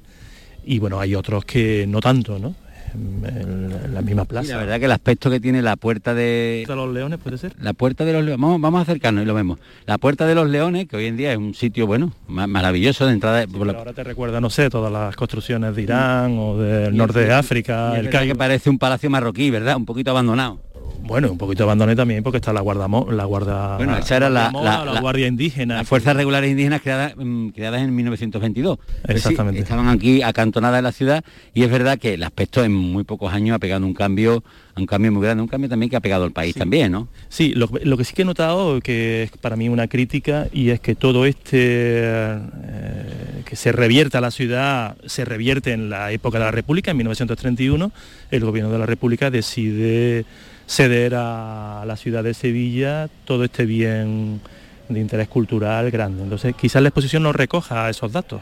Y 0.64 0.79
bueno, 0.79 1.01
hay 1.01 1.14
otros 1.14 1.45
que 1.45 1.87
no 1.88 2.01
tanto, 2.01 2.38
¿no? 2.38 2.55
en, 2.95 3.95
la 3.95 4.03
misma 4.03 4.25
plaza. 4.25 4.53
la 4.53 4.59
verdad 4.59 4.79
que 4.79 4.85
el 4.87 4.93
aspecto 4.93 5.31
que 5.31 5.40
tiene 5.40 5.62
la 5.62 5.77
puerta 5.77 6.14
de... 6.14 6.64
¿De 6.66 6.77
los 6.77 6.93
leones 6.93 7.19
puede 7.19 7.38
ser? 7.38 7.55
La 7.61 7.73
puerta 7.73 8.05
de 8.05 8.12
los 8.12 8.25
leones, 8.25 8.40
vamos, 8.40 8.61
vamos 8.61 8.79
a 8.81 8.83
acercarnos 8.83 9.23
y 9.23 9.27
lo 9.27 9.35
vemos. 9.35 9.59
La 9.87 9.99
puerta 9.99 10.27
de 10.27 10.35
los 10.35 10.49
leones, 10.49 10.88
que 10.88 10.97
hoy 10.97 11.07
en 11.07 11.16
día 11.16 11.33
es 11.33 11.38
un 11.38 11.55
sitio, 11.55 11.87
bueno, 11.87 12.12
maravilloso 12.29 13.07
de 13.07 13.12
entrada. 13.12 13.45
Ahora 13.53 13.93
te 13.93 14.05
recuerda, 14.05 14.40
no 14.40 14.51
sé, 14.51 14.71
todas 14.71 14.93
las 14.93 15.16
construcciones 15.16 15.75
de 15.75 15.83
Irán 15.83 16.37
o 16.38 16.59
del 16.59 16.97
norte 16.97 17.21
de 17.21 17.33
África. 17.33 17.99
el 17.99 18.11
que 18.11 18.35
parece 18.35 18.71
un 18.71 18.79
palacio 18.79 19.11
marroquí, 19.11 19.51
¿verdad? 19.51 19.77
Un 19.77 19.87
poquito 19.87 20.11
abandonado. 20.11 20.61
Bueno, 21.03 21.32
un 21.32 21.38
poquito 21.38 21.64
abandoné 21.64 21.97
también 21.97 22.22
porque 22.22 22.36
está 22.36 22.53
la 22.53 22.61
guarda 22.61 22.86
la 23.11 23.24
guarda 23.24 23.76
bueno, 23.76 23.97
esa 23.97 24.16
era 24.16 24.30
la, 24.30 24.53
la, 24.53 25.01
guardia 25.01 25.26
indígena. 25.26 25.76
las 25.76 25.88
fuerzas 25.88 26.14
regulares 26.14 26.51
indígenas 26.51 26.80
creadas, 26.82 27.14
mm, 27.16 27.49
creadas 27.49 27.82
en 27.82 27.95
1922 27.95 28.78
exactamente. 29.09 29.61
estaban 29.61 29.88
aquí 29.88 30.22
acantonadas 30.22 30.78
en 30.78 30.84
la 30.84 30.93
ciudad 30.93 31.24
y 31.53 31.64
es 31.64 31.70
verdad 31.70 31.99
que 31.99 32.14
el 32.14 32.22
aspecto 32.22 32.62
en 32.64 32.72
muy 32.72 33.05
pocos 33.05 33.32
años 33.32 33.57
ha 33.57 33.59
pegado 33.59 33.84
un 33.84 33.95
cambio 33.95 34.45
un 34.76 34.86
cambio 34.86 35.11
muy 35.12 35.22
grande 35.22 35.43
un 35.43 35.49
cambio 35.49 35.68
también 35.68 35.91
que 35.91 35.97
ha 35.97 36.01
pegado 36.01 36.24
al 36.24 36.32
país 36.32 36.55
también 36.55 36.93
no 36.93 37.09
sí 37.28 37.55
lo, 37.55 37.68
que 37.68 38.05
sí 38.05 38.14
que 38.14 38.22
he 38.22 38.24
notado 38.24 38.80
que 38.80 39.24
es 39.24 39.30
para 39.32 39.57
mí 39.57 39.68
una 39.68 39.88
crítica 39.88 40.47
y 40.53 40.70
es 40.70 40.80
que 40.80 40.95
todo 40.95 41.26
este 41.26 41.59
eh, 41.59 43.43
que 43.45 43.57
se 43.57 43.72
revierta 43.72 44.18
a 44.18 44.20
la 44.20 44.30
ciudad 44.30 44.97
se 45.07 45.24
revierte 45.24 45.72
en 45.72 45.91
la 45.91 46.12
época 46.12 46.38
de 46.38 46.45
la 46.45 46.51
República 46.51 46.93
en 46.93 46.99
1931 46.99 47.91
el 48.30 48.45
gobierno 48.45 48.70
de 48.70 48.78
la 48.78 48.86
República 48.86 49.30
decide 49.30 50.24
ceder 50.71 51.14
a 51.16 51.83
la 51.85 51.97
ciudad 51.97 52.23
de 52.23 52.33
Sevilla 52.33 53.09
todo 53.25 53.43
este 53.43 53.66
bien 53.66 54.41
de 54.89 55.01
interés 55.01 55.29
cultural 55.29 55.91
grande. 55.91 56.23
Entonces, 56.23 56.55
quizás 56.55 56.81
la 56.81 56.89
exposición 56.89 57.25
no 57.25 57.33
recoja 57.33 57.91
esos 57.91 58.12
datos. 58.12 58.41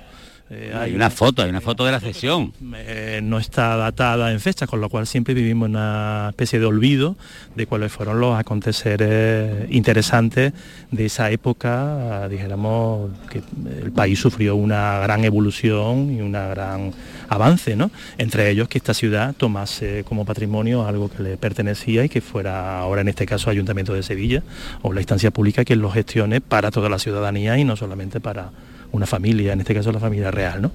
Eh, 0.50 0.72
hay, 0.74 0.94
una 0.94 1.10
foto, 1.10 1.42
hay 1.42 1.50
una 1.50 1.60
foto 1.60 1.84
de 1.84 1.92
la 1.92 2.00
cesión. 2.00 2.54
Eh, 2.74 3.20
no 3.22 3.38
está 3.38 3.76
datada 3.76 4.32
en 4.32 4.40
fecha, 4.40 4.66
con 4.66 4.80
lo 4.80 4.88
cual 4.88 5.06
siempre 5.06 5.34
vivimos 5.34 5.68
una 5.68 6.28
especie 6.30 6.58
de 6.58 6.64
olvido 6.64 7.16
de 7.54 7.66
cuáles 7.66 7.92
fueron 7.92 8.18
los 8.18 8.38
aconteceres 8.38 9.70
interesantes 9.70 10.54
de 10.90 11.06
esa 11.06 11.30
época. 11.30 12.28
Dijéramos 12.28 13.10
que 13.30 13.42
el 13.82 13.92
país 13.92 14.18
sufrió 14.18 14.56
una 14.56 15.00
gran 15.00 15.24
evolución 15.24 16.10
y 16.16 16.22
un 16.22 16.32
gran 16.32 16.92
avance, 17.28 17.76
¿no? 17.76 17.90
Entre 18.16 18.48
ellos 18.48 18.68
que 18.68 18.78
esta 18.78 18.94
ciudad 18.94 19.34
tomase 19.36 20.02
como 20.08 20.24
patrimonio 20.24 20.86
algo 20.86 21.10
que 21.10 21.22
le 21.22 21.36
pertenecía 21.36 22.04
y 22.04 22.08
que 22.08 22.22
fuera 22.22 22.78
ahora 22.78 23.02
en 23.02 23.08
este 23.08 23.26
caso 23.26 23.50
Ayuntamiento 23.50 23.92
de 23.92 24.02
Sevilla 24.02 24.42
o 24.80 24.94
la 24.94 25.00
instancia 25.00 25.30
pública 25.30 25.64
que 25.66 25.76
lo 25.76 25.90
gestione 25.90 26.40
para 26.40 26.70
toda 26.70 26.88
la 26.88 26.98
ciudadanía 26.98 27.58
y 27.58 27.64
no 27.64 27.76
solamente 27.76 28.20
para 28.20 28.50
una 28.92 29.06
familia, 29.06 29.52
en 29.52 29.60
este 29.60 29.74
caso 29.74 29.92
la 29.92 30.00
familia 30.00 30.30
real. 30.30 30.62
¿no? 30.62 30.72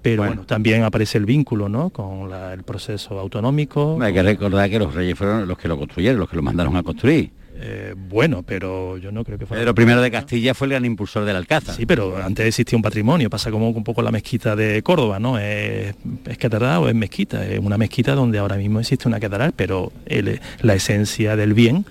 pero 0.00 0.22
bueno, 0.22 0.42
también 0.46 0.84
aparece 0.84 1.18
el 1.18 1.26
vínculo 1.26 1.68
¿no? 1.68 1.90
con 1.90 2.30
la- 2.30 2.52
el 2.54 2.62
proceso 2.62 3.18
autonómico. 3.18 3.98
Hay 4.00 4.12
que 4.14 4.22
recordar 4.22 4.70
que 4.70 4.78
los 4.78 4.94
reyes 4.94 5.18
fueron 5.18 5.46
los 5.48 5.58
que 5.58 5.68
lo 5.68 5.76
construyeron, 5.76 6.18
los 6.20 6.30
que 6.30 6.36
lo 6.36 6.42
mandaron 6.42 6.76
a 6.76 6.82
construir. 6.82 7.30
Eh, 7.60 7.94
bueno, 7.96 8.44
pero 8.44 8.98
yo 8.98 9.10
no 9.10 9.24
creo 9.24 9.36
que 9.36 9.44
fuera... 9.44 9.74
Pedro 9.74 9.98
I 10.00 10.02
de 10.02 10.10
Castilla 10.12 10.54
fue 10.54 10.66
el 10.66 10.72
gran 10.72 10.84
impulsor 10.84 11.24
del 11.24 11.34
Alcázar. 11.34 11.74
Sí, 11.74 11.86
pero 11.86 12.16
antes 12.16 12.46
existía 12.46 12.76
un 12.76 12.82
patrimonio, 12.82 13.28
pasa 13.28 13.50
como 13.50 13.68
un 13.68 13.82
poco 13.82 14.00
la 14.00 14.12
mezquita 14.12 14.54
de 14.54 14.80
Córdoba, 14.82 15.18
¿no? 15.18 15.38
Es, 15.38 15.94
es 16.26 16.38
catedral 16.38 16.78
o 16.84 16.88
es 16.88 16.94
mezquita, 16.94 17.44
es 17.44 17.58
una 17.58 17.76
mezquita 17.76 18.14
donde 18.14 18.38
ahora 18.38 18.56
mismo 18.56 18.78
existe 18.78 19.08
una 19.08 19.18
catedral, 19.18 19.52
pero 19.56 19.92
el- 20.06 20.40
la 20.62 20.74
esencia 20.74 21.34
del 21.34 21.52
bien 21.54 21.84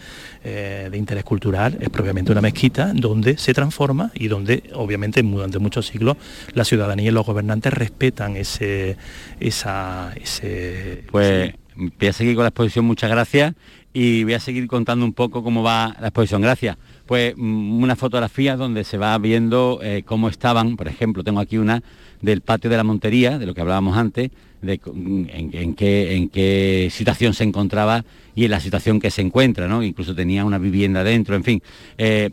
eh, 0.45 0.87
de 0.89 0.97
interés 0.97 1.25
cultural 1.25 1.77
es 1.81 1.89
propiamente 1.89 2.31
una 2.31 2.39
mezquita 2.39 2.93
donde 2.93 3.37
se 3.37 3.53
transforma 3.53 4.11
y 4.13 4.29
donde 4.29 4.63
obviamente 4.73 5.21
durante 5.21 5.59
muchos 5.59 5.87
siglos 5.87 6.15
la 6.53 6.63
ciudadanía 6.63 7.09
y 7.09 7.11
los 7.11 7.25
gobernantes 7.25 7.73
respetan 7.73 8.37
ese, 8.37 8.95
esa, 9.41 10.13
ese, 10.15 11.03
Pues 11.11 11.53
voy 11.75 12.07
a 12.07 12.13
seguir 12.13 12.35
con 12.35 12.43
la 12.43 12.49
exposición, 12.49 12.85
muchas 12.85 13.09
gracias, 13.09 13.53
y 13.99 14.23
voy 14.25 14.35
a 14.35 14.39
seguir 14.39 14.67
contando 14.67 15.03
un 15.03 15.13
poco 15.13 15.41
cómo 15.41 15.63
va 15.63 15.95
la 15.99 16.09
exposición. 16.09 16.43
Gracias. 16.43 16.77
Pues 17.07 17.33
mm, 17.35 17.81
una 17.81 17.95
fotografía 17.95 18.55
donde 18.55 18.83
se 18.83 18.99
va 18.99 19.17
viendo 19.17 19.79
eh, 19.81 20.03
cómo 20.05 20.29
estaban, 20.29 20.77
por 20.77 20.87
ejemplo, 20.87 21.23
tengo 21.23 21.39
aquí 21.39 21.57
una 21.57 21.81
del 22.21 22.41
patio 22.41 22.69
de 22.69 22.77
la 22.77 22.83
Montería, 22.83 23.39
de 23.39 23.47
lo 23.47 23.55
que 23.55 23.61
hablábamos 23.61 23.97
antes, 23.97 24.29
de 24.61 24.79
mm, 24.85 25.25
en, 25.31 25.73
qué, 25.73 26.15
en 26.15 26.29
qué 26.29 26.89
situación 26.91 27.33
se 27.33 27.43
encontraba 27.43 28.05
y 28.35 28.45
en 28.45 28.51
la 28.51 28.59
situación 28.59 28.99
que 28.99 29.09
se 29.09 29.23
encuentra, 29.23 29.67
¿no? 29.67 29.81
Incluso 29.81 30.13
tenía 30.13 30.45
una 30.45 30.59
vivienda 30.59 31.03
dentro, 31.03 31.35
en 31.35 31.43
fin. 31.43 31.63
Eh, 31.97 32.29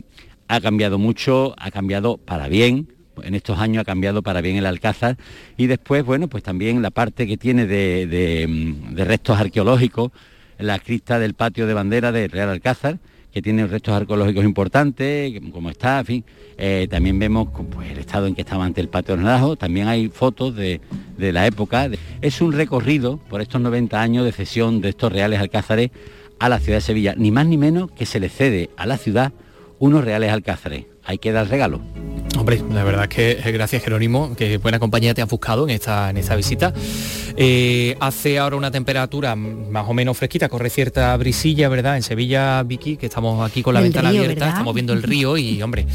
ha 0.47 0.61
cambiado 0.61 0.99
mucho, 0.99 1.55
ha 1.57 1.71
cambiado 1.71 2.17
para 2.17 2.47
bien, 2.47 2.89
en 3.23 3.33
estos 3.33 3.57
años 3.57 3.81
ha 3.81 3.85
cambiado 3.85 4.21
para 4.21 4.41
bien 4.41 4.57
el 4.57 4.67
Alcázar 4.67 5.17
y 5.57 5.65
después, 5.65 6.05
bueno, 6.05 6.27
pues 6.27 6.43
también 6.43 6.83
la 6.83 6.91
parte 6.91 7.25
que 7.25 7.37
tiene 7.37 7.65
de, 7.65 8.05
de, 8.05 8.45
mm, 8.47 8.93
de 8.93 9.03
restos 9.03 9.39
arqueológicos, 9.39 10.11
la 10.59 10.79
crista 10.79 11.19
del 11.19 11.33
patio 11.33 11.67
de 11.67 11.73
bandera 11.73 12.11
del 12.11 12.29
Real 12.29 12.49
Alcázar, 12.49 12.99
que 13.31 13.41
tiene 13.41 13.67
restos 13.67 13.93
arqueológicos 13.93 14.45
importantes, 14.45 15.33
como 15.51 15.69
está, 15.69 15.99
en 15.99 16.05
fin. 16.05 16.25
Eh, 16.57 16.87
también 16.89 17.19
vemos 17.19 17.49
pues, 17.69 17.91
el 17.91 17.97
estado 17.97 18.27
en 18.27 18.35
que 18.35 18.41
estaba 18.41 18.63
ante 18.63 18.79
el 18.79 18.87
patio 18.87 19.17
de 19.17 19.23
Naranjo, 19.23 19.57
también 19.57 19.87
hay 19.89 20.07
fotos 20.07 20.55
de, 20.55 20.79
de 21.17 21.31
la 21.33 21.45
época. 21.45 21.89
Es 22.21 22.41
un 22.41 22.53
recorrido 22.53 23.17
por 23.17 23.41
estos 23.41 23.59
90 23.59 24.01
años 24.01 24.23
de 24.23 24.31
cesión 24.31 24.79
de 24.79 24.89
estos 24.89 25.11
reales 25.11 25.39
alcázares 25.39 25.91
a 26.39 26.49
la 26.49 26.59
ciudad 26.59 26.77
de 26.77 26.81
Sevilla, 26.81 27.13
ni 27.17 27.31
más 27.31 27.45
ni 27.45 27.57
menos 27.57 27.91
que 27.91 28.05
se 28.05 28.19
le 28.19 28.29
cede 28.29 28.69
a 28.77 28.85
la 28.85 28.97
ciudad 28.97 29.33
unos 29.79 30.03
reales 30.05 30.31
alcázares. 30.31 30.85
Hay 31.03 31.17
que 31.17 31.31
dar 31.31 31.49
regalo. 31.49 31.81
Hombre, 32.37 32.61
la 32.69 32.83
verdad 32.83 33.03
es 33.09 33.09
que 33.43 33.51
gracias 33.51 33.83
Jerónimo, 33.83 34.35
que 34.35 34.57
buena 34.57 34.77
compañía 34.77 35.13
te 35.13 35.21
has 35.21 35.29
buscado 35.29 35.63
en 35.63 35.69
esta, 35.69 36.09
en 36.09 36.17
esta 36.17 36.35
visita. 36.35 36.73
Eh, 37.37 37.95
hace 37.99 38.39
ahora 38.39 38.57
una 38.57 38.71
temperatura 38.71 39.35
más 39.35 39.87
o 39.87 39.93
menos 39.93 40.17
fresquita, 40.17 40.49
corre 40.49 40.69
cierta 40.69 41.15
brisilla, 41.17 41.69
¿verdad? 41.69 41.95
En 41.95 42.03
Sevilla, 42.03 42.61
Vicky, 42.63 42.97
que 42.97 43.05
estamos 43.05 43.49
aquí 43.49 43.61
con 43.61 43.73
la 43.73 43.79
El 43.79 43.85
ventana 43.85 44.09
río, 44.09 44.21
abierta, 44.21 44.39
¿verdad? 44.39 44.57
estamos 44.57 44.73
viendo 44.73 44.93
el 44.93 45.01
río 45.01 45.37
y, 45.37 45.61
hombre, 45.61 45.85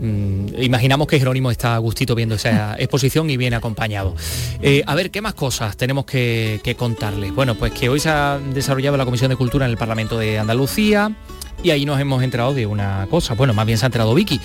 mm, 0.00 0.62
imaginamos 0.62 1.06
que 1.06 1.18
Jerónimo 1.18 1.50
está 1.50 1.74
a 1.74 1.78
gustito 1.78 2.14
viendo 2.14 2.34
esa 2.34 2.74
exposición 2.78 3.30
y 3.30 3.38
bien 3.38 3.54
acompañado. 3.54 4.14
Eh, 4.60 4.82
a 4.86 4.94
ver, 4.94 5.10
¿qué 5.10 5.22
más 5.22 5.34
cosas 5.34 5.76
tenemos 5.78 6.04
que, 6.04 6.60
que 6.62 6.74
contarles? 6.74 7.34
Bueno, 7.34 7.54
pues 7.54 7.72
que 7.72 7.88
hoy 7.88 8.00
se 8.00 8.10
ha 8.10 8.38
desarrollado 8.52 8.98
la 8.98 9.06
Comisión 9.06 9.30
de 9.30 9.36
Cultura 9.36 9.64
en 9.64 9.70
el 9.70 9.78
Parlamento 9.78 10.18
de 10.18 10.38
Andalucía 10.38 11.10
y 11.62 11.70
ahí 11.70 11.84
nos 11.84 12.00
hemos 12.00 12.22
enterado 12.22 12.54
de 12.54 12.66
una 12.66 13.06
cosa, 13.10 13.34
bueno, 13.34 13.54
más 13.54 13.66
bien 13.66 13.78
se 13.78 13.84
ha 13.84 13.88
enterado 13.88 14.14
Vicky. 14.14 14.40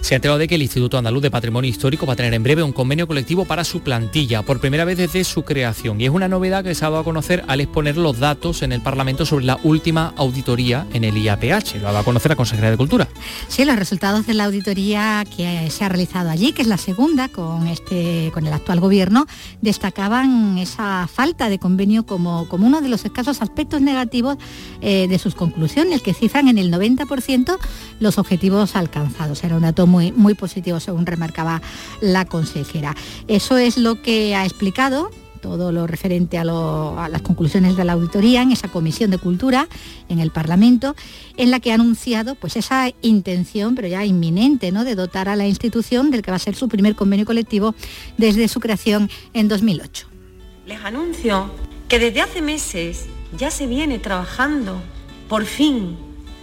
Se 0.00 0.14
ha 0.14 0.16
enterado 0.16 0.38
de 0.38 0.48
que 0.48 0.54
el 0.54 0.62
Instituto 0.62 0.98
Andaluz 0.98 1.22
de 1.22 1.30
Patrimonio 1.30 1.70
Histórico 1.70 2.06
va 2.06 2.14
a 2.14 2.16
tener 2.16 2.32
en 2.34 2.42
breve 2.42 2.62
un 2.62 2.72
convenio 2.72 3.06
colectivo 3.06 3.44
para 3.44 3.64
su 3.64 3.80
plantilla, 3.80 4.42
por 4.42 4.58
primera 4.58 4.84
vez 4.84 4.96
desde 4.96 5.24
su 5.24 5.44
creación. 5.44 6.00
Y 6.00 6.06
es 6.06 6.10
una 6.10 6.26
novedad 6.26 6.64
que 6.64 6.74
se 6.74 6.84
ha 6.84 6.88
dado 6.88 7.02
a 7.02 7.04
conocer 7.04 7.44
al 7.48 7.60
exponer 7.60 7.96
los 7.96 8.18
datos 8.18 8.62
en 8.62 8.72
el 8.72 8.80
Parlamento 8.80 9.26
sobre 9.26 9.44
la 9.44 9.58
última 9.62 10.14
auditoría 10.16 10.86
en 10.92 11.04
el 11.04 11.16
IAPH. 11.16 11.76
Lo 11.80 11.88
ha 11.88 11.92
dado 11.92 11.98
a 11.98 12.04
conocer 12.04 12.30
la 12.30 12.36
Consejería 12.36 12.70
de 12.70 12.76
Cultura. 12.76 13.08
Sí, 13.48 13.64
los 13.64 13.76
resultados 13.76 14.26
de 14.26 14.34
la 14.34 14.44
auditoría 14.44 15.24
que 15.36 15.70
se 15.70 15.84
ha 15.84 15.88
realizado 15.88 16.30
allí, 16.30 16.52
que 16.52 16.62
es 16.62 16.68
la 16.68 16.78
segunda 16.78 17.28
con, 17.28 17.66
este, 17.66 18.30
con 18.32 18.46
el 18.46 18.52
actual 18.52 18.80
gobierno, 18.80 19.26
destacaban 19.60 20.58
esa 20.58 21.08
falta 21.12 21.48
de 21.48 21.58
convenio 21.58 22.06
como, 22.06 22.48
como 22.48 22.66
uno 22.66 22.80
de 22.80 22.88
los 22.88 23.04
escasos 23.04 23.42
aspectos 23.42 23.80
negativos 23.82 24.38
eh, 24.80 25.06
de 25.08 25.18
sus 25.18 25.34
conclusiones, 25.34 26.02
que 26.02 26.14
cifran 26.14 26.48
en 26.48 26.58
el 26.58 26.72
90% 26.72 27.58
los 28.00 28.18
objetivos 28.18 28.76
alcanzados. 28.76 29.44
Era 29.44 29.56
un 29.56 29.62
dato 29.62 29.86
muy, 29.90 30.12
muy 30.12 30.34
positivo, 30.34 30.80
según 30.80 31.06
remarcaba 31.06 31.60
la 32.00 32.24
consejera. 32.24 32.96
Eso 33.28 33.58
es 33.58 33.76
lo 33.76 34.00
que 34.00 34.34
ha 34.34 34.44
explicado 34.44 35.10
todo 35.40 35.72
lo 35.72 35.86
referente 35.86 36.38
a, 36.38 36.42
a 36.42 37.08
las 37.08 37.22
conclusiones 37.22 37.76
de 37.76 37.84
la 37.84 37.94
auditoría 37.94 38.42
en 38.42 38.52
esa 38.52 38.68
comisión 38.68 39.10
de 39.10 39.18
cultura 39.18 39.68
en 40.08 40.20
el 40.20 40.30
Parlamento, 40.30 40.94
en 41.36 41.50
la 41.50 41.60
que 41.60 41.72
ha 41.72 41.74
anunciado 41.74 42.34
pues 42.34 42.56
esa 42.56 42.90
intención, 43.02 43.74
pero 43.74 43.88
ya 43.88 44.04
inminente, 44.04 44.70
¿no? 44.70 44.84
de 44.84 44.94
dotar 44.94 45.28
a 45.28 45.36
la 45.36 45.46
institución 45.46 46.10
del 46.10 46.22
que 46.22 46.30
va 46.30 46.36
a 46.36 46.40
ser 46.40 46.54
su 46.54 46.68
primer 46.68 46.94
convenio 46.94 47.26
colectivo 47.26 47.74
desde 48.18 48.48
su 48.48 48.60
creación 48.60 49.10
en 49.32 49.48
2008. 49.48 50.06
Les 50.66 50.84
anuncio 50.84 51.50
que 51.88 51.98
desde 51.98 52.20
hace 52.20 52.42
meses 52.42 53.06
ya 53.36 53.50
se 53.50 53.66
viene 53.66 53.98
trabajando, 53.98 54.80
por 55.28 55.44
fin, 55.44 55.96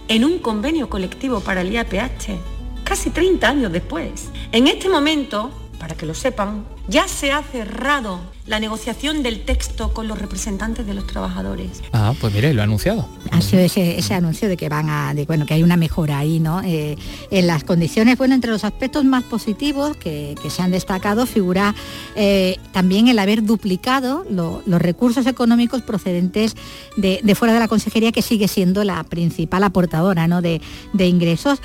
en 0.08 0.24
un 0.24 0.38
convenio 0.38 0.88
colectivo 0.88 1.40
para 1.40 1.60
el 1.62 1.72
IAPH, 1.72 2.57
casi 2.88 3.10
30 3.10 3.46
años 3.46 3.70
después. 3.70 4.30
En 4.50 4.66
este 4.66 4.88
momento, 4.88 5.50
para 5.78 5.94
que 5.94 6.06
lo 6.06 6.14
sepan, 6.14 6.64
ya 6.88 7.06
se 7.06 7.32
ha 7.32 7.42
cerrado 7.42 8.18
la 8.48 8.58
negociación 8.60 9.22
del 9.22 9.44
texto 9.44 9.92
con 9.92 10.08
los 10.08 10.18
representantes 10.18 10.86
de 10.86 10.94
los 10.94 11.06
trabajadores. 11.06 11.82
Ah, 11.92 12.14
pues 12.18 12.32
mire, 12.32 12.54
lo 12.54 12.62
ha 12.62 12.64
anunciado. 12.64 13.06
Ha 13.30 13.42
sido 13.42 13.62
ese, 13.62 13.98
ese 13.98 14.14
anuncio 14.14 14.48
de 14.48 14.56
que 14.56 14.68
van 14.70 14.88
a, 14.88 15.12
de, 15.12 15.26
bueno, 15.26 15.44
que 15.44 15.52
hay 15.54 15.62
una 15.62 15.76
mejora 15.76 16.18
ahí, 16.18 16.40
¿no? 16.40 16.62
Eh, 16.62 16.96
en 17.30 17.46
las 17.46 17.62
condiciones, 17.64 18.16
bueno, 18.16 18.34
entre 18.34 18.50
los 18.50 18.64
aspectos 18.64 19.04
más 19.04 19.22
positivos 19.24 19.96
que, 19.98 20.34
que 20.42 20.48
se 20.48 20.62
han 20.62 20.70
destacado 20.70 21.26
figura 21.26 21.74
eh, 22.16 22.56
también 22.72 23.08
el 23.08 23.18
haber 23.18 23.44
duplicado 23.44 24.24
lo- 24.30 24.62
los 24.64 24.80
recursos 24.80 25.26
económicos 25.26 25.82
procedentes 25.82 26.56
de, 26.96 27.20
de 27.22 27.34
fuera 27.34 27.52
de 27.52 27.60
la 27.60 27.68
consejería, 27.68 28.12
que 28.12 28.22
sigue 28.22 28.48
siendo 28.48 28.82
la 28.82 29.04
principal 29.04 29.62
aportadora 29.62 30.26
¿no? 30.26 30.40
de, 30.40 30.62
de 30.94 31.06
ingresos, 31.06 31.58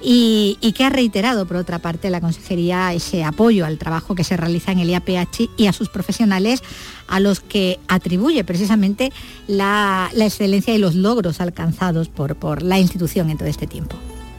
y, 0.00 0.56
y 0.60 0.70
que 0.72 0.84
ha 0.84 0.90
reiterado, 0.90 1.46
por 1.46 1.56
otra 1.56 1.80
parte, 1.80 2.10
la 2.10 2.20
consejería 2.20 2.92
ese 2.94 3.24
apoyo 3.24 3.66
al 3.66 3.76
trabajo 3.78 4.14
que 4.14 4.22
se 4.22 4.36
realiza 4.36 4.70
en 4.70 4.78
el 4.78 4.90
IAPH 4.90 5.48
y 5.56 5.66
a 5.66 5.72
sus 5.72 5.88
profesionales 5.88 6.27
a 6.32 7.20
los 7.20 7.40
que 7.40 7.80
atribuye 7.88 8.44
precisamente 8.44 9.12
la, 9.46 10.10
la 10.12 10.26
excelencia 10.26 10.74
y 10.74 10.78
los 10.78 10.94
logros 10.94 11.40
alcanzados 11.40 12.08
por, 12.08 12.36
por 12.36 12.62
la 12.62 12.78
institución 12.78 13.30
en 13.30 13.38
todo 13.38 13.48
este 13.48 13.66
tiempo. 13.66 13.96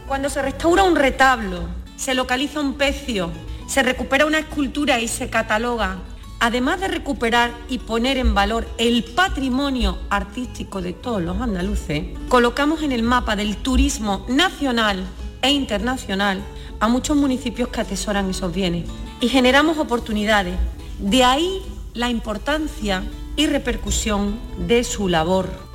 Cuando 0.07 0.29
se 0.29 0.41
restaura 0.41 0.83
un 0.83 0.95
retablo, 0.95 1.63
se 1.95 2.13
localiza 2.13 2.61
un 2.61 2.75
pecio, 2.75 3.31
se 3.67 3.83
recupera 3.83 4.25
una 4.25 4.39
escultura 4.39 4.99
y 4.99 5.07
se 5.07 5.29
cataloga, 5.29 5.97
además 6.39 6.79
de 6.79 6.87
recuperar 6.87 7.51
y 7.67 7.79
poner 7.79 8.17
en 8.17 8.33
valor 8.33 8.67
el 8.77 9.03
patrimonio 9.03 9.97
artístico 10.09 10.81
de 10.81 10.93
todos 10.93 11.21
los 11.21 11.39
andaluces, 11.41 12.05
colocamos 12.29 12.81
en 12.81 12.91
el 12.91 13.03
mapa 13.03 13.35
del 13.35 13.57
turismo 13.57 14.25
nacional 14.29 15.05
e 15.41 15.51
internacional 15.51 16.41
a 16.79 16.87
muchos 16.87 17.17
municipios 17.17 17.69
que 17.69 17.81
atesoran 17.81 18.29
esos 18.29 18.53
bienes 18.53 18.85
y 19.19 19.27
generamos 19.27 19.77
oportunidades. 19.77 20.55
De 20.97 21.23
ahí 21.23 21.61
la 21.93 22.09
importancia 22.09 23.03
y 23.35 23.47
repercusión 23.47 24.39
de 24.67 24.83
su 24.83 25.07
labor. 25.07 25.68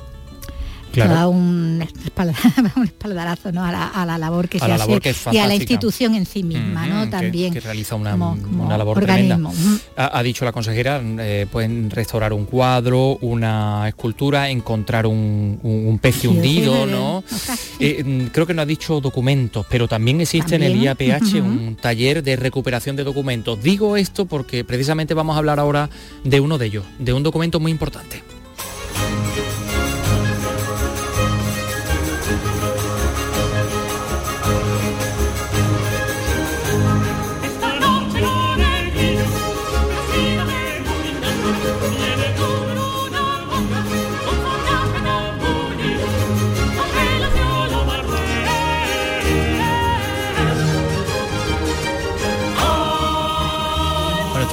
Esto 1.03 1.13
da 1.13 1.27
un, 1.27 1.85
espalda- 2.05 2.33
un 2.75 2.83
espaldarazo 2.83 3.51
¿no? 3.51 3.63
a, 3.65 3.71
la, 3.71 3.87
a 3.87 4.05
la 4.05 4.17
labor 4.17 4.47
que 4.49 4.57
A 4.57 4.61
se 4.61 4.67
la 4.67 4.75
hace 4.75 4.99
que 4.99 5.15
y 5.31 5.37
a 5.37 5.47
la 5.47 5.55
institución 5.55 6.15
en 6.15 6.25
sí 6.25 6.43
misma, 6.43 6.85
¿no? 6.87 7.05
Que- 7.05 7.11
También 7.11 7.53
que, 7.53 7.59
realiza 7.59 7.95
una, 7.95 8.11
como- 8.11 8.37
como 8.41 8.65
una 8.65 8.77
labor 8.77 8.97
organismo. 8.97 9.51
tremenda. 9.51 9.83
Ha, 9.97 10.17
ha 10.19 10.23
dicho 10.23 10.45
la 10.45 10.51
consejera, 10.51 11.01
eh, 11.19 11.47
pueden 11.51 11.89
restaurar 11.89 12.33
un 12.33 12.45
cuadro, 12.45 13.17
una 13.21 13.87
escultura, 13.87 14.49
encontrar 14.49 15.05
un, 15.07 15.59
un, 15.63 15.87
un 15.87 15.99
pez 15.99 16.15
Sí, 16.15 16.27
hundido, 16.27 16.85
¿no? 16.85 17.17
o 17.17 17.23
sea, 17.27 17.55
Eh, 17.79 18.03
mm, 18.03 18.27
creo 18.27 18.45
que 18.45 18.53
no 18.53 18.61
ha 18.61 18.65
dicho 18.65 19.01
documentos, 19.01 19.65
pero 19.69 19.87
también 19.87 20.21
existe 20.21 20.55
en 20.55 20.63
el 20.63 20.75
IAPH 20.81 21.23
ujú. 21.35 21.37
un 21.39 21.75
taller 21.79 22.23
de 22.23 22.35
recuperación 22.35 22.95
de 22.95 23.03
documentos. 23.03 23.61
Digo 23.61 23.97
esto 23.97 24.25
porque 24.25 24.63
precisamente 24.63 25.13
vamos 25.13 25.35
a 25.35 25.39
hablar 25.39 25.59
ahora 25.59 25.89
de 26.23 26.39
uno 26.39 26.57
de 26.57 26.67
ellos, 26.67 26.85
de 26.99 27.13
un 27.13 27.23
documento 27.23 27.59
muy 27.59 27.71
importante. 27.71 28.21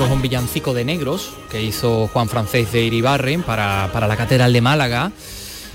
Esto 0.02 0.14
es 0.14 0.16
un 0.16 0.22
villancico 0.22 0.74
de 0.74 0.84
negros 0.84 1.32
que 1.48 1.62
hizo 1.62 2.08
Juan 2.08 2.28
Francés 2.28 2.72
de 2.72 2.82
Iribarren 2.82 3.44
para, 3.44 3.88
para 3.92 4.08
la 4.08 4.16
Catedral 4.16 4.52
de 4.52 4.60
Málaga. 4.60 5.12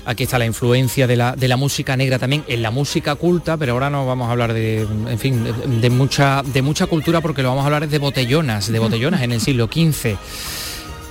Aquí 0.04 0.24
está 0.24 0.38
la 0.38 0.44
influencia 0.44 1.06
de 1.06 1.16
la, 1.16 1.34
de 1.34 1.48
la 1.48 1.56
música 1.56 1.96
negra 1.96 2.18
también 2.18 2.44
en 2.46 2.60
la 2.60 2.70
música 2.70 3.14
culta, 3.14 3.56
pero 3.56 3.72
ahora 3.72 3.88
no 3.88 4.06
vamos 4.06 4.28
a 4.28 4.32
hablar 4.32 4.52
de, 4.52 4.82
en 4.82 5.18
fin, 5.18 5.44
de, 5.44 5.52
de 5.52 5.88
mucha, 5.88 6.42
de 6.42 6.60
mucha 6.60 6.84
cultura 6.84 7.22
porque 7.22 7.42
lo 7.42 7.48
vamos 7.48 7.62
a 7.62 7.66
hablar 7.68 7.84
es 7.84 7.90
de 7.90 7.98
botellonas, 7.98 8.70
de 8.70 8.78
botellonas 8.78 9.22
en 9.22 9.32
el 9.32 9.40
siglo 9.40 9.66
XV. 9.66 10.18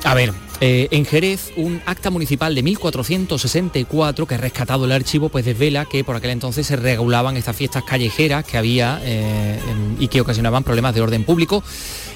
A 0.04 0.14
ver, 0.14 0.32
eh, 0.60 0.88
en 0.90 1.06
Jerez, 1.06 1.52
un 1.56 1.82
acta 1.86 2.10
municipal 2.10 2.56
de 2.56 2.64
1464 2.64 4.26
que 4.26 4.36
ha 4.36 4.38
rescatado 4.38 4.86
el 4.86 4.92
archivo, 4.92 5.30
pues 5.30 5.46
desvela 5.46 5.86
que 5.86 6.04
por 6.04 6.16
aquel 6.16 6.32
entonces 6.32 6.66
se 6.66 6.76
regulaban 6.76 7.38
estas 7.38 7.56
fiestas 7.56 7.84
callejeras 7.84 8.44
que 8.44 8.58
había 8.58 9.00
eh, 9.04 9.60
y 10.00 10.08
que 10.08 10.20
ocasionaban 10.20 10.64
problemas 10.64 10.96
de 10.96 11.02
orden 11.02 11.26
público, 11.26 11.64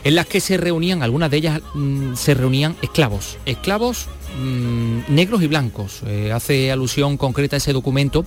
en 0.03 0.15
las 0.15 0.25
que 0.25 0.39
se 0.39 0.57
reunían, 0.57 1.03
algunas 1.03 1.29
de 1.31 1.37
ellas 1.37 1.61
mm, 1.73 2.15
se 2.15 2.33
reunían 2.33 2.75
esclavos, 2.81 3.37
esclavos 3.45 4.07
mm, 4.39 5.13
negros 5.13 5.41
y 5.41 5.47
blancos. 5.47 6.01
Eh, 6.05 6.31
hace 6.31 6.71
alusión 6.71 7.17
concreta 7.17 7.55
a 7.55 7.57
ese 7.57 7.73
documento 7.73 8.25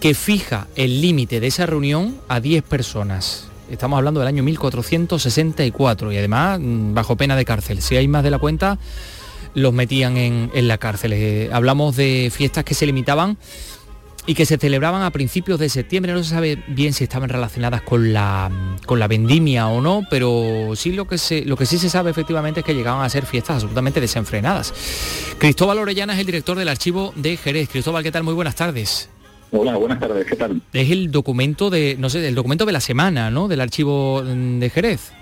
que 0.00 0.14
fija 0.14 0.68
el 0.74 1.00
límite 1.00 1.40
de 1.40 1.46
esa 1.46 1.66
reunión 1.66 2.16
a 2.28 2.40
10 2.40 2.62
personas. 2.62 3.48
Estamos 3.70 3.96
hablando 3.96 4.20
del 4.20 4.28
año 4.28 4.42
1464 4.42 6.12
y 6.12 6.18
además 6.18 6.60
mm, 6.60 6.94
bajo 6.94 7.16
pena 7.16 7.36
de 7.36 7.44
cárcel. 7.44 7.82
Si 7.82 7.96
hay 7.96 8.08
más 8.08 8.22
de 8.22 8.30
la 8.30 8.38
cuenta, 8.38 8.78
los 9.54 9.72
metían 9.72 10.16
en, 10.16 10.68
la 10.68 10.78
cárcel. 10.78 11.12
Eh, 11.14 11.50
hablamos 11.52 11.96
de 11.96 12.30
fiestas 12.32 12.64
que 12.64 12.74
se 12.74 12.86
limitaban 12.86 13.38
y 14.26 14.34
que 14.34 14.44
se 14.44 14.58
celebraban 14.58 15.02
a 15.02 15.10
principios 15.10 15.58
de 15.58 15.68
septiembre. 15.68 16.12
No 16.12 16.22
se 16.22 16.30
sabe 16.30 16.62
bien 16.66 16.92
si 16.92 17.04
estaban 17.04 17.28
relacionadas 17.28 17.82
con 17.82 18.12
la, 18.12 18.50
con 18.84 18.98
la 18.98 19.08
vendimia 19.08 19.68
o 19.68 19.80
no, 19.80 20.02
pero 20.10 20.72
sí 20.74 20.92
lo 20.92 21.06
que, 21.06 21.16
se, 21.16 21.44
lo 21.44 21.56
que 21.56 21.64
sí 21.64 21.78
se 21.78 21.88
sabe 21.88 22.10
efectivamente 22.10 22.60
es 22.60 22.66
que 22.66 22.74
llegaban 22.74 23.04
a 23.04 23.08
ser 23.08 23.24
fiestas 23.24 23.56
absolutamente 23.56 24.00
desenfrenadas. 24.00 24.74
Cristóbal 25.38 25.78
Orellana 25.78 26.14
es 26.14 26.20
el 26.20 26.26
director 26.26 26.58
del 26.58 26.68
archivo 26.68 27.12
de 27.14 27.36
Jerez. 27.36 27.68
Cristóbal, 27.68 28.02
¿qué 28.02 28.10
tal? 28.10 28.24
Muy 28.24 28.34
buenas 28.34 28.56
tardes. 28.56 29.08
Hola, 29.52 29.76
buenas 29.76 30.00
tardes, 30.00 30.26
¿qué 30.26 30.34
tal? 30.34 30.60
Es 30.72 30.90
el 30.90 31.12
documento 31.12 31.70
de, 31.70 31.96
no 31.98 32.10
sé, 32.10 32.26
el 32.26 32.34
documento 32.34 32.66
de 32.66 32.72
la 32.72 32.80
semana, 32.80 33.30
¿no? 33.30 33.46
Del 33.46 33.60
archivo 33.60 34.22
mm, 34.22 34.58
de 34.58 34.70
Jerez. 34.70 35.12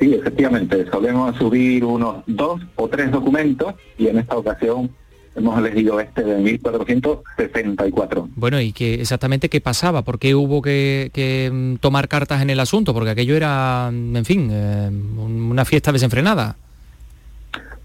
Sí, 0.00 0.14
efectivamente, 0.14 0.86
solemos 0.90 1.36
subir 1.36 1.84
unos 1.84 2.24
dos 2.26 2.60
o 2.76 2.88
tres 2.88 3.10
documentos 3.10 3.74
y 3.98 4.08
en 4.08 4.18
esta 4.18 4.36
ocasión 4.36 4.90
hemos 5.34 5.58
elegido 5.58 5.98
este 6.00 6.22
de 6.22 6.36
1464. 6.38 8.28
Bueno, 8.36 8.60
y 8.60 8.72
que 8.72 8.94
exactamente 8.94 9.48
qué 9.48 9.60
pasaba, 9.60 10.02
por 10.02 10.18
qué 10.18 10.34
hubo 10.34 10.60
que, 10.62 11.10
que, 11.12 11.50
mm, 11.52 11.76
tomar 11.76 12.08
cartas 12.08 12.42
en 12.42 12.50
el 12.50 12.60
asunto, 12.60 12.92
porque 12.94 13.10
aquello 13.10 13.34
era, 13.36 13.90
mm, 13.92 14.16
en 14.16 14.24
fin, 14.24 14.48
eh, 14.52 14.88
un- 14.88 15.48
una 15.50 15.64
fiesta 15.64 15.92
desenfrenada. 15.92 16.56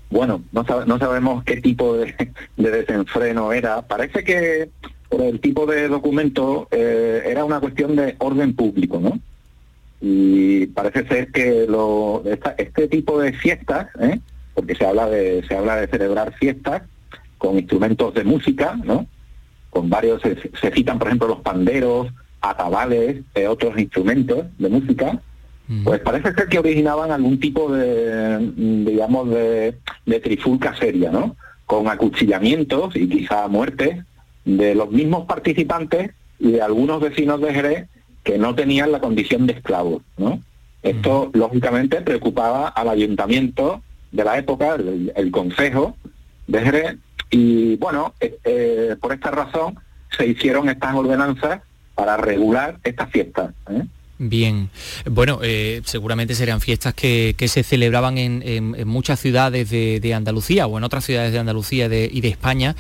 Bueno, 0.10 0.42
no, 0.52 0.66
sab- 0.66 0.86
no 0.86 0.98
sabemos 1.00 1.44
qué 1.44 1.58
tipo 1.62 1.98
de, 1.98 2.14
de 2.58 2.72
desenfreno 2.72 3.52
era. 3.52 3.82
Parece 3.82 4.24
que 4.24 4.70
por 5.10 5.22
el 5.22 5.40
tipo 5.40 5.66
de 5.66 5.88
documento 5.88 6.68
eh, 6.72 7.24
era 7.26 7.44
una 7.46 7.60
cuestión 7.60 7.96
de 7.96 8.16
orden 8.20 8.54
público, 8.54 9.00
¿no? 9.00 9.20
Y 10.00 10.68
parece 10.68 11.08
ser 11.08 11.32
que 11.32 11.66
lo, 11.68 12.22
esta- 12.26 12.56
este 12.58 12.88
tipo 12.88 13.20
de 13.20 13.34
fiestas, 13.34 13.88
¿eh? 14.00 14.20
porque 14.54 14.76
se 14.76 14.86
habla 14.86 15.08
de 15.10 15.44
se 15.48 15.56
habla 15.56 15.76
de 15.78 15.88
celebrar 15.88 16.34
fiestas 16.34 16.84
con 17.38 17.58
instrumentos 17.58 18.14
de 18.14 18.24
música, 18.24 18.78
¿no? 18.84 19.08
Con 19.70 19.90
varios 19.90 20.22
se, 20.22 20.36
se 20.60 20.72
citan, 20.72 20.98
por 20.98 21.08
ejemplo, 21.08 21.28
los 21.28 21.42
panderos, 21.42 22.08
atabales, 22.42 23.24
eh, 23.36 23.48
otros 23.48 23.78
instrumentos 23.78 24.46
de 24.58 24.70
música. 24.70 25.22
Pues 25.84 26.00
parece 26.00 26.34
ser 26.34 26.48
que 26.48 26.60
originaban 26.60 27.12
algún 27.12 27.42
tipo 27.42 27.70
de, 27.70 28.40
mm, 28.40 28.86
digamos, 28.86 29.30
de, 29.30 29.78
de 30.06 30.20
trifulca 30.22 30.74
seria, 30.78 31.12
¿no? 31.12 31.36
Con 31.66 31.90
acuchillamientos 31.90 32.96
y 32.96 33.10
quizá 33.10 33.50
muertes 33.50 34.06
de 34.46 34.76
los 34.76 34.90
mismos 34.92 35.26
participantes 35.26 36.12
y 36.40 36.52
de 36.52 36.62
algunos 36.62 37.02
vecinos 37.02 37.42
de 37.42 37.54
Jerez 37.54 37.88
que 38.24 38.38
no 38.38 38.56
tenían 38.56 38.94
la 38.94 39.02
condición 39.02 39.46
de 39.46 39.54
esclavos, 39.54 40.04
¿no? 40.18 40.42
Esto, 40.84 41.32
lógicamente, 41.34 42.00
preocupaba 42.00 42.70
al 42.70 42.88
ayuntamiento 42.88 43.82
de 44.14 44.24
la 44.24 44.38
época, 44.38 44.76
el, 44.76 45.12
el 45.18 45.32
consejo 45.32 45.98
de 46.48 46.62
Jerez, 46.62 46.96
y 47.30 47.76
bueno, 47.78 48.14
eh, 48.20 48.38
eh, 48.44 48.96
por 49.00 49.14
esta 49.14 49.32
razón 49.32 49.78
se 50.16 50.28
hicieron 50.28 50.70
estas 50.70 50.96
ordenanzas 50.96 51.62
para 51.96 52.18
regular 52.18 52.80
estas 52.84 53.10
fiestas. 53.12 53.54
¿eh? 53.70 53.84
Bien, 54.20 54.72
bueno, 55.06 55.40
seguramente 55.84 56.34
serían 56.34 56.60
fiestas 56.60 56.96
que, 56.96 57.36
se 57.48 57.62
celebraban 57.62 58.18
en, 58.18 58.88
muchas 58.88 59.20
ciudades 59.20 59.70
de, 59.70 60.14
Andalucía 60.16 60.66
o 60.66 60.80
en 60.80 60.84
otras 60.84 61.06
ciudades 61.06 61.34
de 61.34 61.38
Andalucía 61.38 61.86
y 61.86 62.22
de, 62.22 62.28
España. 62.28 62.76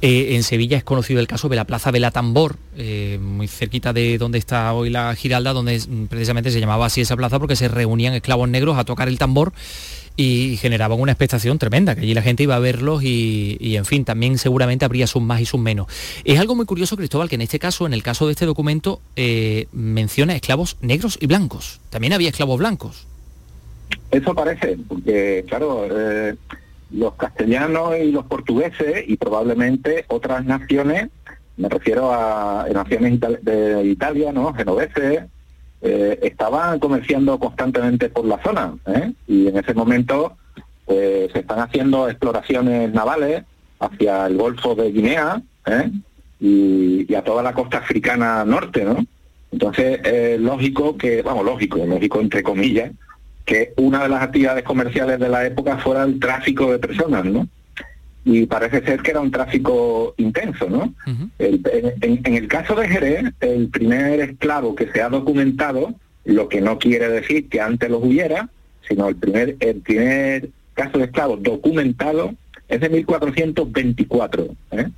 En 0.00 0.42
Sevilla 0.42 0.76
es 0.76 0.82
conocido 0.82 1.20
el 1.20 1.28
caso 1.28 1.48
de 1.48 1.54
la 1.54 1.66
Plaza 1.66 1.92
de 1.92 2.00
la 2.00 2.10
Tambor, 2.10 2.56
eh, 2.76 3.20
muy 3.22 3.46
cerquita 3.46 3.92
de 3.92 4.18
donde 4.18 4.38
está 4.38 4.72
hoy 4.72 4.90
la 4.90 5.14
Giralda, 5.14 5.52
donde 5.52 5.78
mm, 5.78 6.06
precisamente 6.06 6.50
se 6.50 6.58
llamaba 6.58 6.86
así 6.86 7.02
esa 7.02 7.16
plaza 7.16 7.38
porque 7.38 7.54
se 7.54 7.68
reunían 7.68 8.14
esclavos 8.14 8.48
negros 8.48 8.76
a 8.76 8.84
tocar 8.84 9.06
el 9.06 9.18
tambor 9.18 9.52
y 10.16 10.56
generaban 10.58 11.00
una 11.00 11.12
expectación 11.12 11.58
tremenda, 11.58 11.94
que 11.94 12.02
allí 12.02 12.14
la 12.14 12.22
gente 12.22 12.42
iba 12.42 12.54
a 12.56 12.58
verlos 12.58 13.02
y, 13.02 13.56
y, 13.60 13.76
en 13.76 13.84
fin, 13.84 14.04
también 14.04 14.38
seguramente 14.38 14.84
habría 14.84 15.06
sus 15.06 15.22
más 15.22 15.40
y 15.40 15.46
sus 15.46 15.60
menos. 15.60 15.86
Es 16.24 16.38
algo 16.38 16.54
muy 16.54 16.66
curioso, 16.66 16.96
Cristóbal, 16.96 17.28
que 17.28 17.36
en 17.36 17.40
este 17.42 17.58
caso, 17.58 17.86
en 17.86 17.94
el 17.94 18.02
caso 18.02 18.26
de 18.26 18.32
este 18.32 18.46
documento, 18.46 19.00
eh, 19.16 19.66
menciona 19.72 20.34
esclavos 20.34 20.76
negros 20.80 21.18
y 21.20 21.26
blancos. 21.26 21.80
También 21.90 22.12
había 22.12 22.28
esclavos 22.28 22.58
blancos. 22.58 23.06
Eso 24.10 24.34
parece, 24.34 24.78
porque 24.88 25.44
claro, 25.48 25.86
eh, 25.90 26.34
los 26.90 27.14
castellanos 27.14 27.94
y 28.02 28.12
los 28.12 28.26
portugueses 28.26 29.04
y 29.06 29.16
probablemente 29.16 30.04
otras 30.08 30.44
naciones, 30.44 31.08
me 31.56 31.68
refiero 31.68 32.12
a 32.12 32.66
naciones 32.72 33.14
ital- 33.14 33.38
de 33.40 33.84
Italia, 33.84 34.32
¿no? 34.32 34.52
Genoveses, 34.52 35.24
eh, 35.82 36.18
estaban 36.22 36.78
comerciando 36.78 37.38
constantemente 37.38 38.08
por 38.08 38.24
la 38.24 38.42
zona, 38.42 38.74
¿eh? 38.86 39.12
Y 39.26 39.48
en 39.48 39.58
ese 39.58 39.74
momento 39.74 40.36
pues, 40.86 41.32
se 41.32 41.40
están 41.40 41.58
haciendo 41.58 42.08
exploraciones 42.08 42.92
navales 42.92 43.44
hacia 43.80 44.26
el 44.26 44.36
Golfo 44.36 44.74
de 44.74 44.92
Guinea, 44.92 45.42
¿eh? 45.66 45.90
y, 46.40 47.06
y 47.12 47.14
a 47.14 47.22
toda 47.22 47.42
la 47.42 47.52
costa 47.52 47.78
africana 47.78 48.44
norte, 48.44 48.84
¿no? 48.84 49.04
Entonces, 49.52 50.00
es 50.04 50.40
lógico 50.40 50.96
que, 50.96 51.22
vamos, 51.22 51.44
lógico, 51.44 51.84
lógico 51.84 52.20
entre 52.20 52.42
comillas, 52.42 52.90
que 53.44 53.74
una 53.76 54.04
de 54.04 54.08
las 54.08 54.22
actividades 54.22 54.64
comerciales 54.64 55.18
de 55.18 55.28
la 55.28 55.44
época 55.46 55.78
fuera 55.78 56.04
el 56.04 56.18
tráfico 56.18 56.72
de 56.72 56.78
personas, 56.78 57.24
¿no? 57.24 57.46
Y 58.24 58.46
parece 58.46 58.84
ser 58.84 59.02
que 59.02 59.10
era 59.10 59.20
un 59.20 59.30
tráfico 59.32 60.14
intenso, 60.16 60.68
¿no? 60.70 60.94
El- 61.38 61.60
en, 62.00 62.20
en- 62.24 62.34
el 62.36 62.48
caso 62.48 62.74
de 62.76 62.88
Jerez, 62.88 63.24
el 63.40 63.68
primer 63.68 64.20
esclavo 64.20 64.74
que 64.74 64.88
se 64.92 65.02
ha 65.02 65.08
documentado, 65.08 65.94
lo 66.24 66.48
que 66.48 66.60
no 66.60 66.78
quiere 66.78 67.08
decir 67.08 67.48
que 67.48 67.60
antes 67.60 67.90
los 67.90 68.02
hubiera, 68.04 68.48
sino 68.88 69.08
el 69.08 69.16
primer, 69.16 69.56
el 69.60 69.80
primer 69.80 70.50
caso 70.74 70.98
de 70.98 71.04
esclavo 71.06 71.36
documentado 71.36 72.34
es 72.68 72.80
de 72.80 72.88
1424. 72.88 74.48
¿eh? 74.72 74.88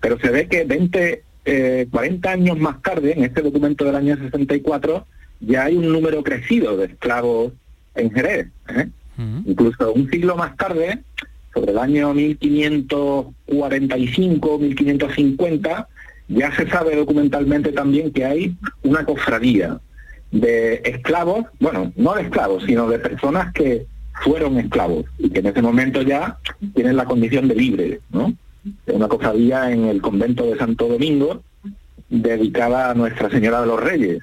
Pero 0.00 0.18
se 0.20 0.30
ve 0.30 0.46
que 0.46 0.64
20, 0.64 1.22
eh, 1.44 1.86
40 1.90 2.30
años 2.30 2.58
más 2.58 2.80
tarde, 2.82 3.12
en 3.16 3.24
este 3.24 3.42
documento 3.42 3.84
del 3.84 3.96
año 3.96 4.16
64, 4.16 5.06
ya 5.40 5.64
hay 5.64 5.76
un 5.76 5.90
número 5.92 6.22
crecido 6.22 6.76
de 6.76 6.86
esclavos 6.86 7.52
en 7.94 8.10
Jerez. 8.12 8.48
¿eh? 8.68 8.88
Incluso 9.46 9.92
un 9.92 10.08
siglo 10.10 10.36
más 10.36 10.56
tarde, 10.56 11.00
sobre 11.58 11.72
el 11.72 11.78
año 11.78 12.14
1545, 12.14 14.58
1550, 14.58 15.88
ya 16.28 16.54
se 16.54 16.68
sabe 16.68 16.94
documentalmente 16.94 17.72
también 17.72 18.12
que 18.12 18.24
hay 18.24 18.54
una 18.84 19.04
cofradía 19.04 19.80
de 20.30 20.80
esclavos, 20.84 21.46
bueno, 21.58 21.92
no 21.96 22.14
de 22.14 22.22
esclavos, 22.22 22.62
sino 22.64 22.88
de 22.88 23.00
personas 23.00 23.52
que 23.52 23.86
fueron 24.22 24.56
esclavos 24.58 25.06
y 25.18 25.30
que 25.30 25.40
en 25.40 25.46
ese 25.46 25.62
momento 25.62 26.02
ya 26.02 26.38
tienen 26.74 26.94
la 26.96 27.06
condición 27.06 27.48
de 27.48 27.56
libre, 27.56 28.00
¿no? 28.10 28.32
Una 28.86 29.08
cofradía 29.08 29.72
en 29.72 29.86
el 29.86 30.00
convento 30.00 30.44
de 30.44 30.56
Santo 30.58 30.86
Domingo 30.86 31.42
dedicada 32.08 32.90
a 32.90 32.94
Nuestra 32.94 33.28
Señora 33.30 33.62
de 33.62 33.66
los 33.66 33.82
Reyes. 33.82 34.22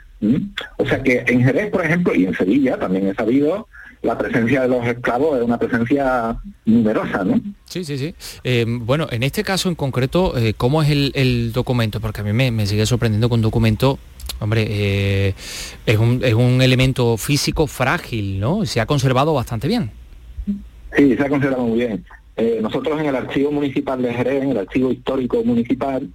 O 0.78 0.86
sea 0.86 1.04
que 1.04 1.26
en 1.28 1.44
Jerez, 1.44 1.70
por 1.70 1.84
ejemplo, 1.84 2.16
y 2.16 2.24
en 2.26 2.34
Sevilla 2.34 2.78
también 2.78 3.08
he 3.08 3.14
sabido, 3.14 3.68
la 4.06 4.18
presencia 4.18 4.62
de 4.62 4.68
los 4.68 4.86
esclavos 4.86 5.38
es 5.38 5.44
una 5.44 5.58
presencia 5.58 6.38
numerosa, 6.66 7.24
¿no? 7.24 7.42
Sí, 7.66 7.84
sí, 7.84 7.98
sí. 7.98 8.14
Eh, 8.44 8.66
bueno, 8.68 9.08
en 9.12 9.24
este 9.24 9.44
caso 9.44 9.68
en 9.68 9.76
concreto, 9.76 10.38
eh, 10.38 10.54
¿cómo 10.56 10.84
es 10.84 10.90
el, 10.90 11.12
el 11.16 11.52
documento? 11.52 12.00
Porque 12.00 12.22
a 12.22 12.24
mí 12.24 12.32
me, 12.32 12.52
me 12.52 12.68
sigue 12.68 12.86
sorprendiendo 12.86 13.28
que 13.28 13.36
un 13.36 13.42
documento, 13.42 13.98
hombre, 14.40 14.66
eh, 14.70 15.34
es, 15.86 15.98
un, 15.98 16.22
es 16.24 16.34
un 16.34 16.62
elemento 16.62 17.18
físico 17.18 17.68
frágil, 17.68 18.40
¿no? 18.40 18.66
Se 18.66 18.80
ha 18.80 18.86
conservado 18.86 19.34
bastante 19.34 19.68
bien. 19.68 19.92
Sí, 20.96 21.16
se 21.16 21.24
ha 21.24 21.30
conservado 21.30 21.64
muy 21.64 21.80
bien. 21.80 22.06
Eh, 22.38 22.60
nosotros 22.62 23.00
en 23.00 23.08
el 23.08 23.16
Archivo 23.16 23.52
Municipal 23.52 24.02
de 24.02 24.14
Jerez, 24.14 24.44
en 24.44 24.52
el 24.52 24.58
Archivo 24.60 24.92
Histórico 24.92 25.44
Municipal, 25.44 26.10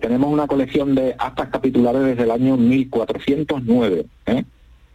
tenemos 0.00 0.32
una 0.32 0.48
colección 0.48 0.96
de 0.96 1.14
actas 1.16 1.48
capitulares 1.48 2.02
desde 2.02 2.24
el 2.24 2.32
año 2.32 2.56
1409. 2.56 4.04
¿eh? 4.26 4.44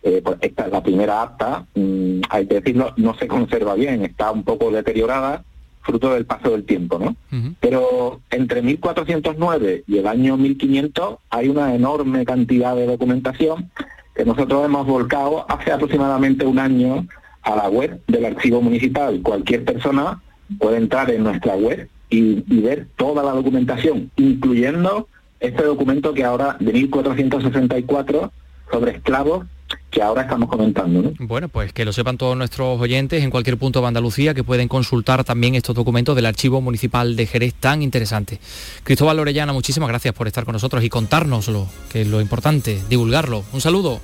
Eh, 0.08 0.22
pues 0.24 0.38
esta 0.42 0.68
es 0.68 0.72
la 0.72 0.84
primera 0.84 1.24
acta 1.24 1.66
mm, 1.74 2.22
hay 2.30 2.46
que 2.46 2.62
decirlo, 2.62 2.94
no 2.96 3.16
se 3.16 3.28
conserva 3.28 3.74
bien, 3.74 4.06
está 4.06 4.30
un 4.30 4.44
poco 4.44 4.70
deteriorada, 4.70 5.44
fruto 5.82 6.14
del 6.14 6.28
paso 6.28 6.52
del 6.52 6.64
tiempo, 6.64 7.00
¿no? 7.00 7.16
Pero 7.60 8.22
entre 8.30 8.62
1409 8.62 9.84
y 9.88 9.98
el 9.98 10.06
año 10.06 10.38
1500 10.38 11.16
hay 11.32 11.50
una 11.50 11.74
enorme 11.74 12.24
cantidad 12.24 12.76
de 12.76 12.86
documentación 12.86 13.72
que 14.16 14.26
nosotros 14.26 14.64
hemos 14.66 14.86
volcado 14.86 15.44
hace 15.50 15.72
aproximadamente 15.72 16.46
un 16.46 16.60
año 16.60 17.08
a 17.42 17.56
la 17.56 17.68
web 17.68 18.00
del 18.06 18.26
archivo 18.26 18.62
municipal. 18.62 19.22
Cualquier 19.24 19.66
persona 19.66 20.22
puede 20.60 20.78
entrar 20.78 21.10
en 21.10 21.24
nuestra 21.24 21.56
web 21.56 21.90
y, 22.12 22.44
y 22.48 22.62
ver 22.62 22.90
toda 22.96 23.24
la 23.24 23.32
documentación, 23.32 24.12
incluyendo 24.18 25.08
este 25.40 25.64
documento 25.64 26.14
que 26.14 26.24
ahora 26.24 26.58
de 26.60 26.74
1464 26.74 28.32
sobre 28.72 28.92
esclavos 28.92 29.48
que 29.90 30.02
ahora 30.02 30.24
estamos 30.24 30.50
comentando. 30.50 31.02
¿no? 31.02 31.14
Bueno, 31.20 31.50
pues 31.50 31.74
que 31.74 31.86
lo 31.86 31.94
sepan 31.94 32.18
todos 32.18 32.38
nuestros 32.38 32.80
oyentes 32.80 33.24
en 33.24 33.30
cualquier 33.30 33.58
punto 33.58 33.82
de 33.82 33.88
Andalucía 33.88 34.34
que 34.34 34.44
pueden 34.44 34.68
consultar 34.68 35.24
también 35.24 35.56
estos 35.56 35.76
documentos 35.76 36.16
del 36.16 36.26
Archivo 36.26 36.62
Municipal 36.62 37.16
de 37.16 37.26
Jerez 37.26 37.54
tan 37.54 37.82
interesante. 37.82 38.40
Cristóbal 38.84 39.18
Lorellana, 39.18 39.54
muchísimas 39.54 39.90
gracias 39.90 40.14
por 40.14 40.28
estar 40.28 40.46
con 40.46 40.54
nosotros 40.54 40.84
y 40.84 40.90
contárnoslo, 40.90 41.68
que 41.90 42.02
es 42.02 42.08
lo 42.08 42.22
importante, 42.22 42.82
divulgarlo. 42.90 43.44
Un 43.54 43.62
saludo. 43.62 44.00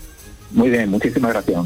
Muy 0.52 0.70
bien, 0.70 0.90
muchísimas 0.90 1.32
gracias. 1.32 1.66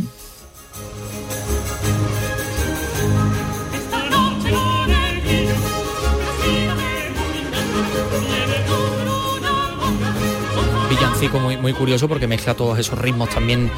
Villancico 10.95 11.39
muy, 11.39 11.57
muy 11.57 11.73
curioso 11.73 12.07
porque 12.07 12.27
mezcla 12.27 12.53
todos 12.53 12.79
esos 12.79 12.97
ritmos 12.97 13.29
también 13.29 13.69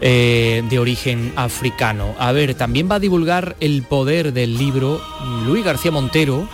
eh, 0.00 0.62
de 0.68 0.78
origen 0.78 1.32
africano. 1.34 2.14
A 2.18 2.30
ver, 2.32 2.54
también 2.54 2.88
va 2.90 2.96
a 2.96 3.00
divulgar 3.00 3.56
el 3.60 3.82
poder 3.82 4.32
del 4.32 4.56
libro 4.56 5.00
Luis 5.44 5.64
García 5.64 5.90
Montero, 5.90 6.48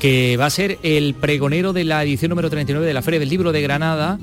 que 0.00 0.36
va 0.36 0.46
a 0.46 0.50
ser 0.50 0.78
el 0.82 1.14
pregonero 1.14 1.72
de 1.72 1.84
la 1.84 2.02
edición 2.02 2.30
número 2.30 2.50
39 2.50 2.86
de 2.86 2.94
la 2.94 3.02
Feria 3.02 3.20
del 3.20 3.28
Libro 3.28 3.52
de 3.52 3.62
Granada 3.62 4.18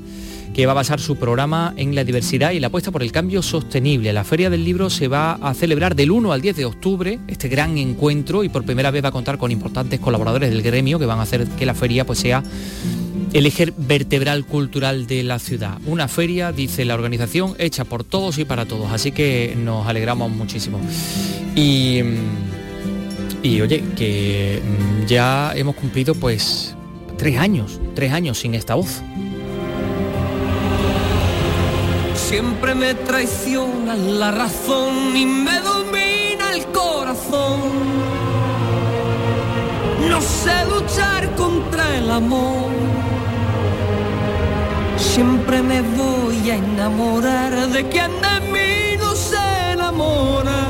que 0.52 0.66
va 0.66 0.72
a 0.72 0.74
basar 0.74 1.00
su 1.00 1.16
programa 1.16 1.72
en 1.76 1.94
la 1.94 2.04
diversidad 2.04 2.50
y 2.50 2.60
la 2.60 2.66
apuesta 2.66 2.90
por 2.90 3.02
el 3.02 3.10
cambio 3.10 3.42
sostenible. 3.42 4.12
La 4.12 4.24
Feria 4.24 4.50
del 4.50 4.64
Libro 4.64 4.90
se 4.90 5.08
va 5.08 5.32
a 5.34 5.54
celebrar 5.54 5.96
del 5.96 6.10
1 6.10 6.32
al 6.32 6.42
10 6.42 6.56
de 6.56 6.64
octubre, 6.66 7.18
este 7.26 7.48
gran 7.48 7.78
encuentro, 7.78 8.44
y 8.44 8.50
por 8.50 8.64
primera 8.64 8.90
vez 8.90 9.02
va 9.02 9.08
a 9.08 9.12
contar 9.12 9.38
con 9.38 9.50
importantes 9.50 9.98
colaboradores 9.98 10.50
del 10.50 10.62
gremio 10.62 10.98
que 10.98 11.06
van 11.06 11.20
a 11.20 11.22
hacer 11.22 11.46
que 11.46 11.64
la 11.64 11.74
feria 11.74 12.04
pues, 12.04 12.18
sea 12.18 12.42
el 13.32 13.46
eje 13.46 13.72
vertebral 13.76 14.44
cultural 14.44 15.06
de 15.06 15.22
la 15.22 15.38
ciudad. 15.38 15.78
Una 15.86 16.08
feria, 16.08 16.52
dice 16.52 16.84
la 16.84 16.94
organización, 16.94 17.54
hecha 17.58 17.84
por 17.84 18.04
todos 18.04 18.38
y 18.38 18.44
para 18.44 18.66
todos, 18.66 18.90
así 18.92 19.12
que 19.12 19.56
nos 19.56 19.86
alegramos 19.86 20.30
muchísimo. 20.30 20.80
Y, 21.54 22.00
y 23.42 23.60
oye, 23.60 23.84
que 23.96 24.60
mm, 24.62 25.06
ya 25.06 25.52
hemos 25.54 25.76
cumplido 25.76 26.14
pues 26.14 26.74
tres 27.16 27.38
años, 27.38 27.80
tres 27.94 28.12
años 28.12 28.38
sin 28.38 28.54
esta 28.54 28.74
voz. 28.74 29.02
Siempre 32.14 32.74
me 32.74 32.94
traiciona 32.94 33.94
la 33.94 34.30
razón 34.30 35.16
y 35.16 35.26
me 35.26 35.60
domina 35.60 36.52
el 36.54 36.64
corazón. 36.66 37.60
No 40.08 40.20
sé 40.20 40.64
luchar 40.68 41.34
contra 41.34 41.96
el 41.96 42.10
amor. 42.10 42.91
Siempre 45.14 45.62
me 45.62 45.82
voy 45.82 46.50
a 46.50 46.56
enamorar 46.56 47.52
de 47.68 47.88
quien 47.88 48.10
de 48.26 48.36
mí 48.52 48.96
no 48.98 49.14
se 49.14 49.72
enamora. 49.72 50.60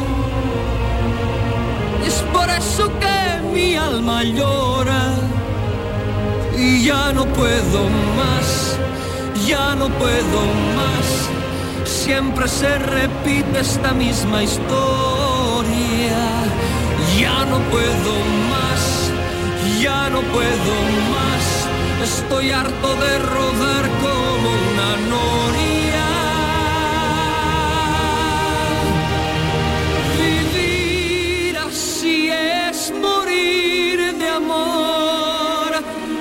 Es 2.07 2.17
por 2.35 2.49
eso 2.51 2.91
que 3.03 3.19
mi 3.55 3.77
alma 3.77 4.25
llora 4.25 5.05
y 6.57 6.85
ya 6.85 7.13
no 7.13 7.25
puedo 7.27 7.81
más, 8.19 8.79
ya 9.47 9.75
no 9.75 9.89
puedo 10.01 10.41
más 10.77 11.33
siempre 12.05 12.49
se 12.49 12.79
repite 12.79 13.61
esta 13.61 13.93
misma 13.93 14.43
historia. 14.43 16.19
Ya 17.21 17.45
no 17.45 17.59
puedo 17.73 18.13
más, 18.53 18.83
ya 19.81 20.11
no 20.11 20.21
puedo 20.35 20.75
más. 21.15 21.42
Estoy 22.03 22.51
harto 22.51 22.97
de 22.97 23.19
rodar 23.21 23.89
como 24.01 24.49
una 24.71 24.97
noria. 25.15 26.11
Vivir 30.19 31.59
así 31.59 32.29
es 32.29 32.93
morir 33.01 34.15
de 34.19 34.29
amor 34.29 35.71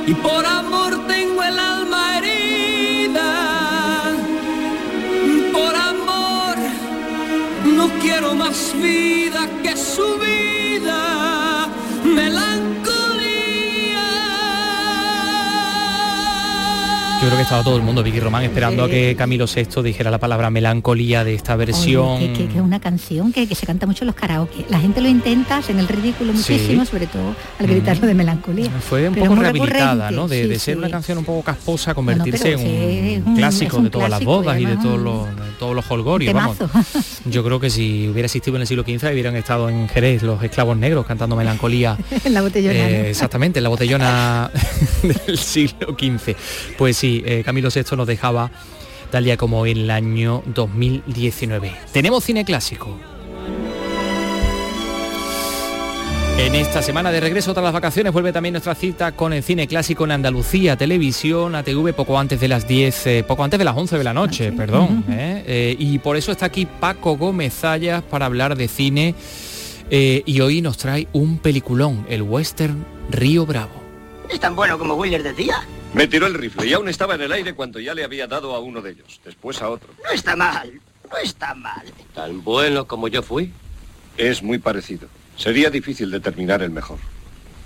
y 0.05 0.13
por 0.13 0.45
amor 0.45 1.07
tengo 1.07 1.41
el 1.43 1.57
alma 1.57 2.17
herida. 2.19 3.31
Por 5.51 5.75
amor 5.75 6.57
no 7.65 7.89
quiero 8.01 8.35
más 8.35 8.71
vida 8.79 9.20
que 17.41 17.43
estaba 17.45 17.63
todo 17.63 17.75
el 17.77 17.81
mundo, 17.81 18.03
Vicky 18.03 18.19
Román, 18.19 18.43
esperando 18.43 18.83
a 18.83 18.89
que 18.89 19.15
Camilo 19.17 19.45
VI 19.47 19.81
dijera 19.81 20.11
la 20.11 20.19
palabra 20.19 20.51
melancolía 20.51 21.23
de 21.23 21.33
esta 21.33 21.55
versión. 21.55 22.05
Oye, 22.05 22.27
que, 22.27 22.33
que- 22.33 22.47
que 22.49 22.55
es 22.57 22.61
una 22.61 22.79
canción 22.79 23.31
que, 23.33 23.47
que 23.47 23.55
se 23.55 23.65
canta 23.65 23.87
mucho 23.87 24.03
en 24.03 24.07
los 24.07 24.15
karaoke. 24.15 24.65
La 24.69 24.79
gente 24.79 25.01
lo 25.01 25.07
intenta, 25.09 25.57
hacen 25.57 25.79
el 25.79 25.87
ridículo 25.87 26.33
muchísimo, 26.33 26.85
sobre 26.85 27.07
todo 27.07 27.35
al 27.59 27.65
gritarlo 27.67 28.05
de 28.05 28.13
melancolía. 28.13 28.69
Fue 28.81 29.07
un 29.07 29.15
Pero 29.15 29.25
poco 29.27 29.41
rehabilitada, 29.41 30.09
recurrente, 30.09 30.15
¿no? 30.15 30.27
De, 30.27 30.43
sí, 30.43 30.47
de 30.49 30.59
ser 30.59 30.75
sí. 30.75 30.77
una 30.79 30.89
canción 30.89 31.17
un 31.17 31.25
poco 31.25 31.41
casposa, 31.43 31.93
convertirse 31.95 32.51
en 32.53 33.21
un, 33.23 33.29
un- 33.29 33.35
clásico 33.37 33.77
un 33.77 33.83
de 33.85 33.89
todas 33.89 34.09
las 34.09 34.19
clásico 34.19 34.31
y 34.31 34.43
bodas 34.43 34.59
y 34.61 34.65
de 34.65 34.77
todos 34.77 34.99
los, 34.99 35.27
todos 35.61 35.75
los 35.75 35.91
holgorios. 35.91 36.33
Vamos. 36.33 36.57
Yo 37.25 37.43
creo 37.43 37.59
que 37.59 37.69
si 37.69 38.09
hubiera 38.09 38.25
existido 38.25 38.55
en 38.55 38.61
el 38.61 38.67
siglo 38.67 38.81
XV 38.81 39.11
hubieran 39.11 39.35
estado 39.35 39.69
en 39.69 39.87
Jerez 39.87 40.23
los 40.23 40.43
esclavos 40.43 40.75
negros 40.75 41.05
cantando 41.05 41.35
melancolía. 41.35 41.99
en 42.25 42.33
la 42.33 42.41
botellona. 42.41 42.89
Eh, 42.89 43.11
exactamente, 43.11 43.59
en 43.59 43.63
la 43.63 43.69
botellona 43.69 44.49
del 45.27 45.37
siglo 45.37 45.95
XV. 45.95 46.35
Pues 46.79 46.97
sí, 46.97 47.21
eh, 47.27 47.43
Camilo 47.45 47.69
VI 47.73 47.95
nos 47.95 48.07
dejaba 48.07 48.49
tal 49.11 49.23
día 49.23 49.37
como 49.37 49.67
en 49.67 49.77
el 49.77 49.91
año 49.91 50.41
2019. 50.47 51.71
Tenemos 51.93 52.23
cine 52.23 52.43
clásico. 52.43 52.97
En 56.41 56.55
esta 56.55 56.81
semana 56.81 57.11
de 57.11 57.19
regreso 57.19 57.53
tras 57.53 57.63
las 57.63 57.71
vacaciones 57.71 58.11
vuelve 58.11 58.33
también 58.33 58.53
nuestra 58.53 58.73
cita 58.73 59.11
con 59.11 59.31
el 59.31 59.43
cine 59.43 59.67
clásico 59.67 60.05
en 60.05 60.11
Andalucía, 60.11 60.75
Televisión, 60.75 61.53
ATV, 61.53 61.93
poco 61.93 62.17
antes 62.17 62.39
de 62.39 62.47
las 62.47 62.67
10, 62.67 63.07
eh, 63.07 63.23
poco 63.27 63.43
antes 63.43 63.59
de 63.59 63.63
las 63.63 63.77
11 63.77 63.99
de 63.99 64.03
la 64.03 64.11
noche, 64.11 64.51
perdón. 64.51 65.05
¿eh? 65.11 65.43
Eh, 65.45 65.75
y 65.77 65.99
por 65.99 66.17
eso 66.17 66.31
está 66.31 66.47
aquí 66.47 66.65
Paco 66.65 67.15
Gómez 67.15 67.53
Zayas 67.53 68.01
para 68.01 68.25
hablar 68.25 68.57
de 68.57 68.67
cine 68.67 69.13
eh, 69.91 70.23
y 70.25 70.41
hoy 70.41 70.63
nos 70.63 70.79
trae 70.79 71.07
un 71.13 71.37
peliculón, 71.37 72.07
el 72.09 72.23
western 72.23 72.87
Río 73.11 73.45
Bravo. 73.45 73.79
¿Es 74.27 74.39
tan 74.39 74.55
bueno 74.55 74.79
como 74.79 74.95
Wheeler 74.95 75.21
decía? 75.21 75.63
Me 75.93 76.07
tiró 76.07 76.25
el 76.25 76.33
rifle 76.33 76.65
y 76.65 76.73
aún 76.73 76.89
estaba 76.89 77.13
en 77.13 77.21
el 77.21 77.31
aire 77.33 77.53
cuando 77.53 77.79
ya 77.79 77.93
le 77.93 78.03
había 78.03 78.25
dado 78.25 78.55
a 78.55 78.59
uno 78.59 78.81
de 78.81 78.89
ellos, 78.89 79.21
después 79.23 79.61
a 79.61 79.69
otro. 79.69 79.89
No 80.03 80.09
está 80.09 80.35
mal, 80.35 80.71
no 81.07 81.17
está 81.17 81.53
mal. 81.53 81.83
¿Tan 82.15 82.43
bueno 82.43 82.87
como 82.87 83.07
yo 83.09 83.21
fui? 83.21 83.53
Es 84.17 84.41
muy 84.41 84.57
parecido. 84.57 85.07
Sería 85.41 85.71
difícil 85.71 86.11
determinar 86.11 86.61
el 86.61 86.69
mejor. 86.69 86.99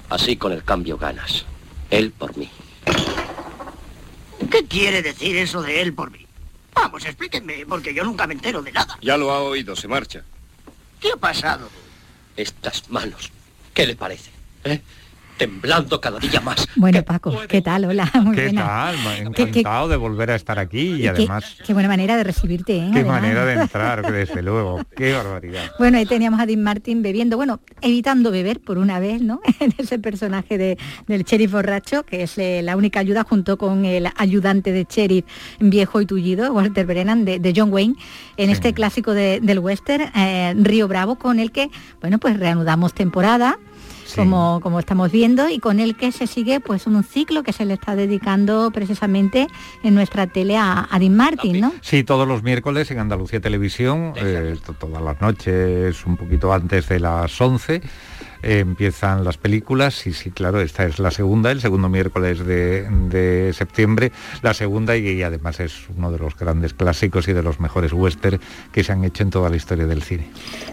Así 0.09 0.37
con 0.37 0.53
el 0.53 0.63
cambio 0.63 0.97
ganas. 0.97 1.43
Él 1.89 2.13
por 2.17 2.37
mí. 2.37 2.49
¿Qué 4.49 4.65
quiere 4.65 5.01
decir 5.01 5.35
eso 5.35 5.61
de 5.61 5.81
él 5.81 5.93
por 5.93 6.09
mí? 6.09 6.25
Vamos, 6.73 7.03
explíquenme, 7.03 7.65
porque 7.67 7.93
yo 7.93 8.05
nunca 8.05 8.27
me 8.27 8.33
entero 8.33 8.61
de 8.61 8.71
nada. 8.71 8.97
Ya 9.01 9.17
lo 9.17 9.29
ha 9.29 9.41
oído, 9.41 9.75
se 9.75 9.89
marcha. 9.89 10.23
¿Qué 11.01 11.11
ha 11.11 11.17
pasado? 11.17 11.67
Estas 12.37 12.89
manos. 12.89 13.29
¿Qué 13.73 13.85
le 13.85 13.97
parece? 13.97 14.31
¿Eh? 14.63 14.79
Temblando 15.37 15.99
cada 15.99 16.17
día 16.19 16.39
más. 16.39 16.65
Bueno, 16.77 17.03
Paco, 17.03 17.35
¿qué 17.49 17.61
tal? 17.61 17.83
Hola, 17.85 18.09
muy 18.23 18.35
¿Qué 18.35 18.43
buena. 18.45 18.65
tal? 18.65 18.97
Ma- 18.99 19.15
Qué- 19.15 19.51
qué- 19.51 19.59
Encantado 19.59 19.89
de 19.89 19.97
volver 19.97 20.31
a 20.31 20.35
estar 20.35 20.57
aquí 20.59 20.93
y 20.93 21.01
Qué- 21.01 21.09
además, 21.09 21.57
Qué, 21.65 21.73
buena 21.73 21.89
manera 21.89 22.15
de 22.15 22.23
recibirte, 22.23 22.77
¿eh? 22.77 22.89
qué 22.93 22.99
Además. 22.99 23.21
manera 23.21 23.45
de 23.45 23.53
entrar, 23.61 24.11
desde 24.13 24.41
luego. 24.41 24.81
Qué 24.95 25.11
barbaridad. 25.13 25.71
Bueno, 25.77 25.97
ahí 25.97 26.05
teníamos 26.05 26.39
a 26.39 26.45
Dean 26.45 26.63
Martin 26.63 27.01
bebiendo, 27.01 27.35
bueno, 27.35 27.59
evitando 27.81 28.31
beber 28.31 28.61
por 28.61 28.77
una 28.77 28.99
vez, 28.99 29.21
¿no? 29.21 29.41
En 29.59 29.73
ese 29.77 29.99
personaje 29.99 30.57
de, 30.57 30.77
del 31.07 31.23
sheriff 31.23 31.51
borracho, 31.51 32.03
que 32.03 32.23
es 32.23 32.37
eh, 32.37 32.61
la 32.63 32.77
única 32.77 32.99
ayuda 33.01 33.25
junto 33.27 33.57
con 33.57 33.83
el 33.83 34.07
ayudante 34.15 34.71
de 34.71 34.85
sheriff 34.89 35.25
viejo 35.59 35.99
y 35.99 36.05
tullido, 36.05 36.53
Walter 36.53 36.85
Brennan, 36.85 37.25
de, 37.25 37.39
de 37.39 37.53
John 37.55 37.73
Wayne, 37.73 37.95
en 38.37 38.49
este 38.49 38.73
clásico 38.73 39.13
de- 39.13 39.41
del 39.41 39.59
western, 39.59 40.11
eh, 40.15 40.53
Río 40.57 40.87
Bravo, 40.87 41.17
con 41.17 41.39
el 41.39 41.51
que, 41.51 41.69
bueno, 41.99 42.19
pues 42.19 42.39
reanudamos 42.39 42.93
temporada. 42.93 43.59
Como, 44.21 44.59
como 44.61 44.79
estamos 44.79 45.11
viendo, 45.11 45.49
y 45.49 45.59
con 45.59 45.79
el 45.79 45.95
que 45.95 46.11
se 46.11 46.27
sigue 46.27 46.59
pues 46.59 46.87
un 46.87 47.03
ciclo 47.03 47.43
que 47.43 47.53
se 47.53 47.65
le 47.65 47.73
está 47.73 47.95
dedicando 47.95 48.71
precisamente 48.71 49.47
en 49.83 49.95
nuestra 49.95 50.27
tele 50.27 50.57
a, 50.57 50.87
a 50.89 50.99
Dean 50.99 51.15
Martin, 51.15 51.59
¿no? 51.59 51.73
Sí, 51.81 52.03
todos 52.03 52.27
los 52.27 52.43
miércoles 52.43 52.89
en 52.91 52.99
Andalucía 52.99 53.39
Televisión, 53.41 54.13
eh, 54.15 54.55
to- 54.65 54.73
todas 54.73 55.01
las 55.01 55.19
noches, 55.21 56.05
un 56.05 56.17
poquito 56.17 56.53
antes 56.53 56.87
de 56.89 56.99
las 56.99 57.39
11. 57.39 57.81
Eh, 58.45 58.59
empiezan 58.59 59.23
las 59.23 59.37
películas 59.37 60.05
y 60.07 60.13
sí, 60.13 60.31
claro, 60.31 60.61
esta 60.61 60.85
es 60.85 60.99
la 60.99 61.11
segunda, 61.11 61.51
el 61.51 61.61
segundo 61.61 61.89
miércoles 61.89 62.45
de, 62.45 62.83
de 63.09 63.51
septiembre, 63.53 64.11
la 64.41 64.53
segunda 64.53 64.95
y, 64.95 65.07
y 65.07 65.23
además 65.23 65.59
es 65.59 65.73
uno 65.95 66.11
de 66.11 66.19
los 66.19 66.37
grandes 66.37 66.73
clásicos 66.73 67.27
y 67.27 67.33
de 67.33 67.43
los 67.43 67.59
mejores 67.59 67.91
western 67.93 68.39
que 68.71 68.83
se 68.83 68.91
han 68.91 69.03
hecho 69.03 69.23
en 69.23 69.29
toda 69.31 69.49
la 69.49 69.55
historia 69.55 69.85
del 69.87 70.01
cine. 70.03 70.27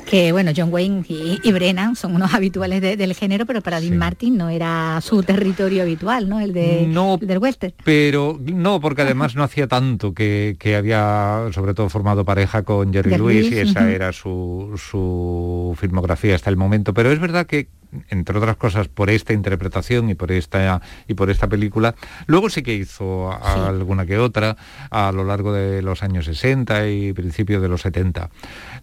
que 0.06 0.32
bueno, 0.32 0.52
John 0.56 0.68
Wayne 0.72 1.04
y, 1.08 1.40
y 1.42 1.52
Brennan 1.52 1.96
son 1.96 2.14
unos 2.14 2.34
habituales 2.34 2.80
de- 2.80 2.96
del 2.96 3.14
género, 3.14 3.46
pero 3.46 3.60
para 3.62 3.80
Dean 3.80 3.96
Martin 3.98 4.36
no 4.36 4.48
era 4.48 5.00
su 5.00 5.22
territorio 5.22 5.82
habitual, 5.82 6.28
¿no? 6.28 6.40
El, 6.40 6.52
de, 6.52 6.86
No, 6.88 7.18
el 7.20 7.26
del 7.26 7.38
western. 7.38 7.74
Pero 7.84 8.38
no, 8.42 8.80
porque 8.80 9.02
además 9.02 9.34
no 9.34 9.42
hacía 9.42 9.66
tanto 9.66 10.12
que, 10.14 10.56
que 10.58 10.76
había 10.76 11.48
sobre 11.52 11.74
todo 11.74 11.88
formado 11.88 12.24
pareja 12.24 12.62
con 12.62 12.92
Jerry 12.92 13.16
Lewis 13.16 13.50
y 13.50 13.58
esa 13.58 13.90
era 13.90 14.12
su, 14.12 14.72
su 14.76 15.76
filmografía 15.78 16.34
hasta 16.34 16.50
el 16.50 16.56
momento. 16.56 16.94
Pero 16.94 17.10
es 17.12 17.18
verdad 17.18 17.46
que, 17.46 17.61
entre 18.08 18.38
otras 18.38 18.56
cosas, 18.56 18.88
por 18.88 19.10
esta 19.10 19.32
interpretación 19.32 20.08
y 20.08 20.14
por 20.14 20.32
esta 20.32 20.80
y 21.06 21.14
por 21.14 21.30
esta 21.30 21.48
película, 21.48 21.94
luego 22.26 22.48
sí 22.48 22.62
que 22.62 22.74
hizo 22.74 23.30
alguna 23.42 24.06
que 24.06 24.18
otra 24.18 24.56
a 24.90 25.12
lo 25.12 25.24
largo 25.24 25.52
de 25.52 25.82
los 25.82 26.02
años 26.02 26.24
60 26.26 26.88
y 26.88 27.12
principios 27.12 27.60
de 27.60 27.68
los 27.68 27.82
70. 27.82 28.30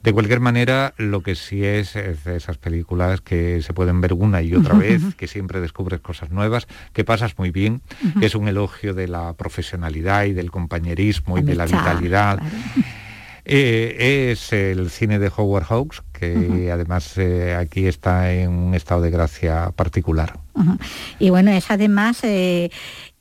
De 0.03 0.13
cualquier 0.13 0.39
manera, 0.39 0.93
lo 0.97 1.21
que 1.21 1.35
sí 1.35 1.63
es, 1.63 1.95
es 1.95 2.23
de 2.23 2.37
esas 2.37 2.57
películas 2.57 3.21
que 3.21 3.61
se 3.61 3.73
pueden 3.73 3.99
ver 4.01 4.13
una 4.13 4.41
y 4.41 4.53
otra 4.53 4.75
vez, 4.75 5.15
que 5.15 5.27
siempre 5.27 5.59
descubres 5.59 5.99
cosas 5.99 6.29
nuevas, 6.31 6.67
que 6.93 7.03
pasas 7.03 7.37
muy 7.37 7.51
bien, 7.51 7.81
que 8.19 8.27
es 8.27 8.35
un 8.35 8.47
elogio 8.47 8.93
de 8.93 9.07
la 9.07 9.33
profesionalidad 9.33 10.25
y 10.25 10.33
del 10.33 10.51
compañerismo 10.51 11.37
y 11.37 11.41
de 11.41 11.55
la 11.55 11.65
vitalidad. 11.65 12.39
Eh, 13.45 14.29
es 14.31 14.53
el 14.53 14.89
cine 14.89 15.19
de 15.19 15.31
Howard 15.35 15.65
Hawks, 15.65 16.03
que 16.13 16.69
además 16.71 17.17
eh, 17.17 17.55
aquí 17.55 17.87
está 17.87 18.31
en 18.33 18.49
un 18.51 18.75
estado 18.75 19.01
de 19.01 19.09
gracia 19.09 19.71
particular. 19.75 20.39
Y 21.19 21.29
bueno, 21.29 21.51
es 21.51 21.71
además 21.71 22.23
eh, 22.23 22.69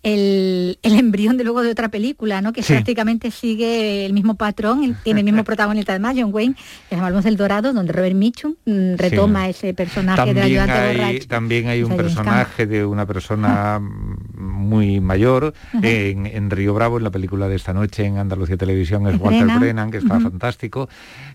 el, 0.03 0.79
el 0.83 0.99
embrión 0.99 1.37
de 1.37 1.45
luego 1.45 1.63
de 1.63 1.71
otra 1.71 1.89
película, 1.89 2.41
¿no? 2.41 2.53
Que 2.53 2.63
Sí. 2.63 2.73
prácticamente 2.73 3.31
sigue 3.31 4.07
el 4.07 4.13
mismo 4.13 4.37
patrón, 4.37 4.85
el- 4.85 4.95
tiene 5.03 5.21
el 5.21 5.25
mismo 5.25 5.43
protagonista 5.45 5.93
además, 5.93 6.15
John 6.19 6.31
Wayne, 6.33 6.55
que 6.89 6.97
llamamos 6.97 7.25
El 7.27 7.37
Dorado, 7.37 7.73
donde 7.73 7.93
Robert 7.93 8.15
Mitchum 8.15 8.55
mm, 8.65 8.95
retoma 8.97 9.49
ese 9.49 9.75
personaje 9.75 10.21
del 10.27 10.37
También 10.37 10.45
ayudante 10.61 10.73
hay, 10.73 10.97
borracho. 10.97 11.29
también 11.29 11.67
hay 11.69 11.83
un 11.83 11.97
personaje 11.97 12.67
de 12.67 12.85
una 12.85 13.07
persona 13.07 13.81
muy 13.81 15.01
mayor 15.01 15.53
en, 15.83 16.27
en 16.27 16.51
Río 16.51 16.75
Bravo, 16.75 16.99
en 16.99 17.05
la 17.05 17.11
película 17.11 17.49
de 17.49 17.57
esta 17.57 17.73
noche 17.73 18.05
en 18.05 18.19
Andalucía 18.19 18.57
Televisión, 18.57 19.07
es 19.09 19.19
Walter 19.21 19.45
Brennan. 19.45 19.61
Brennan, 19.61 19.91
que 19.91 19.99
está 19.99 20.21
fantástico. 20.21 20.89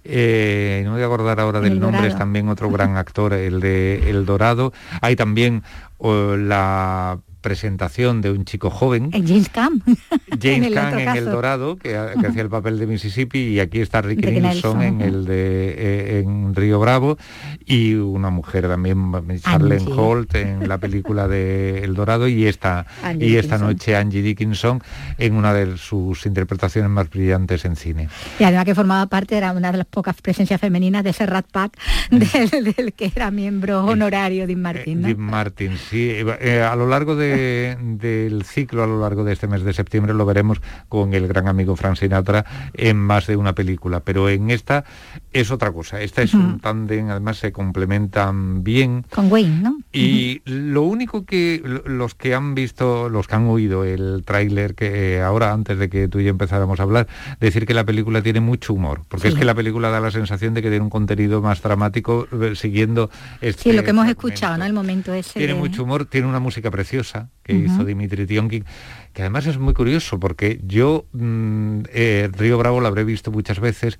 Eh, 0.03 0.81
no 0.85 0.93
voy 0.93 1.01
a 1.01 1.05
acordar 1.05 1.39
ahora 1.39 1.59
del 1.59 1.73
El 1.73 1.79
nombre, 1.79 2.07
es 2.07 2.17
también 2.17 2.47
otro 2.49 2.69
gran 2.69 2.97
actor, 2.97 3.33
el 3.33 3.59
de 3.59 4.09
El 4.09 4.25
Dorado. 4.25 4.73
Hay 5.01 5.15
también 5.15 5.63
oh, 5.97 6.35
la 6.35 7.19
presentación 7.43 8.21
de 8.21 8.31
un 8.31 8.45
chico 8.45 8.71
joven, 8.71 9.11
James 9.11 9.51
en 9.53 10.39
James 10.41 10.67
el 10.67 10.73
Caan 10.73 10.87
otro 10.87 10.99
en. 10.99 11.09
El 11.17 11.25
Dorado, 11.25 11.75
que, 11.77 11.95
ha- 11.95 12.13
que 12.19 12.25
hacía 12.27 12.41
el 12.41 12.49
papel 12.49 12.79
de 12.79 12.87
Mississippi, 12.87 13.37
y 13.39 13.59
aquí 13.59 13.81
está 13.81 14.01
Ricky 14.01 14.25
Nelson 14.31 14.79
Nelson, 14.79 14.81
en 14.81 15.01
el 15.01 15.25
de 15.25 15.75
eh, 15.77 16.19
en 16.25 16.55
Río 16.55 16.79
Bravo, 16.79 17.17
y 17.65 17.93
una 17.93 18.31
mujer 18.31 18.67
también, 18.67 19.11
Charlene 19.41 19.81
Angie. 19.83 19.93
Holt, 19.95 20.35
en 20.35 20.67
la 20.67 20.77
película 20.79 21.27
de 21.27 21.83
El 21.83 21.93
Dorado, 21.93 22.27
y 22.27 22.47
esta, 22.47 22.87
Angie 23.03 23.27
y 23.27 23.35
esta 23.35 23.57
Dickinson. 23.57 23.67
noche 23.67 23.95
Angie 23.95 24.21
Dickinson 24.23 24.81
en 25.19 25.35
una 25.35 25.53
de 25.53 25.77
sus 25.77 26.25
interpretaciones 26.25 26.89
más 26.89 27.09
brillantes 27.09 27.65
en 27.65 27.75
cine. 27.75 28.07
Y 28.39 28.43
además 28.45 28.65
que 28.65 28.73
formaba 28.73 29.05
parte, 29.07 29.37
era 29.37 29.51
una 29.51 29.71
de 29.71 29.77
las 29.77 29.87
pocas 29.87 30.15
presencias 30.21 30.59
femeninas 30.61 31.03
de 31.03 31.09
ese 31.11 31.25
Rat 31.25 31.45
Pack 31.51 31.77
del, 32.09 32.73
del 32.73 32.93
que 32.93 33.11
era 33.13 33.29
miembro 33.31 33.83
honorario 33.85 34.47
Dean 34.47 34.61
Martin, 34.61 35.01
¿no? 35.01 35.07
Dean 35.07 35.19
Martin, 35.19 35.77
sí. 35.77 36.09
Eh, 36.41 36.61
a 36.61 36.75
lo 36.75 36.87
largo 36.87 37.15
de- 37.15 37.32
del 37.37 38.43
ciclo, 38.43 38.83
a 38.83 38.87
lo 38.87 38.99
largo 39.01 39.23
de 39.23 39.33
este 39.33 39.47
mes 39.47 39.63
de 39.63 39.73
septiembre, 39.73 40.13
lo 40.13 40.25
veremos 40.25 40.61
con 40.89 41.13
el 41.13 41.27
gran 41.27 41.47
amigo 41.47 41.75
Frank 41.75 41.95
Sinatra 41.97 42.45
en 42.73 42.97
más 42.97 43.27
de 43.27 43.35
una 43.37 43.53
película. 43.53 43.99
Pero 44.01 44.29
en 44.29 44.49
esta 44.51 44.83
es 45.31 45.51
otra 45.51 45.71
cosa. 45.71 46.01
Esta 46.01 46.21
es 46.21 46.33
un 46.33 46.59
tándem, 46.59 47.09
además 47.09 47.37
se 47.37 47.51
complementan 47.51 48.63
bien. 48.63 49.05
Con 49.13 49.31
Wayne, 49.31 49.61
¿no? 49.61 49.77
Y 49.91 50.41
lo 50.45 50.83
único 50.83 51.25
que 51.25 51.61
lo- 51.63 51.83
los 51.85 52.15
que 52.15 52.33
han 52.33 52.55
visto, 52.55 53.09
los 53.09 53.27
que 53.27 53.35
han 53.35 53.47
oído 53.47 53.83
el 53.83 54.23
tráiler, 54.25 54.75
que 54.75 55.15
eh, 55.17 55.21
ahora 55.21 55.51
antes 55.51 55.77
de 55.77 55.89
que 55.89 56.07
tú 56.07 56.19
y 56.19 56.23
yo 56.25 56.29
empezáramos 56.29 56.79
a 56.79 56.83
hablar, 56.83 57.07
decir 57.39 57.65
que 57.65 57.73
la 57.73 57.83
película 57.83 58.21
tiene 58.21 58.39
mucho 58.39 58.73
humor, 58.73 59.01
porque 59.07 59.27
es 59.29 59.35
que 59.35 59.45
la 59.45 59.55
película 59.55 59.89
da 59.89 59.99
la 59.99 60.11
sensación 60.11 60.53
de 60.53 60.61
que 60.61 60.69
tiene 60.69 60.83
un 60.83 60.89
contenido 60.89 61.41
más 61.41 61.61
dramático 61.61 62.27
eh, 62.41 62.53
siguiendo 62.55 63.09
este 63.41 63.63
Sí, 63.63 63.71
lo 63.73 63.83
que 63.83 63.89
hemos 63.91 64.05
fragmento. 64.05 64.27
escuchado, 64.27 64.57
¿no? 64.57 64.65
El 64.65 64.73
momento 64.73 65.13
ese. 65.13 65.39
Tiene 65.39 65.53
de- 65.53 65.59
mucho 65.59 65.83
humor, 65.83 66.05
tiene 66.05 66.27
una 66.27 66.39
música 66.39 66.71
preciosa 66.71 67.22
que 67.43 67.53
hizo 67.53 67.83
Dimitri 67.83 68.25
Tionkin, 68.25 68.65
que 69.13 69.21
además 69.21 69.45
es 69.47 69.57
muy 69.57 69.73
curioso 69.73 70.19
porque 70.19 70.59
yo 70.65 71.05
mm, 71.11 71.81
eh, 71.93 72.29
Río 72.31 72.57
Bravo 72.57 72.79
lo 72.79 72.87
habré 72.87 73.03
visto 73.03 73.31
muchas 73.31 73.59
veces 73.59 73.99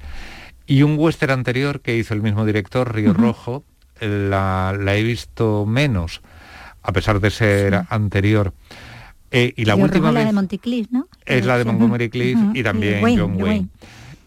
y 0.66 0.84
un 0.84 0.96
western 0.98 1.32
anterior 1.32 1.82
que 1.82 1.98
hizo 1.98 2.14
el 2.14 2.22
mismo 2.22 2.46
director, 2.46 2.94
Río. 2.94 3.14
Rojo, 3.14 3.64
la, 4.00 4.76
la 4.80 4.96
he 4.96 5.04
visto 5.04 5.66
menos, 5.66 6.22
a 6.82 6.92
pesar 6.94 7.20
de 7.20 7.32
ser 7.32 7.84
anterior. 7.90 8.54
Eh, 9.32 9.52
y 9.56 9.66
la 9.66 9.76
última 9.76 10.08
robo 10.08 10.12
la 10.12 10.20
vez 10.20 10.28
de 10.28 10.34
Monticliff, 10.34 10.88
¿no? 10.92 11.08
es 11.26 11.46
la 11.46 11.58
de. 11.58 11.66
Montgomery 11.66 12.10
Cliff 12.10 12.38
y 12.54 12.62
también 12.62 13.04
Wayne, 13.04 13.22
John 13.22 13.42
Wayne. 13.42 13.68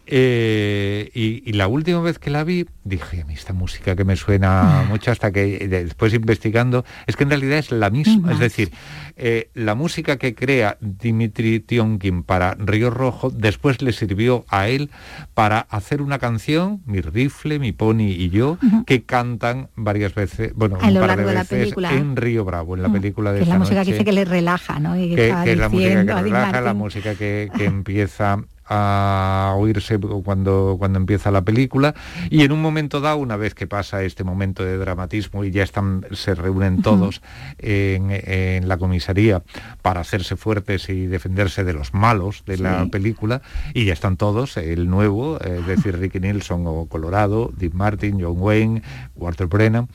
Eh, 0.09 1.09
y, 1.13 1.43
y 1.49 1.53
la 1.53 1.67
última 1.67 1.99
vez 2.01 2.17
que 2.17 2.29
la 2.29 2.43
vi, 2.45 2.65
dije, 2.85 3.21
a 3.21 3.25
mí 3.25 3.33
esta 3.33 3.51
música 3.53 3.95
que 3.95 4.05
me 4.05 4.15
suena 4.15 4.85
mucho 4.89 5.11
hasta 5.11 5.31
que 5.31 5.67
después 5.67 6.13
investigando, 6.13 6.85
es 7.07 7.15
que 7.17 7.23
en 7.23 7.29
realidad 7.29 7.59
es 7.59 7.71
la 7.71 7.89
misma. 7.89 8.31
Es 8.31 8.39
decir, 8.39 8.71
eh, 9.17 9.49
la 9.53 9.75
música 9.75 10.17
que 10.17 10.33
crea 10.33 10.77
Dimitri 10.79 11.59
Tionkin 11.59 12.23
para 12.23 12.55
Río 12.57 12.89
Rojo, 12.89 13.29
después 13.29 13.81
le 13.81 13.91
sirvió 13.91 14.45
a 14.47 14.69
él 14.69 14.89
para 15.33 15.59
hacer 15.59 16.01
una 16.01 16.19
canción, 16.19 16.81
Mi 16.85 17.01
rifle, 17.01 17.59
Mi 17.59 17.73
pony 17.73 18.03
y 18.11 18.29
yo, 18.29 18.57
que 18.85 19.03
cantan 19.03 19.69
varias 19.75 20.15
veces, 20.15 20.53
bueno, 20.55 20.77
A 20.81 20.87
un 20.87 20.93
lo 20.93 21.01
par 21.01 21.09
de 21.11 21.15
largo 21.17 21.27
de 21.29 21.33
la 21.35 21.41
veces 21.41 21.59
película. 21.59 21.93
en 21.93 22.15
Río 22.15 22.45
Bravo, 22.45 22.75
en 22.75 22.81
la 22.83 22.87
Mm, 22.87 22.93
película 22.93 23.31
de 23.33 23.39
que 23.39 23.43
es 23.43 23.49
la 23.49 23.59
música 23.59 23.83
que 23.83 23.91
dice 23.91 24.05
que 24.05 24.11
le 24.13 24.23
relaja, 24.25 24.79
¿no? 24.79 24.97
Y 24.97 25.09
que, 25.09 25.15
que, 25.15 25.23
estaba 25.25 25.43
que 25.43 25.51
es 25.51 25.57
la 25.57 25.69
música 25.69 26.05
que 26.05 26.21
relaja, 26.21 26.61
la 26.61 26.73
música 26.73 27.15
que, 27.15 27.49
que 27.57 27.65
empieza 27.65 28.37
a 28.69 29.53
oírse 29.57 29.99
cuando, 29.99 30.75
cuando 30.77 30.99
empieza 30.99 31.31
la 31.31 31.41
película. 31.41 31.95
Y 32.29 32.43
en 32.43 32.51
un 32.51 32.61
momento 32.61 33.01
dado, 33.01 33.17
una 33.17 33.37
vez 33.37 33.53
que 33.53 33.67
pasa 33.67 34.03
este 34.03 34.23
momento 34.23 34.63
de 34.63 34.77
dramatismo 34.77 35.43
y 35.43 35.51
ya 35.51 35.63
están, 35.63 36.05
se 36.11 36.35
reúnen 36.35 36.81
todos 36.81 37.21
en, 37.57 38.09
en 38.11 38.67
la 38.67 38.77
comisaría 38.77 39.43
para 39.81 40.01
hacerse 40.01 40.35
fuertes 40.35 40.89
y 40.89 41.07
defenderse 41.07 41.63
de 41.63 41.73
los 41.73 41.93
malos 41.93 42.43
de 42.45 42.57
la 42.57 42.85
película 42.87 43.41
y 43.73 43.85
ya 43.85 43.93
están 43.93 44.17
todos, 44.17 44.57
el 44.57 44.89
nuevo, 44.89 45.39
es 45.39 45.65
decir, 45.65 45.97
Ricky 45.99 46.19
Nilsson 46.19 46.63
o 46.65 46.85
Colorado, 46.85 47.51
Dean 47.55 47.75
Martin, 47.75 48.19
John 48.21 48.35
Wayne, 48.37 48.81
Walter 49.15 49.47
Brennan, 49.47 49.87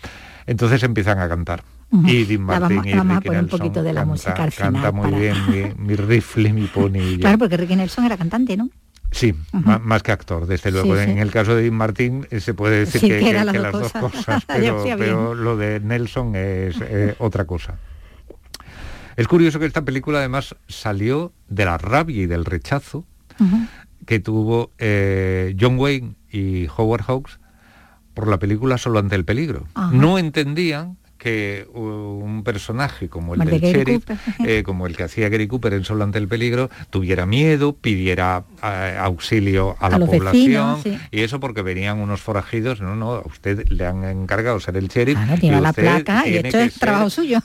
entonces 0.46 0.82
empiezan 0.82 1.18
a 1.18 1.28
cantar. 1.28 1.62
Y 1.92 2.24
Dean 2.24 2.42
Martin 2.42 2.68
vamos- 2.76 2.86
y 2.86 2.92
vamos 2.94 3.16
a 3.16 3.20
poner 3.20 3.38
un 3.40 3.44
Nelson 3.46 3.58
poquito 3.58 3.82
de 3.82 3.92
la 3.92 4.00
canta- 4.00 4.12
música 4.12 4.30
al 4.44 4.52
canta 4.54 4.78
final 4.80 4.92
muy 4.94 5.04
para- 5.04 5.18
bien 5.18 5.36
mi, 5.76 5.88
mi 5.88 5.94
rifle, 5.96 6.52
mi 6.52 6.66
pony. 6.66 7.18
Claro, 7.20 7.38
porque 7.38 7.56
Ricky 7.58 7.76
Nelson 7.76 8.04
era 8.06 8.16
cantante, 8.16 8.56
¿no? 8.56 8.70
Sí, 9.10 9.34
más 9.52 10.02
que 10.02 10.10
actor, 10.10 10.46
desde 10.46 10.70
luego. 10.70 10.96
Sí, 10.96 11.02
sí. 11.04 11.10
En 11.10 11.18
el 11.18 11.30
caso 11.30 11.54
de 11.54 11.62
Dean 11.64 11.74
Martin 11.74 12.26
eh, 12.30 12.40
se 12.40 12.54
puede 12.54 12.78
decir 12.80 12.98
Sí, 13.02 13.08
que, 13.08 13.18
que 13.18 13.24
que- 13.24 13.30
eran 13.30 13.44
las 13.44 13.52
que 13.52 13.58
dos 13.58 13.72
las 13.72 13.92
dos 13.92 13.92
cosas. 14.12 14.44
pero, 14.96 15.34
lo 15.34 15.56
de 15.58 15.80
Nelson 15.80 16.34
es 16.34 16.76
eh, 16.80 17.14
otra 17.18 17.44
cosa. 17.44 17.76
Es 19.16 19.28
curioso 19.28 19.58
que 19.58 19.66
esta 19.66 19.82
película 19.84 20.18
además 20.20 20.56
salió 20.68 21.32
de 21.48 21.66
la 21.66 21.76
rabia 21.76 22.22
y 22.22 22.26
del 22.26 22.46
rechazo 22.46 23.04
que 24.06 24.18
tuvo 24.18 24.70
eh, 24.78 25.54
John 25.60 25.78
Wayne 25.78 26.14
y 26.30 26.66
Howard 26.74 27.02
Hawks 27.02 27.38
por 28.14 28.28
la 28.28 28.38
película 28.38 28.78
Solo 28.78 28.98
ante 28.98 29.14
el 29.14 29.26
peligro. 29.26 29.66
No 29.92 30.18
entendían 30.18 30.96
que 31.22 31.68
un 31.72 32.42
personaje 32.44 33.08
como 33.08 33.34
el 33.34 33.42
el 33.42 33.50
del 33.50 33.60
de 33.60 33.72
sheriff, 33.72 34.04
eh, 34.44 34.62
como 34.64 34.88
el 34.88 34.96
que 34.96 35.04
hacía 35.04 35.28
Gary 35.28 35.46
Cooper 35.46 35.72
en 35.74 35.84
Solo 35.84 36.02
ante 36.02 36.18
el 36.18 36.26
peligro, 36.26 36.68
tuviera 36.90 37.26
miedo, 37.26 37.74
pidiera 37.74 38.42
eh, 38.62 38.96
auxilio 38.98 39.76
a, 39.78 39.86
A 39.86 39.90
la 39.90 39.98
población 40.06 40.32
vecinos, 40.32 40.82
sí. 40.82 40.98
y 41.12 41.20
eso 41.22 41.38
porque 41.38 41.62
venían 41.62 42.00
unos 42.00 42.20
forajidos, 42.20 42.80
no, 42.80 42.96
no, 42.96 43.12
a 43.12 43.20
usted 43.20 43.68
le 43.68 43.86
han 43.86 44.02
encargado 44.04 44.58
ser 44.58 44.76
el 44.76 44.88
sheriff. 44.88 45.16
Claro, 45.16 45.36
y 45.36 45.40
lleva 45.46 45.60
la 45.60 45.72
placa 45.72 46.22
y 46.26 46.32
tiene 46.32 46.48
esto 46.48 46.58
que 46.58 46.64
es 46.64 46.72
ser- 46.72 46.80
trabajo 46.80 47.10
suyo. 47.10 47.38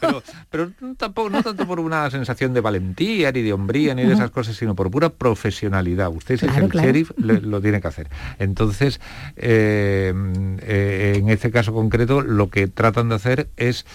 pero 0.49 0.71
tampoco, 0.97 1.29
no 1.29 1.43
tanto 1.43 1.67
por 1.67 1.79
una 1.79 2.09
sensación 2.09 2.53
de 2.55 2.61
valentía, 2.61 3.31
ni 3.31 3.43
de 3.43 3.53
hombría, 3.53 3.93
ni 3.93 4.03
de 4.05 4.13
esas 4.13 4.31
cosas, 4.31 4.55
sino 4.55 4.73
por 4.73 4.89
pura 4.89 5.09
profesionalidad. 5.09 6.09
Usted 6.09 6.33
es 6.35 6.41
Claro, 6.41 6.65
el 6.65 6.71
claro. 6.71 6.87
sheriff, 6.87 7.11
le- 7.17 7.41
lo 7.41 7.61
tiene 7.61 7.79
que 7.81 7.87
hacer. 7.89 8.07
Entonces, 8.39 8.99
eh, 9.35 11.13
en 11.17 11.29
este 11.29 11.51
caso 11.51 11.73
concreto, 11.73 12.21
lo 12.21 12.49
que 12.49 12.67
tratan 12.67 13.09
de 13.09 13.15
hacer 13.15 13.49
es 13.57 13.66
es 13.69 13.85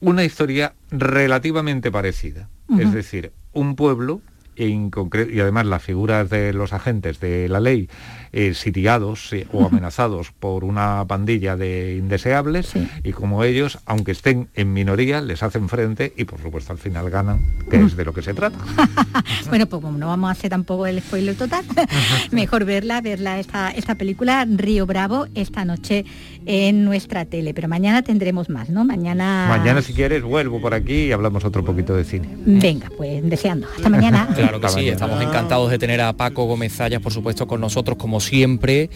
una 0.00 0.24
historia 0.24 0.74
relativamente 0.90 1.90
parecida. 1.90 2.48
Es 2.78 2.92
decir, 2.92 3.32
un 3.52 3.76
pueblo 3.76 4.20
en 4.56 4.90
concreto, 4.90 5.32
y 5.32 5.40
además 5.40 5.66
las 5.66 5.82
figuras 5.82 6.30
de 6.30 6.52
los 6.52 6.72
agentes 6.72 7.20
de 7.20 7.48
la 7.48 7.60
ley 7.60 7.88
eh, 8.32 8.54
sitiados 8.54 9.32
eh, 9.32 9.46
o 9.52 9.66
amenazados 9.66 10.32
por 10.32 10.64
una 10.64 11.04
pandilla 11.06 11.56
de 11.56 11.96
indeseables 11.96 12.72
y 13.02 13.12
como 13.12 13.44
ellos, 13.44 13.78
aunque 13.86 14.12
estén 14.12 14.48
en 14.54 14.72
minoría, 14.72 15.20
les 15.20 15.42
hacen 15.42 15.68
frente 15.68 16.12
y 16.16 16.24
por 16.24 16.40
supuesto 16.40 16.72
al 16.72 16.78
final 16.78 17.10
ganan, 17.10 17.40
que 17.70 17.80
es 17.80 17.96
de 17.96 18.04
lo 18.04 18.12
que 18.12 18.22
se 18.22 18.34
trata. 18.34 18.58
bueno, 19.48 19.66
pues 19.66 19.82
como 19.82 19.98
no 19.98 20.08
vamos 20.08 20.28
a 20.28 20.32
hacer 20.32 20.50
tampoco 20.50 20.86
el 20.86 21.00
spoiler 21.00 21.36
total, 21.36 21.64
mejor 22.30 22.64
verla, 22.64 23.00
verla 23.00 23.38
esta, 23.38 23.70
esta 23.70 23.94
película 23.94 24.46
Río 24.48 24.86
Bravo 24.86 25.26
esta 25.34 25.64
noche 25.64 26.04
en 26.46 26.84
nuestra 26.84 27.24
tele. 27.24 27.54
Pero 27.54 27.68
mañana 27.68 28.02
tendremos 28.02 28.48
más, 28.48 28.70
¿no? 28.70 28.84
Mañana. 28.84 29.46
Mañana 29.48 29.82
si 29.82 29.92
quieres 29.92 30.22
vuelvo 30.22 30.60
por 30.60 30.74
aquí 30.74 31.04
y 31.04 31.12
hablamos 31.12 31.44
otro 31.44 31.64
poquito 31.64 31.94
de 31.94 32.04
cine. 32.04 32.28
Venga, 32.44 32.90
pues 32.96 33.22
deseando. 33.28 33.66
Hasta 33.74 33.88
mañana. 33.88 34.28
Claro 34.34 34.60
que 34.60 34.68
sí, 34.68 34.88
estamos 34.88 35.22
encantados 35.22 35.70
de 35.70 35.78
tener 35.78 36.00
a 36.00 36.12
Paco 36.12 36.44
Gómez 36.44 36.72
Zayas, 36.74 37.00
por 37.00 37.12
supuesto, 37.12 37.46
con 37.46 37.60
nosotros, 37.60 37.96
como 37.96 38.20
siempre, 38.20 38.90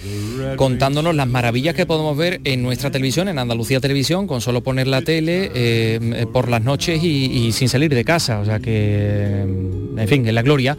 contándonos 0.57 1.15
las 1.15 1.27
maravillas 1.27 1.75
que 1.75 1.87
podemos 1.87 2.17
ver 2.17 2.41
en 2.45 2.63
nuestra 2.63 2.91
televisión, 2.91 3.29
en 3.29 3.39
Andalucía 3.39 3.81
Televisión, 3.81 4.27
con 4.27 4.41
solo 4.41 4.63
poner 4.63 4.87
la 4.87 5.03
tele 5.03 5.51
eh, 5.55 6.27
por 6.33 6.49
las 6.49 6.63
noches 6.63 7.03
y, 7.03 7.53
sin 7.53 7.69
salir 7.69 7.95
de 7.95 8.05
casa. 8.05 8.41
O 8.41 8.45
sea 8.45 8.59
que, 8.59 9.41
en 9.41 10.09
fin, 10.09 10.27
en 10.27 10.35
la 10.35 10.43
gloria. 10.43 10.77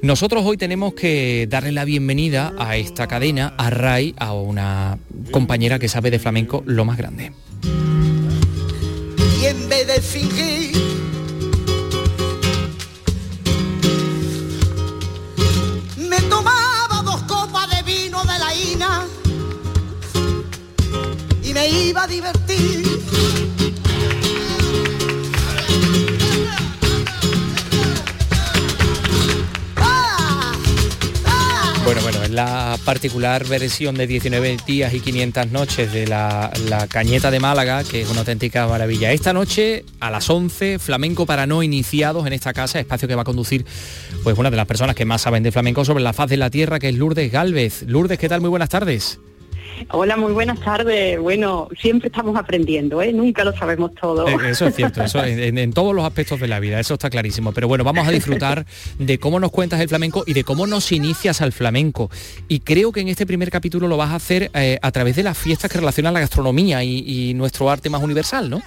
Nosotros 0.00 0.44
hoy 0.44 0.56
tenemos 0.56 0.94
que 0.94 1.46
darle 1.50 1.72
la 1.72 1.84
bienvenida 1.84 2.52
a 2.58 2.76
esta 2.76 3.08
cadena, 3.08 3.54
a 3.58 3.70
RAI, 3.70 4.14
a 4.16 4.32
una 4.32 4.98
compañera 5.30 5.78
que 5.78 5.88
sabe 5.98 6.12
de 6.12 6.20
flamenco 6.20 6.62
lo 6.64 6.84
más 6.84 6.96
grande. 6.96 7.32
Y 9.40 9.46
en 9.46 9.68
vez 9.68 9.84
de 9.88 10.00
fingir 10.00 10.76
me 15.96 16.20
tomaba 16.30 17.02
dos 17.04 17.20
copas 17.22 17.68
de 17.74 17.82
vino 17.82 18.22
de 18.22 18.38
la 18.38 18.54
ina 18.54 19.06
y 21.42 21.52
me 21.52 21.68
iba 21.68 22.04
a 22.04 22.06
divertir. 22.06 22.87
La 32.38 32.78
particular 32.84 33.44
versión 33.48 33.96
de 33.96 34.06
19 34.06 34.58
días 34.64 34.94
y 34.94 35.00
500 35.00 35.50
noches 35.50 35.92
de 35.92 36.06
la, 36.06 36.52
la, 36.68 36.86
Cañeta 36.86 37.32
de 37.32 37.40
Málaga, 37.40 37.82
que 37.82 38.02
es 38.02 38.10
una 38.10 38.20
auténtica 38.20 38.68
maravilla. 38.68 39.10
Esta 39.10 39.32
noche, 39.32 39.84
a 39.98 40.08
las 40.08 40.30
11, 40.30 40.78
flamenco 40.78 41.26
para 41.26 41.48
no 41.48 41.64
iniciados 41.64 42.24
en 42.28 42.32
esta 42.32 42.52
casa, 42.52 42.78
espacio 42.78 43.08
que 43.08 43.16
va 43.16 43.22
a 43.22 43.24
conducir 43.24 43.66
pues 44.22 44.38
una 44.38 44.52
de 44.52 44.56
las 44.56 44.66
personas 44.66 44.94
que 44.94 45.04
más 45.04 45.22
saben 45.22 45.42
de 45.42 45.50
flamenco 45.50 45.84
sobre 45.84 46.04
la 46.04 46.12
faz 46.12 46.30
de 46.30 46.36
la 46.36 46.48
tierra, 46.48 46.78
que 46.78 46.90
es 46.90 46.94
Lourdes 46.94 47.32
Galvez. 47.32 47.82
Lourdes, 47.88 48.20
¿qué 48.20 48.28
tal? 48.28 48.40
Muy 48.40 48.50
buenas 48.50 48.68
tardes. 48.68 49.18
Hola, 49.90 50.16
muy 50.16 50.32
buenas 50.32 50.60
tardes. 50.60 51.18
Bueno, 51.20 51.68
siempre 51.80 52.08
estamos 52.08 52.36
aprendiendo, 52.36 53.00
¿eh? 53.02 53.12
Nunca 53.12 53.44
lo 53.44 53.56
sabemos 53.56 53.94
todo. 53.94 54.26
Eh, 54.28 54.36
eso 54.50 54.66
es 54.66 54.74
cierto, 54.74 55.02
eso 55.02 55.24
en, 55.24 55.58
en, 55.58 55.72
todos 55.72 55.94
los 55.94 56.04
aspectos 56.04 56.40
de 56.40 56.48
la 56.48 56.60
vida, 56.60 56.80
eso 56.80 56.94
está 56.94 57.10
clarísimo. 57.10 57.52
Pero 57.52 57.68
bueno, 57.68 57.84
vamos 57.84 58.06
a 58.06 58.10
disfrutar 58.10 58.66
de 58.98 59.18
cómo 59.18 59.40
nos 59.40 59.50
cuentas 59.50 59.80
el 59.80 59.88
flamenco 59.88 60.24
y 60.26 60.34
de 60.34 60.44
cómo 60.44 60.66
nos 60.66 60.92
inicias 60.92 61.40
al 61.40 61.52
flamenco. 61.52 62.10
Y 62.48 62.60
creo 62.60 62.92
que 62.92 63.00
en 63.00 63.08
este 63.08 63.26
primer 63.26 63.50
capítulo 63.50 63.88
lo 63.88 63.96
vas 63.96 64.10
a 64.10 64.16
hacer 64.16 64.50
eh, 64.54 64.78
a 64.82 64.90
través 64.92 65.16
de 65.16 65.22
las 65.22 65.38
fiestas 65.38 65.70
que 65.70 65.78
relacionan 65.78 66.14
la 66.14 66.20
gastronomía 66.20 66.82
y, 66.84 67.04
y 67.06 67.34
nuestro 67.34 67.70
arte 67.70 67.90
más 67.90 68.02
universal, 68.02 68.50
¿no? 68.50 68.62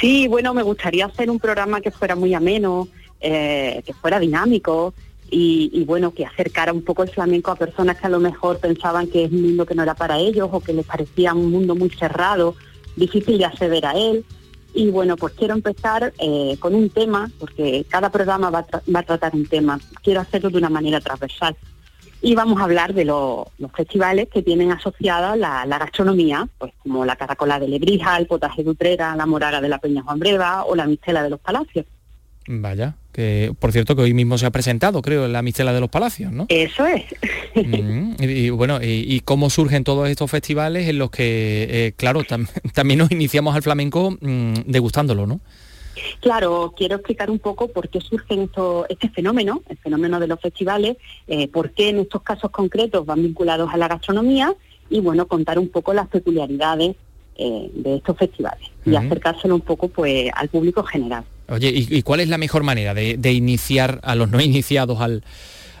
Sí, 0.00 0.26
bueno, 0.26 0.54
me 0.54 0.62
gustaría 0.62 1.06
hacer 1.06 1.30
un 1.30 1.38
programa 1.38 1.80
que 1.80 1.90
fuera 1.90 2.16
muy 2.16 2.34
ameno, 2.34 2.88
eh, 3.20 3.82
que 3.86 3.92
fuera 3.92 4.18
dinámico, 4.18 4.94
y, 5.34 5.84
bueno, 5.84 6.12
que 6.12 6.26
acercara 6.26 6.74
un 6.74 6.82
poco 6.82 7.02
el 7.02 7.08
flamenco 7.08 7.50
a 7.50 7.56
personas 7.56 7.96
que 7.98 8.06
a 8.06 8.10
lo 8.10 8.20
mejor 8.20 8.58
pensaban 8.58 9.06
que 9.06 9.24
es 9.24 9.32
un 9.32 9.40
mundo 9.40 9.64
que 9.64 9.74
no 9.74 9.82
era 9.82 9.94
para 9.94 10.18
ellos 10.18 10.50
o 10.52 10.60
que 10.60 10.74
les 10.74 10.84
parecía 10.84 11.32
un 11.32 11.50
mundo 11.50 11.74
muy 11.74 11.88
cerrado, 11.88 12.54
difícil 12.96 13.38
de 13.38 13.46
acceder 13.46 13.86
a 13.86 13.92
él. 13.92 14.26
Y 14.74 14.90
bueno, 14.90 15.16
pues 15.16 15.32
quiero 15.32 15.54
empezar 15.54 16.12
eh, 16.18 16.56
con 16.60 16.74
un 16.74 16.90
tema, 16.90 17.30
porque 17.38 17.86
cada 17.88 18.10
programa 18.10 18.50
va 18.50 18.58
a, 18.58 18.82
va 18.94 19.00
a, 19.00 19.02
tratar 19.04 19.34
un 19.34 19.46
tema. 19.46 19.80
Quiero 20.02 20.20
hacerlo 20.20 20.50
de 20.50 20.58
una 20.58 20.68
manera 20.68 21.00
transversal. 21.00 21.56
Y 22.20 22.34
vamos 22.34 22.60
a 22.60 22.64
hablar 22.64 22.92
de 22.92 23.06
lo, 23.06 23.48
los 23.58 23.72
festivales 23.72 24.28
que 24.28 24.42
tienen 24.42 24.70
asociada 24.70 25.34
la, 25.34 25.64
la, 25.64 25.78
gastronomía, 25.78 26.46
pues 26.58 26.74
como 26.82 27.06
la 27.06 27.16
Caracola 27.16 27.58
de 27.58 27.68
Lebrija, 27.68 28.18
el 28.18 28.26
Potaje 28.26 28.62
de 28.62 28.70
Utrera, 28.70 29.16
la 29.16 29.24
Moraga 29.24 29.62
de 29.62 29.70
la 29.70 29.78
Peña 29.78 30.02
Juan 30.02 30.18
Breva 30.18 30.64
o 30.64 30.76
la 30.76 30.86
Mistela 30.86 31.22
de 31.22 31.30
los 31.30 31.40
Palacios. 31.40 31.86
Vaya, 32.46 32.94
que 33.12 33.52
por 33.58 33.72
cierto 33.72 33.94
que 33.94 34.02
hoy 34.02 34.14
mismo 34.14 34.38
se 34.38 34.46
ha 34.46 34.50
presentado, 34.50 35.02
creo, 35.02 35.26
en 35.26 35.32
la 35.32 35.42
Mistela 35.42 35.72
de 35.72 35.80
los 35.80 35.90
Palacios, 35.90 36.32
¿no? 36.32 36.46
Eso 36.48 36.86
es. 36.86 37.04
Mm, 37.54 38.14
y, 38.18 38.24
y, 38.24 38.50
bueno, 38.50 38.82
y, 38.82 39.04
y, 39.06 39.20
cómo 39.20 39.50
surgen 39.50 39.84
todos 39.84 40.08
estos 40.08 40.30
festivales 40.30 40.88
en 40.88 40.98
los 40.98 41.10
que, 41.10 41.66
eh, 41.70 41.92
claro, 41.96 42.24
tam 42.24 42.46
también 42.74 42.98
nos 42.98 43.12
iniciamos 43.12 43.54
al 43.54 43.62
flamenco 43.62 44.16
mmm, 44.20 44.54
degustándolo, 44.66 45.26
¿no? 45.26 45.40
Claro, 46.20 46.72
quiero 46.76 46.96
explicar 46.96 47.30
un 47.30 47.38
poco 47.38 47.68
por 47.68 47.88
qué 47.88 48.00
surge 48.00 48.42
esto, 48.42 48.86
este 48.88 49.10
fenómeno, 49.10 49.62
el 49.68 49.76
fenómeno 49.78 50.18
de 50.20 50.26
los 50.26 50.40
festivales, 50.40 50.96
eh, 51.26 51.48
por 51.48 51.72
qué 51.72 51.90
en 51.90 51.98
estos 51.98 52.22
casos 52.22 52.50
concretos 52.50 53.04
van 53.04 53.22
vinculados 53.22 53.72
a 53.72 53.76
la 53.76 53.88
gastronomía 53.88 54.54
y 54.88 55.00
bueno, 55.00 55.26
contar 55.26 55.58
un 55.58 55.68
poco 55.68 55.92
las 55.92 56.08
peculiaridades 56.08 56.96
eh, 57.36 57.70
de 57.74 57.96
estos 57.96 58.16
festivales 58.16 58.68
uh 58.84 58.90
-huh. 58.90 58.92
y 58.92 58.96
acercárselo 58.96 59.54
un 59.54 59.60
poco 59.60 59.88
pues 59.88 60.30
al 60.34 60.48
público 60.48 60.82
general. 60.82 61.24
Oye, 61.52 61.70
¿y, 61.70 61.98
y 61.98 62.02
cuál 62.02 62.20
es 62.20 62.28
la 62.28 62.38
mejor 62.38 62.62
manera 62.62 62.94
de, 62.94 63.16
de 63.16 63.32
iniciar 63.32 64.00
a 64.02 64.14
los 64.14 64.30
no 64.30 64.40
iniciados 64.40 65.00
al, 65.00 65.22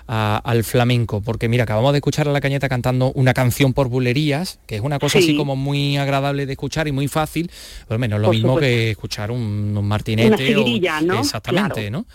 a, 0.06 0.36
al 0.36 0.64
flamenco? 0.64 1.20
Porque 1.22 1.48
mira, 1.48 1.64
acabamos 1.64 1.92
de 1.92 1.98
escuchar 1.98 2.28
a 2.28 2.32
la 2.32 2.40
cañeta 2.40 2.68
cantando 2.68 3.12
una 3.12 3.32
canción 3.34 3.72
por 3.72 3.88
bulerías, 3.88 4.58
que 4.66 4.76
es 4.76 4.82
una 4.82 4.98
cosa 4.98 5.18
sí. 5.18 5.24
así 5.24 5.36
como 5.36 5.56
muy 5.56 5.96
agradable 5.96 6.46
de 6.46 6.52
escuchar 6.52 6.88
y 6.88 6.92
muy 6.92 7.08
fácil, 7.08 7.50
pero 7.88 7.98
menos 7.98 8.20
lo 8.20 8.26
por 8.28 8.34
mismo 8.34 8.54
supuesto. 8.54 8.66
que 8.66 8.90
escuchar 8.90 9.30
un, 9.30 9.74
un 9.76 9.88
martinete. 9.88 10.56
Una 10.56 10.98
o, 10.98 11.00
¿no? 11.02 11.20
Exactamente, 11.20 11.74
claro. 11.88 11.90
¿no? 11.90 12.06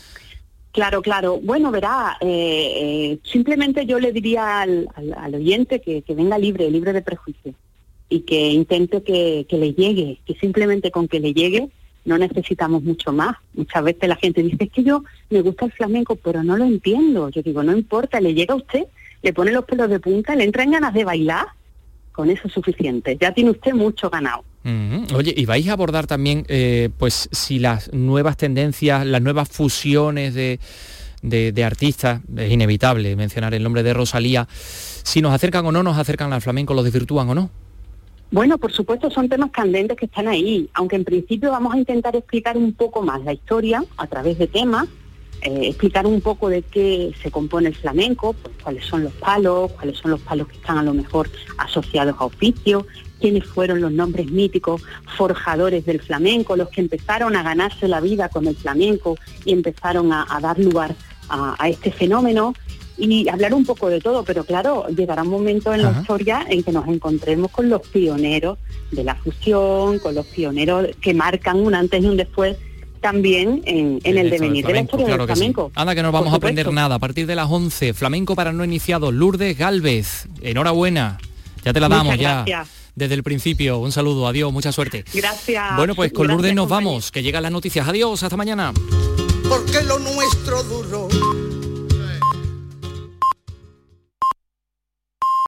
Claro, 0.71 1.01
claro. 1.01 1.39
Bueno, 1.41 1.71
verá, 1.71 2.17
eh, 2.21 2.27
eh, 2.27 3.19
simplemente 3.23 3.87
yo 3.87 3.99
le 3.99 4.11
diría 4.11 4.61
al, 4.61 4.87
al, 4.93 5.13
al 5.13 5.35
oyente 5.35 5.81
que, 5.81 6.03
que, 6.03 6.13
venga 6.13 6.37
libre, 6.37 6.69
libre 6.69 6.93
de 6.93 7.01
prejuicio 7.01 7.55
y 8.09 8.19
que 8.19 8.51
intente 8.51 9.01
que, 9.01 9.47
que 9.49 9.57
le 9.57 9.73
llegue, 9.73 10.19
que 10.25 10.35
simplemente 10.35 10.91
con 10.91 11.07
que 11.07 11.19
le 11.19 11.33
llegue 11.33 11.69
no 12.07 12.17
necesitamos 12.17 12.81
mucho 12.83 13.11
más. 13.11 13.35
Muchas 13.53 13.83
veces 13.83 14.07
la 14.07 14.15
gente 14.15 14.41
dice, 14.41 14.63
es 14.63 14.71
que 14.71 14.83
yo 14.83 15.03
me 15.29 15.41
gusta 15.41 15.65
el 15.65 15.73
flamenco, 15.73 16.15
pero 16.15 16.41
no 16.41 16.57
lo 16.57 16.63
entiendo. 16.63 17.29
Yo 17.29 17.43
digo, 17.43 17.61
no 17.63 17.75
importa, 17.75 18.21
le 18.21 18.33
llega 18.33 18.53
a 18.53 18.57
usted, 18.57 18.85
le 19.21 19.33
pone 19.33 19.51
los 19.51 19.65
pelos 19.65 19.89
de 19.89 19.99
punta, 19.99 20.33
le 20.33 20.45
entran 20.45 20.71
ganas 20.71 20.93
de 20.93 21.03
bailar, 21.03 21.47
con 22.13 22.29
eso 22.29 22.47
es 22.47 22.53
suficiente. 22.53 23.17
Ya 23.19 23.33
tiene 23.33 23.51
usted 23.51 23.73
mucho 23.73 24.09
ganado. 24.09 24.43
Oye, 25.15 25.33
y 25.35 25.45
vais 25.45 25.67
a 25.69 25.73
abordar 25.73 26.07
también, 26.07 26.45
eh, 26.49 26.89
pues, 26.97 27.29
si 27.31 27.59
las 27.59 27.93
nuevas 27.93 28.35
tendencias, 28.35 29.05
las 29.05 29.21
nuevas 29.21 29.47
fusiones 29.47 30.33
de, 30.33 30.59
de, 31.21 31.53
de, 31.53 31.63
artistas, 31.63 32.19
es 32.35 32.51
inevitable 32.51 33.15
mencionar 33.15 33.53
el 33.53 33.63
nombre 33.63 33.81
de 33.83 33.93
Rosalía, 33.93 34.45
si 34.49 35.21
nos 35.21 35.33
acercan 35.33 35.65
o 35.65 35.71
no 35.71 35.83
nos 35.83 35.97
acercan 35.97 36.33
al 36.33 36.41
flamenco, 36.41 36.73
los 36.73 36.83
desvirtúan 36.83 37.29
o 37.29 37.35
no. 37.35 37.49
Bueno, 38.29 38.57
por 38.57 38.73
supuesto 38.73 39.09
son 39.09 39.29
temas 39.29 39.51
candentes 39.51 39.95
que 39.95 40.05
están 40.05 40.27
ahí, 40.27 40.69
aunque 40.73 40.97
en 40.97 41.05
principio 41.05 41.49
vamos 41.51 41.73
a 41.73 41.77
intentar 41.77 42.13
explicar 42.15 42.57
un 42.57 42.73
poco 42.73 43.01
más 43.01 43.23
la 43.23 43.31
historia 43.31 43.85
a 43.95 44.07
través 44.07 44.37
de 44.37 44.47
temas, 44.47 44.87
eh, 45.43 45.67
explicar 45.67 46.05
un 46.05 46.19
poco 46.19 46.49
de 46.49 46.61
qué 46.61 47.13
se 47.21 47.31
compone 47.31 47.69
el 47.69 47.75
flamenco, 47.75 48.33
pues 48.33 48.53
cuáles 48.61 48.85
son 48.85 49.05
los 49.05 49.13
palos, 49.13 49.71
cuáles 49.71 49.97
son 49.97 50.11
los 50.11 50.19
palos 50.19 50.49
que 50.49 50.55
están 50.55 50.77
a 50.77 50.83
lo 50.83 50.93
mejor 50.93 51.29
asociados 51.57 52.15
a 52.19 52.25
oficios, 52.25 52.83
quiénes 53.21 53.45
fueron 53.45 53.79
los 53.79 53.93
nombres 53.93 54.29
míticos 54.29 54.81
forjadores 55.15 55.85
del 55.85 56.01
flamenco, 56.01 56.57
los 56.57 56.67
que 56.67 56.81
empezaron 56.81 57.37
a 57.37 57.43
ganarse 57.43 57.87
la 57.87 58.01
vida 58.01 58.27
con 58.27 58.45
el 58.45 58.57
flamenco 58.57 59.15
y 59.45 59.53
empezaron 59.53 60.11
a, 60.11 60.25
dar 60.41 60.59
lugar 60.59 60.95
a 61.29 61.69
este 61.69 61.91
fenómeno 61.91 62.53
y 62.97 63.27
hablar 63.29 63.53
un 63.53 63.65
poco 63.65 63.89
de 63.89 64.01
todo, 64.01 64.23
pero 64.23 64.43
claro, 64.43 64.87
llegará 64.87 65.23
un 65.23 65.29
momento 65.29 65.73
en 65.73 65.81
Ajá. 65.81 65.91
la 65.91 66.01
historia 66.01 66.45
en 66.49 66.63
que 66.63 66.71
nos 66.71 66.87
encontremos 66.87 67.51
con 67.51 67.69
los 67.69 67.81
pioneros 67.87 68.57
de 68.91 69.03
la 69.03 69.15
fusión, 69.15 69.99
con 69.99 70.15
los 70.15 70.25
pioneros 70.25 70.87
que 71.01 71.13
marcan 71.13 71.59
un 71.59 71.75
antes 71.75 72.03
y 72.03 72.05
un 72.07 72.17
después 72.17 72.57
también 73.01 73.61
en, 73.65 73.99
en 74.03 74.17
el 74.17 74.29
devenir 74.29 74.65
de 74.65 74.73
la 74.73 74.81
historia 74.81 75.05
claro 75.05 75.27
del 75.27 75.35
flamenco. 75.35 75.67
Sí. 75.67 75.73
Anda, 75.75 75.95
que 75.95 76.03
no 76.03 76.11
vamos 76.11 76.33
a 76.33 76.37
aprender 76.37 76.71
nada. 76.73 76.95
A 76.95 76.99
partir 76.99 77.27
de 77.27 77.35
las 77.35 77.49
11, 77.49 77.93
flamenco 77.93 78.35
para 78.35 78.51
no 78.51 78.63
iniciados, 78.63 79.13
Lourdes 79.13 79.57
Galvez. 79.57 80.27
Enhorabuena. 80.41 81.19
Ya 81.63 81.73
te 81.73 81.79
la 81.79 81.89
damos 81.89 82.05
Muchas 82.15 82.19
ya. 82.21 82.43
Gracias. 82.45 82.67
Desde 82.95 83.13
el 83.13 83.21
principio, 83.21 83.77
un 83.77 83.91
saludo, 83.91 84.27
adiós, 84.27 84.51
mucha 84.51 84.71
suerte. 84.71 85.05
Gracias. 85.13 85.75
Bueno, 85.75 85.93
pues 85.93 86.11
con 86.11 86.27
Lourdes 86.27 86.55
nos 86.55 86.67
vamos, 86.67 87.11
que 87.11 87.21
llegan 87.21 87.43
las 87.43 87.51
noticias. 87.51 87.87
Adiós, 87.87 88.23
hasta 88.23 88.35
mañana. 88.35 88.73
Porque 89.47 89.83
lo 89.83 89.99
nuestro 89.99 90.63
duro 90.63 91.07